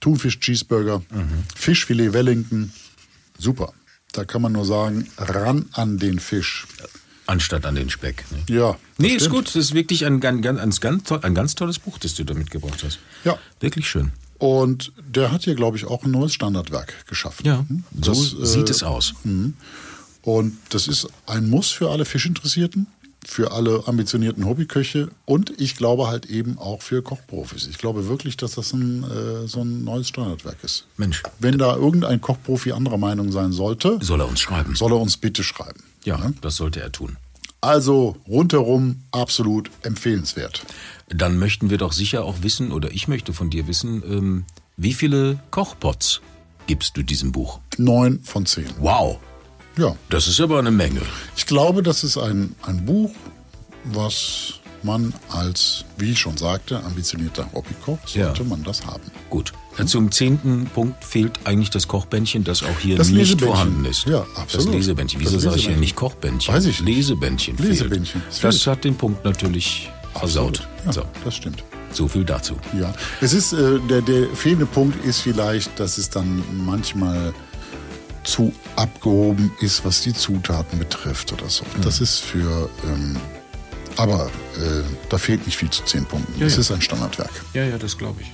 Thunfisch-Cheeseburger, 0.00 1.02
Fischfilet 1.54 2.12
Wellington. 2.12 2.72
Super. 3.38 3.74
Da 4.12 4.24
kann 4.24 4.42
man 4.42 4.52
nur 4.52 4.64
sagen, 4.64 5.06
ran 5.18 5.66
an 5.72 5.98
den 5.98 6.18
Fisch. 6.18 6.66
Anstatt 7.30 7.64
an 7.64 7.74
den 7.76 7.90
Speck. 7.90 8.24
Ne? 8.32 8.54
Ja. 8.56 8.76
Nee, 8.98 9.08
ist 9.08 9.22
stimmt. 9.22 9.34
gut. 9.36 9.46
Das 9.48 9.56
ist 9.56 9.74
wirklich 9.74 10.04
ein, 10.04 10.22
ein, 10.24 10.44
ein, 10.46 10.58
ein, 10.58 10.70
ganz, 10.80 11.04
toll- 11.04 11.20
ein 11.22 11.34
ganz 11.34 11.54
tolles 11.54 11.78
Buch, 11.78 11.96
das 11.98 12.14
du 12.14 12.24
da 12.24 12.34
mitgebracht 12.34 12.82
hast. 12.84 12.98
Ja. 13.24 13.38
Wirklich 13.60 13.88
schön. 13.88 14.10
Und 14.38 14.92
der 15.06 15.30
hat 15.32 15.42
hier, 15.44 15.54
glaube 15.54 15.76
ich, 15.76 15.84
auch 15.84 16.02
ein 16.04 16.10
neues 16.10 16.32
Standardwerk 16.34 17.06
geschaffen. 17.06 17.46
Ja, 17.46 17.64
Hm? 17.68 17.84
so 18.00 18.10
Das, 18.12 18.32
äh, 18.32 18.46
sieht 18.46 18.70
es 18.70 18.82
aus. 18.82 19.14
Mhm. 19.24 19.54
Und 20.22 20.56
das 20.70 20.88
ist 20.88 21.06
ein 21.26 21.48
Muss 21.48 21.70
für 21.70 21.90
alle 21.90 22.04
Fischinteressierten, 22.04 22.86
für 23.24 23.52
alle 23.52 23.86
ambitionierten 23.86 24.44
Hobbyköche 24.46 25.08
und 25.26 25.52
ich 25.60 25.76
glaube 25.76 26.08
halt 26.08 26.26
eben 26.26 26.58
auch 26.58 26.80
für 26.82 27.02
Kochprofis. 27.02 27.66
Ich 27.68 27.78
glaube 27.78 28.08
wirklich, 28.08 28.36
dass 28.38 28.52
das 28.52 28.72
ein, 28.72 29.04
äh, 29.04 29.46
so 29.46 29.60
ein 29.60 29.84
neues 29.84 30.08
Standardwerk 30.08 30.56
ist. 30.64 30.86
Mensch, 30.96 31.22
Wenn 31.38 31.58
da 31.58 31.76
irgendein 31.76 32.20
Kochprofi 32.20 32.72
anderer 32.72 32.96
Meinung 32.98 33.30
sein 33.30 33.52
sollte, 33.52 33.98
soll 34.00 34.20
er 34.20 34.28
uns 34.28 34.40
schreiben? 34.40 34.74
soll 34.74 34.92
er 34.92 35.00
uns 35.00 35.16
bitte 35.18 35.42
schreiben. 35.44 35.82
Ja, 36.04 36.18
Ne? 36.18 36.34
das 36.40 36.56
sollte 36.56 36.80
er 36.80 36.92
tun. 36.92 37.16
Also 37.62 38.16
rundherum 38.26 39.02
absolut 39.12 39.70
empfehlenswert. 39.82 40.64
Dann 41.08 41.38
möchten 41.38 41.68
wir 41.68 41.76
doch 41.78 41.92
sicher 41.92 42.24
auch 42.24 42.36
wissen, 42.42 42.72
oder 42.72 42.90
ich 42.92 43.06
möchte 43.08 43.32
von 43.34 43.50
dir 43.50 43.66
wissen, 43.66 44.02
ähm, 44.06 44.44
wie 44.78 44.94
viele 44.94 45.38
Kochpots 45.50 46.20
gibst 46.66 46.96
du 46.96 47.02
diesem 47.02 47.32
Buch? 47.32 47.60
Neun 47.76 48.20
von 48.22 48.46
zehn. 48.46 48.68
Wow, 48.78 49.18
Ja. 49.76 49.94
das 50.08 50.26
ist 50.28 50.40
aber 50.40 50.58
eine 50.58 50.70
Menge. 50.70 51.02
Ich 51.36 51.44
glaube, 51.46 51.82
das 51.82 52.02
ist 52.04 52.16
ein, 52.16 52.54
ein 52.62 52.86
Buch, 52.86 53.10
was 53.84 54.59
man 54.84 55.12
als, 55.28 55.84
wie 55.98 56.12
ich 56.12 56.18
schon 56.18 56.36
sagte, 56.36 56.82
ambitionierter 56.84 57.48
Hobbykoch 57.52 57.98
sollte 58.06 58.42
Ja. 58.42 58.48
man 58.48 58.62
das 58.64 58.84
haben. 58.86 59.02
Gut. 59.28 59.52
Zum 59.86 60.10
zehnten 60.10 60.66
Punkt 60.74 61.02
fehlt 61.04 61.38
eigentlich 61.44 61.70
das 61.70 61.88
Kochbändchen, 61.88 62.44
das 62.44 62.62
auch 62.62 62.78
hier 62.80 62.96
Das 62.96 63.08
nicht 63.10 63.40
vorhanden 63.40 63.84
ist. 63.86 64.04
Ja, 64.06 64.26
absolut. 64.36 64.66
Das 64.66 64.74
Lesebändchen. 64.74 65.20
Wieso 65.20 65.38
sage 65.38 65.38
ich 65.38 65.44
ja 65.46 65.70
Lesebändchen. 65.70 65.80
nicht 65.80 65.96
Kochbändchen? 65.96 66.54
Weiß 66.54 66.64
ich 66.66 66.80
nicht. 66.80 66.96
Lesebändchen. 66.96 67.56
Lesebändchen. 67.56 68.20
Fehlt. 68.30 68.44
Das 68.44 68.66
hat 68.66 68.84
den 68.84 68.96
Punkt 68.96 69.24
natürlich 69.24 69.90
versaut. 70.14 70.66
Ja, 70.84 70.92
So, 70.92 71.02
das 71.24 71.36
stimmt. 71.36 71.62
so 71.92 72.08
viel 72.08 72.24
dazu. 72.24 72.56
Ja, 72.78 72.92
es 73.20 73.32
ist 73.32 73.52
äh, 73.52 73.78
der, 73.88 74.02
der 74.02 74.28
fehlende 74.34 74.66
Punkt 74.66 75.02
ist 75.04 75.20
vielleicht, 75.20 75.78
dass 75.80 75.96
es 75.98 76.10
dann 76.10 76.42
manchmal 76.66 77.32
zu 78.24 78.52
abgehoben 78.76 79.50
ist, 79.60 79.84
was 79.84 80.02
die 80.02 80.12
Zutaten 80.12 80.78
betrifft 80.78 81.32
oder 81.32 81.48
so. 81.48 81.64
Mhm. 81.76 81.82
Das 81.82 82.00
ist 82.00 82.18
für, 82.18 82.68
ähm, 82.86 83.16
aber 83.96 84.26
äh, 84.56 84.82
da 85.08 85.18
fehlt 85.18 85.46
nicht 85.46 85.56
viel 85.56 85.70
zu 85.70 85.82
zehn 85.84 86.04
Punkten. 86.04 86.42
es 86.42 86.54
ja. 86.54 86.60
ist 86.60 86.70
ein 86.70 86.82
Standardwerk. 86.82 87.30
Ja, 87.54 87.64
ja, 87.64 87.78
das 87.78 87.98
glaube 87.98 88.20
ich. 88.22 88.30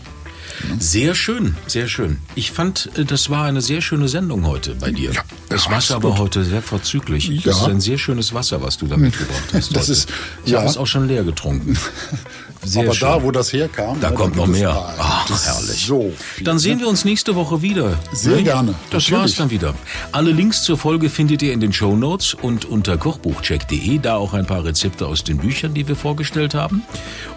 Sehr 0.79 1.15
schön, 1.15 1.55
sehr 1.67 1.87
schön. 1.87 2.19
Ich 2.35 2.51
fand, 2.51 2.91
äh, 2.97 3.05
das 3.05 3.31
war 3.31 3.45
eine 3.45 3.61
sehr 3.61 3.81
schöne 3.83 4.09
Sendung 4.09 4.47
heute 4.47 4.75
bei 4.75 4.91
dir. 4.91 5.13
Ja, 5.13 5.23
das 5.49 5.67
ja, 5.67 5.71
Wasser 5.73 6.03
war 6.03 6.19
heute 6.19 6.45
sehr 6.45 6.63
vorzüglich. 6.63 7.29
Ja. 7.29 7.41
Das 7.45 7.59
ist 7.59 7.69
ein 7.69 7.81
sehr 7.81 7.99
schönes 7.99 8.33
Wasser, 8.33 8.63
was 8.63 8.79
du 8.79 8.87
da 8.87 8.97
mitgebracht 8.97 9.43
hast. 9.53 9.75
Das 9.77 9.83
heute. 9.85 9.93
ist- 9.93 10.09
ich 10.45 10.53
ja. 10.53 10.59
habe 10.61 10.69
es 10.69 10.77
auch 10.77 10.87
schon 10.87 11.09
leer 11.09 11.25
getrunken. 11.25 11.77
Sehr 12.67 12.85
aber 12.85 12.95
schön. 12.95 13.09
da, 13.09 13.23
wo 13.23 13.31
das 13.31 13.53
herkam, 13.53 14.01
Da 14.01 14.11
kommt 14.11 14.37
noch 14.37 14.47
mehr. 14.47 14.71
Ach, 14.99 15.29
herrlich. 15.45 15.87
So 15.87 16.13
viel. 16.19 16.45
Dann 16.45 16.59
sehen 16.59 16.81
wir 16.81 16.89
uns 16.89 17.05
nächste 17.05 17.35
Woche 17.35 17.63
wieder. 17.63 17.97
Sehr 18.13 18.37
Ne? 18.37 18.43
gerne, 18.43 18.75
Das 18.91 19.05
natürlich. 19.05 19.13
war's 19.13 19.35
dann 19.37 19.51
wieder. 19.51 19.75
Alle 20.13 20.31
Links 20.33 20.63
zur 20.63 20.77
Folge 20.79 21.09
findet 21.11 21.43
ihr 21.43 21.53
in 21.53 21.61
den 21.61 21.73
Shownotes 21.73 22.35
und 22.35 22.65
unter 22.65 22.97
kochbuchcheck.de, 22.97 23.99
da 23.99 24.17
auch 24.17 24.33
ein 24.35 24.47
paar 24.47 24.65
Rezepte 24.65 25.07
aus 25.07 25.25
den 25.25 25.39
Büchern, 25.39 25.75
die 25.75 25.87
wir 25.89 25.97
vorgestellt 25.97 26.55
haben. 26.55 26.83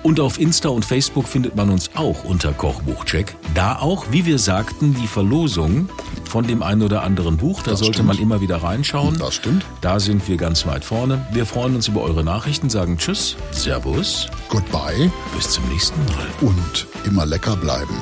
Und 0.03 0.19
auf 0.19 0.39
Insta 0.39 0.69
und 0.69 0.85
Facebook 0.85 1.27
findet 1.27 1.55
man 1.55 1.69
uns 1.69 1.89
auch 1.95 2.23
unter 2.23 2.53
Kochbuchcheck. 2.53 3.35
Da 3.55 3.77
auch, 3.79 4.05
wie 4.11 4.25
wir 4.25 4.39
sagten, 4.39 4.95
die 5.01 5.07
Verlosung 5.07 5.89
von 6.29 6.45
dem 6.47 6.63
einen 6.63 6.81
oder 6.83 7.03
anderen 7.03 7.37
Buch. 7.37 7.61
Da 7.63 7.71
Das 7.71 7.79
sollte 7.79 7.95
stimmt. 7.95 8.07
man 8.07 8.17
immer 8.19 8.39
wieder 8.41 8.57
reinschauen. 8.63 9.17
Das 9.17 9.33
stimmt. 9.35 9.65
Da 9.81 9.99
sind 9.99 10.27
wir 10.27 10.37
ganz 10.37 10.65
weit 10.65 10.85
vorne. 10.85 11.25
Wir 11.31 11.45
freuen 11.45 11.75
uns 11.75 11.87
über 11.87 12.01
eure 12.01 12.23
Nachrichten, 12.23 12.69
sagen 12.69 12.97
Tschüss, 12.97 13.35
Servus, 13.51 14.27
Goodbye 14.47 15.11
bis 15.35 15.49
zum 15.49 15.67
nächsten 15.69 15.99
Mal. 16.05 16.27
und 16.49 16.87
immer 17.05 17.25
lecker 17.25 17.55
bleiben. 17.55 17.95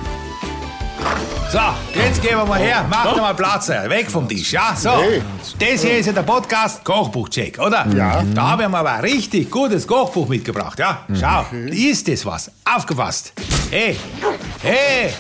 So, 1.52 1.60
jetzt 1.96 2.22
gehen 2.22 2.38
wir 2.38 2.46
mal 2.46 2.60
her. 2.60 2.86
Macht 2.90 3.16
mal 3.16 3.34
Platz, 3.34 3.70
weg 3.70 4.12
vom 4.12 4.28
Tisch. 4.28 4.52
Ja, 4.52 4.76
so. 4.76 4.90
Das 5.58 5.82
hier 5.82 5.98
ist 6.00 6.08
ja 6.08 6.12
der 6.12 6.24
Podcast 6.24 6.84
Kochbuchcheck, 6.84 7.58
oder? 7.60 7.88
Ja. 7.96 8.22
Da 8.36 8.50
habe 8.50 8.64
ich 8.64 8.70
mal 8.70 8.86
ein 8.86 9.00
richtig 9.00 9.50
gutes 9.50 9.88
Kochbuch 9.88 10.28
mitgebracht, 10.28 10.78
ja? 10.78 11.06
Schau, 11.18 11.46
ist 11.70 12.08
das 12.08 12.26
was? 12.26 12.52
Aufgepasst. 12.66 13.32
Hey, 13.72 13.98
hey. 14.62 15.14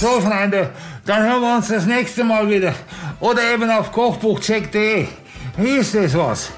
So, 0.00 0.20
Freunde, 0.20 0.70
dann 1.04 1.22
hören 1.22 1.40
wir 1.42 1.56
uns 1.56 1.68
das 1.68 1.84
nächste 1.84 2.24
Mal 2.24 2.48
wieder. 2.48 2.72
Oder 3.20 3.52
eben 3.52 3.70
auf 3.70 3.92
kochbuchcheck.de. 3.92 5.06
Ist 5.58 5.94
das 5.94 6.16
was? 6.16 6.50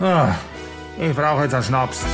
Ah, 0.00 0.34
ich 0.98 1.14
brauche 1.14 1.42
jetzt 1.42 1.54
einen 1.54 1.64
Schnaps. 1.64 2.04